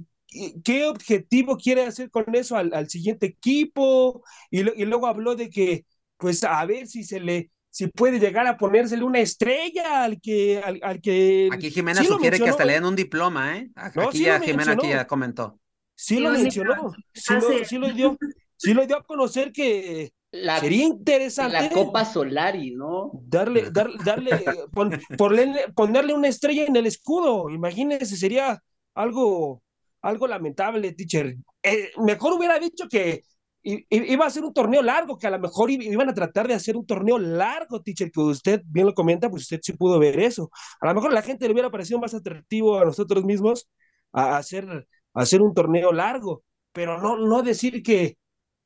qué, 0.63 0.85
objetivo 0.85 1.57
quiere 1.57 1.85
hacer 1.85 2.09
con 2.11 2.33
eso 2.35 2.55
al, 2.57 2.73
al 2.73 2.89
siguiente 2.89 3.25
equipo? 3.27 4.23
Y, 4.51 4.63
lo- 4.63 4.73
y 4.75 4.85
luego 4.85 5.07
habló 5.07 5.35
de 5.35 5.49
que, 5.49 5.85
pues, 6.17 6.43
a 6.43 6.65
ver 6.65 6.87
si 6.87 7.03
se 7.03 7.19
le, 7.19 7.51
si 7.69 7.87
puede 7.87 8.19
llegar 8.19 8.47
a 8.47 8.57
ponérsele 8.57 9.03
una 9.03 9.19
estrella 9.19 10.03
al 10.03 10.19
que, 10.21 10.59
al, 10.63 10.79
al 10.83 11.01
que. 11.01 11.47
Aquí 11.53 11.71
Jimena 11.71 12.01
sí 12.01 12.07
lo 12.07 12.15
sugiere 12.15 12.37
que 12.39 12.49
hasta 12.49 12.65
le 12.65 12.73
den 12.73 12.85
un 12.85 12.95
diploma, 12.95 13.57
¿eh? 13.57 13.71
Aquí 13.75 13.99
No, 14.01 14.11
sí 14.11 14.23
ya 14.25 14.39
lo 14.39 14.39
Jimena 14.39 14.73
aquí 14.73 14.87
mencionó. 14.87 14.89
ya 14.89 15.07
comentó. 15.07 15.59
Sí 15.95 16.15
Sí, 16.15 16.21
lo 16.21 16.31
mencionó, 16.31 16.91
sí 17.13 17.33
lo, 17.35 17.63
sí 17.65 17.77
lo 17.77 17.89
dio, 17.91 18.17
sí 18.55 18.73
lo 18.73 18.85
dio 18.85 18.97
a 18.97 19.03
conocer 19.03 19.51
que 19.51 20.11
La, 20.31 20.59
sería 20.59 20.85
interesante 20.85 21.53
la 21.53 21.69
Copa 21.69 22.03
Solari, 22.05 22.71
¿no? 22.71 23.11
darle, 23.11 23.71
dar- 23.71 23.91
darle, 24.03 24.55
pon- 24.73 24.93
ponerle, 25.17 25.69
ponerle 25.75 26.13
una 26.13 26.27
estrella 26.27 26.65
en 26.65 26.75
el 26.75 26.85
escudo. 26.85 27.49
Imagínese, 27.49 28.15
sería 28.17 28.61
algo, 28.93 29.61
algo 30.01 30.27
lamentable, 30.27 30.93
teacher. 30.93 31.35
Eh, 31.63 31.91
mejor 31.97 32.33
hubiera 32.33 32.59
dicho 32.59 32.87
que 32.89 33.23
iba 33.61 34.25
a 34.25 34.29
ser 34.29 34.43
un 34.43 34.53
torneo 34.53 34.81
largo, 34.81 35.17
que 35.17 35.27
a 35.27 35.31
lo 35.31 35.39
mejor 35.39 35.69
iban 35.69 36.09
a 36.09 36.13
tratar 36.13 36.47
de 36.47 36.53
hacer 36.53 36.77
un 36.77 36.85
torneo 36.85 37.19
largo, 37.19 37.81
teacher, 37.81 38.11
que 38.11 38.19
usted 38.21 38.61
bien 38.65 38.85
lo 38.85 38.93
comenta, 38.93 39.29
pues 39.29 39.43
usted 39.43 39.59
sí 39.61 39.73
pudo 39.73 39.99
ver 39.99 40.19
eso. 40.19 40.49
A 40.81 40.87
lo 40.87 40.93
mejor 40.95 41.11
a 41.11 41.13
la 41.13 41.21
gente 41.21 41.45
le 41.45 41.53
hubiera 41.53 41.69
parecido 41.69 41.99
más 41.99 42.13
atractivo 42.13 42.79
a 42.79 42.85
nosotros 42.85 43.23
mismos 43.25 43.69
hacer, 44.11 44.87
hacer 45.13 45.41
un 45.41 45.53
torneo 45.53 45.91
largo, 45.91 46.43
pero 46.71 46.99
no, 47.01 47.17
no 47.17 47.41
decir 47.43 47.83
que, 47.83 48.17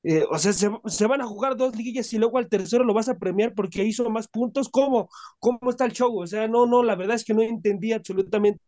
eh, 0.03 0.25
o 0.29 0.37
sea, 0.37 0.53
se, 0.53 0.69
se 0.87 1.07
van 1.07 1.21
a 1.21 1.25
jugar 1.25 1.57
dos 1.57 1.75
liguillas 1.75 2.11
y 2.13 2.17
luego 2.17 2.37
al 2.37 2.49
tercero 2.49 2.83
lo 2.83 2.93
vas 2.93 3.09
a 3.09 3.17
premiar 3.17 3.53
porque 3.55 3.83
hizo 3.85 4.09
más 4.09 4.27
puntos. 4.27 4.69
¿Cómo? 4.69 5.09
¿Cómo 5.39 5.69
está 5.69 5.85
el 5.85 5.93
show? 5.93 6.17
O 6.19 6.27
sea, 6.27 6.47
no, 6.47 6.65
no, 6.65 6.83
la 6.83 6.95
verdad 6.95 7.15
es 7.15 7.23
que 7.25 7.33
no 7.33 7.41
entendí 7.41 7.93
absolutamente 7.93 8.61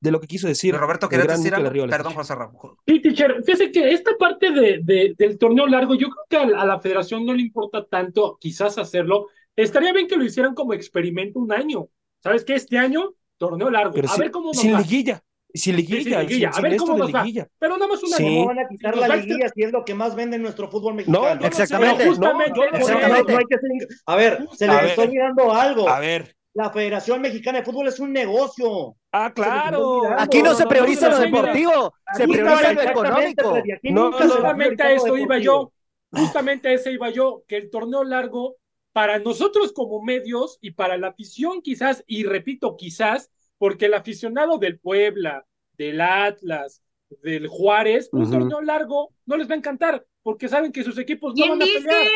de 0.00 0.10
lo 0.10 0.20
que 0.20 0.26
quiso 0.26 0.46
decir. 0.48 0.74
Roberto, 0.74 1.06
el 1.06 1.10
¿querías 1.10 1.26
gran 1.26 1.38
decir 1.38 1.54
algo? 1.54 1.88
Perdón, 1.88 2.14
José 2.14 2.34
Ra. 2.34 2.50
Sí, 2.86 3.00
teacher, 3.00 3.42
fíjese 3.44 3.70
que 3.72 3.90
esta 3.92 4.12
parte 4.18 4.50
de, 4.50 4.80
de- 4.82 5.14
del 5.16 5.38
torneo 5.38 5.66
largo, 5.66 5.94
yo 5.94 6.08
creo 6.08 6.24
que 6.28 6.54
a, 6.54 6.60
a 6.60 6.64
la 6.66 6.80
federación 6.80 7.24
no 7.26 7.32
le 7.34 7.42
importa 7.42 7.84
tanto 7.86 8.38
quizás 8.40 8.78
hacerlo. 8.78 9.26
Estaría 9.56 9.92
bien 9.92 10.06
que 10.06 10.16
lo 10.16 10.24
hicieran 10.24 10.54
como 10.54 10.72
experimento 10.74 11.38
un 11.38 11.52
año. 11.52 11.88
¿Sabes 12.22 12.44
qué? 12.44 12.54
Este 12.54 12.78
año, 12.78 13.14
torneo 13.38 13.70
largo. 13.70 13.92
Pero 13.94 14.08
a 14.08 14.14
si- 14.14 14.20
ver 14.20 14.30
cómo 14.30 14.48
nos 14.48 14.58
sin 14.58 14.74
va. 14.74 14.80
liguilla, 14.80 15.14
sin 15.14 15.22
Sí, 15.54 15.60
sin 15.60 15.76
liguilla, 15.76 16.22
liguilla. 16.22 16.52
sin- 16.52 16.64
A 16.64 16.68
ver 16.68 16.76
cómo 16.78 16.96
nos 16.96 17.14
va. 17.14 17.22
liguilla. 17.24 17.48
Pero 17.58 17.74
nada 17.76 17.88
más 17.88 18.02
un 18.02 18.08
Sí. 18.10 18.22
¿Cómo 18.24 18.46
van 18.46 18.58
a 18.60 18.68
quitar 18.68 18.96
la 18.96 19.16
liguilla 19.16 19.48
si 19.54 19.62
es 19.62 19.72
lo 19.72 19.84
que 19.84 19.94
más 19.94 20.14
vende 20.14 20.36
en 20.36 20.42
nuestro 20.42 20.70
fútbol 20.70 20.92
No, 20.92 20.96
mexicano? 20.96 21.40
no 21.40 21.46
Exactamente. 21.46 22.04
no, 22.06 22.10
no 22.10 22.14
sé. 22.14 22.76
Exactamente. 22.78 23.32
No 23.32 23.38
hay 23.38 23.44
que 23.46 23.56
ser- 23.58 23.88
A 24.06 24.16
ver, 24.16 24.38
se 24.56 24.66
le 24.66 24.72
A 24.72 24.86
está 24.86 25.00
ver. 25.02 25.08
olvidando 25.08 25.52
algo. 25.52 25.88
A 25.88 25.98
ver, 26.00 26.36
La 26.52 26.70
Federación 26.70 27.20
Mexicana 27.20 27.58
de 27.58 27.64
Fútbol 27.64 27.88
es 27.88 28.00
un 28.00 28.12
negocio. 28.12 28.96
ah, 29.12 29.32
claro. 29.32 30.02
Aquí 30.18 30.42
no 30.42 30.54
se 30.54 30.66
prioriza 30.66 31.08
no, 31.08 31.12
lo 31.12 31.18
no, 31.18 31.24
deportivo, 31.24 31.94
se 32.16 32.26
prioriza 32.26 32.72
lo 32.72 32.82
económico. 32.82 33.62
No, 33.84 34.12
Justamente 34.12 34.82
a 34.82 34.92
eso 34.92 35.16
iba 35.16 35.36
deportivo. 35.36 35.38
yo. 35.38 35.72
Justamente 36.12 36.68
a 36.68 36.72
eso 36.72 36.90
iba 36.90 37.10
yo. 37.10 37.44
Que 37.46 37.56
el 37.56 37.70
torneo 37.70 38.02
largo, 38.02 38.56
para 38.92 39.20
nosotros 39.20 39.72
como 39.72 40.02
medios 40.02 40.58
y 40.60 40.72
para 40.72 40.98
la 40.98 41.08
afición, 41.08 41.62
quizás, 41.62 42.02
y 42.06 42.24
repito, 42.24 42.76
quizás, 42.76 43.30
porque 43.58 43.86
el 43.86 43.94
aficionado 43.94 44.58
del 44.58 44.80
Puebla, 44.80 45.46
del 45.78 46.00
Atlas, 46.00 46.82
del 47.22 47.46
Juárez, 47.46 48.08
un 48.12 48.30
torneo 48.30 48.60
largo 48.60 49.12
no 49.26 49.36
les 49.36 49.48
va 49.48 49.54
a 49.54 49.58
encantar, 49.58 50.04
porque 50.22 50.48
saben 50.48 50.72
que 50.72 50.82
sus 50.82 50.98
equipos 50.98 51.34
no 51.34 51.44
¿Quién 51.44 51.58
van 51.58 51.62
a 51.62 51.64
dice? 51.64 52.10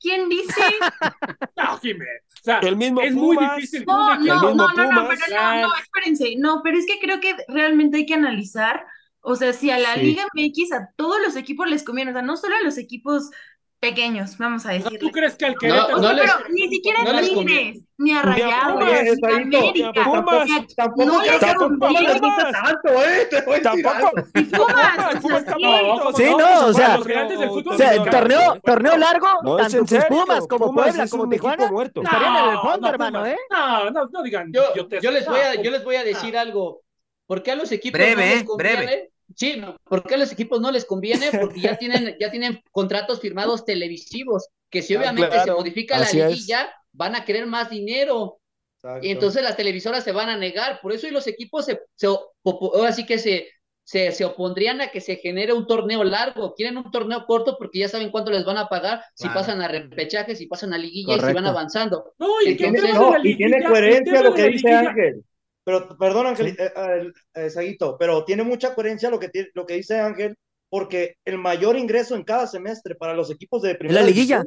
¿Quién 0.00 0.28
dice? 0.28 0.60
No, 1.56 1.78
Jimé. 1.78 2.04
O 2.40 2.44
sea, 2.44 2.58
El 2.60 2.76
mismo 2.76 3.00
es 3.00 3.14
muy 3.14 3.36
Pumas. 3.36 3.56
difícil 3.56 3.86
que 3.86 3.94
un 3.94 3.96
No, 3.96 4.16
no, 4.16 4.18
mismo 4.18 4.54
no, 4.54 4.68
no, 4.74 4.86
no, 4.92 5.02
Pumas. 5.02 5.18
pero 5.26 5.40
no, 5.40 5.56
no, 5.60 5.68
espérense, 5.76 6.34
no, 6.38 6.60
pero 6.62 6.78
es 6.78 6.86
que 6.86 6.98
creo 7.00 7.20
que 7.20 7.34
realmente 7.48 7.98
hay 7.98 8.06
que 8.06 8.14
analizar, 8.14 8.84
o 9.20 9.34
sea, 9.36 9.52
si 9.52 9.70
a 9.70 9.78
la 9.78 9.94
Sí. 9.94 10.00
Liga 10.00 10.24
MX 10.34 10.72
a 10.72 10.88
todos 10.96 11.20
los 11.24 11.36
equipos 11.36 11.68
les 11.68 11.82
conviene, 11.82 12.10
o 12.10 12.14
sea, 12.14 12.22
no 12.22 12.36
solo 12.36 12.54
a 12.56 12.62
los 12.62 12.78
equipos 12.78 13.30
Pequeños, 13.78 14.38
vamos 14.38 14.64
a 14.66 14.70
decirle. 14.72 14.98
¿Tú 14.98 15.10
crees 15.10 15.36
que 15.36 15.44
al 15.44 15.52
No, 15.52 15.58
Querétaro 15.58 15.98
no 15.98 16.12
les- 16.14 16.32
Pero 16.32 16.48
ni 16.48 16.68
siquiera 16.68 17.04
no 17.04 17.12
les 17.12 17.28
Tigres, 17.28 17.78
ni 17.98 18.12
a 18.12 18.22
Rayados, 18.22 18.72
Pumas, 18.72 18.88
ni 18.88 19.26
a 19.32 19.36
América. 19.36 20.04
Pumas, 20.04 20.46
ni 20.48 20.54
a- 20.56 20.66
Tampoco 20.76 21.04
no 21.06 21.22
les 21.22 21.30
tus 21.32 21.40
tampoco 21.40 21.68
Pumas 21.78 22.02
les 22.02 22.20
guste 22.20 22.20
Pumas. 22.20 22.52
tanto, 22.52 22.88
¿eh? 23.04 23.26
Te 23.30 23.40
voy 23.42 23.54
a 23.54 23.58
decir 23.58 23.82
Tampoco. 23.84 24.10
Y 24.34 24.42
Pumas, 24.44 25.16
Pumas 25.20 25.44
sí. 25.44 25.52
bonito, 25.52 26.12
Sí, 26.16 26.24
¿cómo 26.24 26.38
no, 26.38 26.66
o 26.66 26.68
se 26.68 26.74
sea, 26.74 26.86
fue 26.88 26.96
los 26.98 27.06
gigantes 27.06 27.38
del 27.38 27.48
fútbol 27.50 27.74
O 27.74 27.76
sea, 27.76 28.04
torneo, 28.04 28.60
torneo 28.64 28.96
largo, 28.96 29.28
No, 29.42 29.56
tanto 29.56 29.86
serio. 29.86 30.06
Pumas 30.08 30.46
como 30.48 30.66
Pumas 30.66 30.84
Puebla 30.86 31.08
como 31.08 31.28
Tijuana 31.28 31.70
muerto. 31.70 32.02
estarían 32.02 32.36
en 32.36 32.44
el 32.48 32.54
No, 32.54 32.62
fondo, 32.62 32.80
no, 32.80 32.88
hermano, 32.88 33.18
Pumas. 33.20 33.32
¿eh? 33.34 33.38
No, 33.50 33.90
no, 33.90 34.08
no 34.10 34.22
digan. 34.22 34.52
Yo, 34.52 35.10
les 35.10 35.26
voy 35.26 35.40
a, 35.40 35.54
no, 35.54 35.62
yo 35.62 35.70
les 35.70 35.84
voy 35.84 35.96
a 35.96 36.02
decir 36.04 36.36
algo. 36.38 36.82
¿Por 37.26 37.42
qué 37.42 37.50
a 37.52 37.56
los 37.56 37.70
equipos 37.72 37.98
Breve, 37.98 38.14
no 38.14 38.20
les 38.32 38.42
eh, 38.42 38.44
conviene? 38.44 38.76
breve. 38.86 39.10
Sí, 39.34 39.60
¿por 39.84 40.02
qué 40.04 40.14
a 40.14 40.18
los 40.18 40.32
equipos 40.32 40.60
no 40.60 40.70
les 40.70 40.84
conviene? 40.84 41.26
Porque 41.40 41.60
ya 41.60 41.76
tienen, 41.76 42.16
ya 42.20 42.30
tienen 42.30 42.60
contratos 42.70 43.20
firmados 43.20 43.64
televisivos, 43.64 44.48
que 44.70 44.82
si 44.82 44.94
Ah, 44.94 45.00
obviamente 45.00 45.40
se 45.40 45.52
modifica 45.52 45.98
la 45.98 46.06
es. 46.06 46.14
liguilla, 46.14 46.72
van 46.92 47.14
a 47.16 47.24
querer 47.24 47.46
más 47.46 47.70
dinero. 47.70 48.38
Exacto. 48.78 49.06
Y 49.06 49.10
entonces 49.10 49.42
las 49.42 49.56
televisoras 49.56 50.04
se 50.04 50.12
van 50.12 50.28
a 50.28 50.36
negar. 50.36 50.80
Por 50.80 50.92
eso 50.92 51.06
y 51.08 51.10
los 51.10 51.26
equipos 51.26 51.64
se, 51.64 51.80
se 51.94 52.08
opo- 52.08 52.72
ahora 52.74 52.92
sí 52.92 53.04
que 53.06 53.18
se, 53.18 53.48
se, 53.82 54.12
se 54.12 54.24
opondrían 54.24 54.80
a 54.80 54.88
que 54.88 55.00
se 55.00 55.16
genere 55.16 55.52
un 55.52 55.66
torneo 55.66 56.04
largo. 56.04 56.54
Quieren 56.54 56.76
un 56.76 56.90
torneo 56.90 57.24
corto 57.26 57.56
porque 57.58 57.80
ya 57.80 57.88
saben 57.88 58.10
cuánto 58.10 58.30
les 58.30 58.44
van 58.44 58.58
a 58.58 58.68
pagar 58.68 59.02
si 59.14 59.24
Claro. 59.24 59.40
pasan 59.40 59.62
a 59.62 59.68
repechaje, 59.68 60.36
si 60.36 60.46
pasan 60.46 60.72
a 60.74 60.78
liguilla 60.78 61.16
y 61.16 61.20
si 61.20 61.32
van 61.32 61.46
avanzando. 61.46 62.14
No, 62.18 62.40
y 62.44 62.56
tiene- 62.56 62.78
No, 62.92 63.12
la 63.16 63.20
y 63.28 63.64
coherencia 63.64 64.22
lo 64.22 64.34
que 64.34 64.48
dice 64.48 64.70
Ángel. 64.72 65.24
Pero, 65.66 65.98
perdón, 65.98 66.28
Ángel, 66.28 66.46
eh, 66.46 66.72
eh, 66.76 67.12
eh, 67.34 67.50
Saguito, 67.50 67.96
pero 67.98 68.24
tiene 68.24 68.44
mucha 68.44 68.72
coherencia 68.72 69.10
lo 69.10 69.18
que, 69.18 69.30
tiene, 69.30 69.48
lo 69.52 69.66
que 69.66 69.74
dice 69.74 69.98
Ángel, 69.98 70.36
porque 70.68 71.16
el 71.24 71.38
mayor 71.38 71.76
ingreso 71.76 72.14
en 72.14 72.22
cada 72.22 72.46
semestre 72.46 72.94
para 72.94 73.14
los 73.14 73.32
equipos 73.32 73.62
de 73.62 73.74
primera 73.74 74.00
la 74.00 74.06
liguilla. 74.06 74.44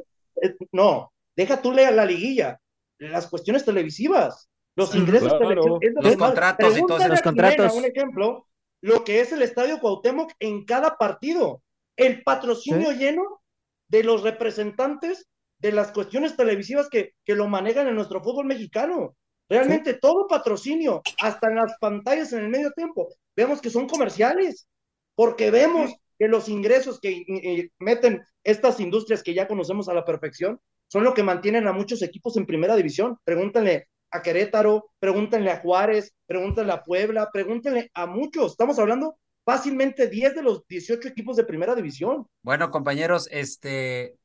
no, 0.72 1.12
deja 1.36 1.60
tú 1.60 1.72
leer 1.72 1.92
la 1.92 2.06
liguilla, 2.06 2.58
las 2.96 3.26
cuestiones 3.26 3.66
televisivas, 3.66 4.48
los 4.76 4.94
ingresos 4.94 5.28
Claro. 5.28 5.78
televisivos. 5.78 6.04
Los 6.04 6.16
contratos 6.16 6.78
y 6.78 6.80
todo 6.80 6.96
Pregúntale 6.96 7.04
eso. 7.04 7.12
Los 7.12 7.22
contratos. 7.22 7.74
Un 7.74 7.84
ejemplo, 7.84 8.46
lo 8.80 9.04
que 9.04 9.20
es 9.20 9.30
el 9.32 9.42
Estadio 9.42 9.78
Cuauhtémoc 9.78 10.32
en 10.38 10.64
cada 10.64 10.96
partido, 10.96 11.62
el 11.98 12.22
patrocinio 12.22 12.92
lleno 12.92 13.42
de 13.88 14.04
los 14.04 14.22
representantes 14.22 15.26
de 15.58 15.72
las 15.72 15.92
cuestiones 15.92 16.34
televisivas 16.34 16.88
que, 16.88 17.12
que 17.26 17.34
lo 17.34 17.46
manejan 17.46 17.88
en 17.88 17.94
nuestro 17.94 18.22
fútbol 18.22 18.46
mexicano. 18.46 19.16
Realmente 19.50 19.94
todo 19.94 20.28
patrocinio, 20.28 21.02
hasta 21.20 21.48
en 21.48 21.56
las 21.56 21.76
pantallas 21.80 22.32
en 22.32 22.44
el 22.44 22.48
medio 22.48 22.70
tiempo, 22.70 23.08
vemos 23.34 23.60
que 23.60 23.68
son 23.68 23.88
comerciales, 23.88 24.68
porque 25.16 25.50
vemos 25.50 25.92
que 26.16 26.28
los 26.28 26.48
ingresos 26.48 27.00
que 27.00 27.24
eh, 27.26 27.70
meten 27.80 28.22
estas 28.44 28.78
industrias 28.78 29.24
que 29.24 29.34
ya 29.34 29.48
conocemos 29.48 29.88
a 29.88 29.94
la 29.94 30.04
perfección 30.04 30.60
son 30.86 31.02
lo 31.02 31.14
que 31.14 31.24
mantienen 31.24 31.66
a 31.66 31.72
muchos 31.72 32.00
equipos 32.02 32.36
en 32.36 32.46
primera 32.46 32.76
división. 32.76 33.18
Pregúntenle 33.24 33.88
a 34.12 34.22
Querétaro, 34.22 34.90
pregúntenle 35.00 35.50
a 35.50 35.58
Juárez, 35.58 36.14
pregúntenle 36.26 36.72
a 36.72 36.82
Puebla, 36.82 37.28
pregúntenle 37.32 37.90
a 37.92 38.06
muchos. 38.06 38.52
Estamos 38.52 38.78
hablando 38.78 39.16
fácilmente 39.44 40.08
10 40.08 40.36
de 40.36 40.42
los 40.42 40.64
18 40.68 41.08
equipos 41.08 41.36
de 41.36 41.44
primera 41.44 41.74
división. 41.74 42.26
Bueno, 42.42 42.70
compañeros, 42.70 43.28
este, 43.32 44.16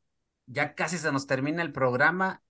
ya 0.45 0.76
casi 0.76 0.99
se 0.99 1.11
nos 1.11 1.26
termina 1.26 1.63
el 1.63 1.71
programa. 1.71 2.43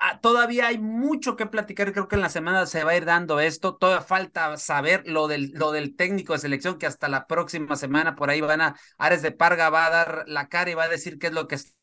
Ah, 0.00 0.20
todavía 0.20 0.68
hay 0.68 0.78
mucho 0.78 1.36
que 1.36 1.46
platicar. 1.46 1.92
Creo 1.92 2.06
que 2.08 2.14
en 2.16 2.22
la 2.22 2.28
semana 2.28 2.66
se 2.66 2.84
va 2.84 2.92
a 2.92 2.96
ir 2.96 3.04
dando 3.04 3.40
esto. 3.40 3.76
Todavía 3.76 4.02
falta 4.06 4.56
saber 4.56 5.02
lo 5.06 5.26
del, 5.28 5.50
lo 5.54 5.72
del 5.72 5.96
técnico 5.96 6.34
de 6.34 6.38
selección, 6.38 6.78
que 6.78 6.86
hasta 6.86 7.08
la 7.08 7.26
próxima 7.26 7.74
semana 7.76 8.14
por 8.14 8.30
ahí 8.30 8.40
van 8.40 8.60
a, 8.60 8.76
Ares 8.98 9.22
de 9.22 9.32
Parga 9.32 9.70
va 9.70 9.86
a 9.86 9.90
dar 9.90 10.24
la 10.28 10.48
cara 10.48 10.70
y 10.70 10.74
va 10.74 10.84
a 10.84 10.88
decir 10.88 11.18
qué 11.18 11.28
es 11.28 11.32
lo 11.32 11.48
que 11.48 11.56
es. 11.56 11.74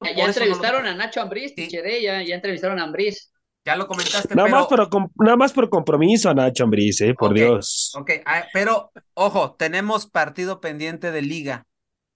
Ya, 0.00 0.12
no 0.12 0.18
lo- 0.22 0.26
entrevistaron 0.28 0.86
a 0.86 0.94
Nacho 0.94 1.20
Ambriz, 1.20 1.52
Sí. 1.56 1.68
Tichere, 1.68 2.02
ya, 2.02 2.22
ya 2.22 2.34
entrevistaron 2.34 2.78
a 2.78 2.84
Ambriz. 2.84 3.32
Ya 3.64 3.74
lo 3.76 3.86
comentaste, 3.88 4.34
Nada 4.34 4.46
pero. 4.46 4.58
más, 4.58 4.66
por, 4.68 4.88
nada 5.24 5.36
más 5.36 5.52
por 5.52 5.68
compromiso 5.68 6.30
a 6.30 6.34
Nacho 6.34 6.64
Ambriz, 6.64 7.00
eh, 7.00 7.14
por 7.14 7.34
Dios. 7.34 7.92
Ok, 7.98 8.10
ah, 8.24 8.44
pero 8.52 8.92
ojo, 9.14 9.54
tenemos 9.58 10.06
partido 10.06 10.60
pendiente 10.60 11.10
de 11.10 11.22
liga 11.22 11.66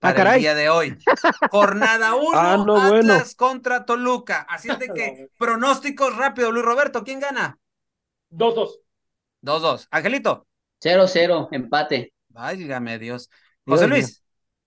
Ah, 0.03 0.12
para 0.12 0.12
el 0.12 0.16
caray. 0.16 0.40
día 0.40 0.55
de 0.55 0.68
hoy. 0.70 0.96
Jornada 1.51 2.14
1, 2.16 2.30
Ah, 2.34 2.57
no, 2.57 2.80
bueno. 2.88 3.12
Atlas 3.14 3.34
contra 3.34 3.84
Toluca. 3.84 4.46
Así 4.48 4.70
es 4.70 4.78
de 4.78 4.88
que 4.88 5.28
pronósticos 5.38 6.16
rápido, 6.16 6.51
Luis 6.53 6.64
Roberto, 6.64 7.05
¿quién 7.05 7.20
gana? 7.20 7.59
Dos, 8.30 8.55
dos. 8.55 8.80
2-2. 9.42 9.88
Angelito. 9.90 10.46
0-0, 10.82 11.48
empate. 11.53 12.12
Válgame 12.28 12.98
Dios. 12.98 13.30
José. 13.66 13.86
Luis. 13.88 14.22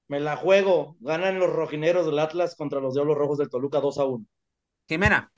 Me 0.07 0.19
la 0.19 0.35
juego. 0.35 0.97
Ganan 0.99 1.39
los 1.39 1.51
rojineros 1.51 2.05
del 2.05 2.19
Atlas 2.19 2.55
contra 2.55 2.79
los 2.79 2.93
Diablos 2.93 3.17
Rojos 3.17 3.37
del 3.37 3.49
Toluca 3.49 3.79
2 3.79 3.97
a 3.99 4.05
1. 4.05 4.25
Jimena. 4.87 5.31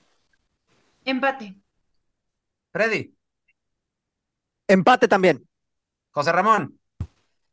Empate. 1.04 1.56
Freddy. 2.72 3.14
Empate 4.68 5.08
también. 5.08 5.46
José 6.10 6.32
Ramón. 6.32 6.78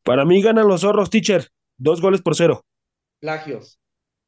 Para 0.03 0.25
mí 0.25 0.41
ganan 0.41 0.67
los 0.67 0.81
zorros, 0.81 1.09
teacher. 1.09 1.49
Dos 1.84 1.99
goles 1.99 2.21
por 2.21 2.34
cero. 2.34 2.65
Plagios. 3.19 3.77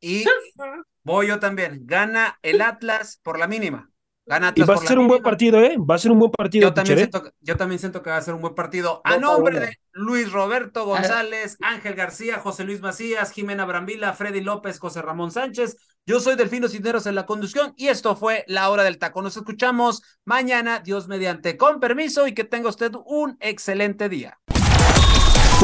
Y 0.01 0.25
voy 1.03 1.27
yo 1.27 1.39
también. 1.39 1.85
Gana 1.85 2.37
el 2.41 2.61
Atlas 2.61 3.21
por 3.23 3.39
la 3.39 3.47
mínima. 3.47 3.89
Gana 4.25 4.47
Y 4.47 4.49
Atlas 4.49 4.69
va 4.69 4.73
a 4.73 4.77
por 4.77 4.87
ser 4.87 4.99
un 4.99 5.07
buen 5.07 5.23
partido, 5.23 5.61
¿eh? 5.63 5.77
Va 5.77 5.95
a 5.95 5.97
ser 5.97 6.11
un 6.11 6.19
buen 6.19 6.31
partido, 6.31 6.67
Yo 6.67 6.73
también, 6.73 6.97
siento, 6.97 7.31
yo 7.39 7.55
también 7.55 7.79
siento 7.79 8.03
que 8.03 8.09
va 8.09 8.17
a 8.17 8.21
ser 8.21 8.33
un 8.33 8.41
buen 8.41 8.55
partido. 8.55 8.99
A 9.05 9.17
nombre 9.17 9.61
de 9.61 9.79
Luis 9.93 10.33
Roberto 10.33 10.85
González, 10.85 11.55
Ángel 11.61 11.95
García, 11.95 12.39
José 12.39 12.65
Luis 12.65 12.81
Macías, 12.81 13.31
Jimena 13.31 13.63
Brambila, 13.63 14.11
Freddy 14.11 14.41
López, 14.41 14.77
José 14.77 15.01
Ramón 15.01 15.31
Sánchez. 15.31 15.77
Yo 16.05 16.19
soy 16.19 16.35
Delfino 16.35 16.67
Cisneros 16.67 17.05
en 17.05 17.15
la 17.15 17.25
conducción 17.25 17.73
y 17.77 17.87
esto 17.87 18.17
fue 18.17 18.43
La 18.47 18.69
Hora 18.69 18.83
del 18.83 18.97
Taco. 18.97 19.21
Nos 19.21 19.37
escuchamos 19.37 20.03
mañana, 20.25 20.81
Dios 20.81 21.07
mediante, 21.07 21.55
con 21.55 21.79
permiso 21.79 22.27
y 22.27 22.33
que 22.33 22.43
tenga 22.43 22.67
usted 22.67 22.91
un 23.05 23.37
excelente 23.39 24.09
día. 24.09 24.39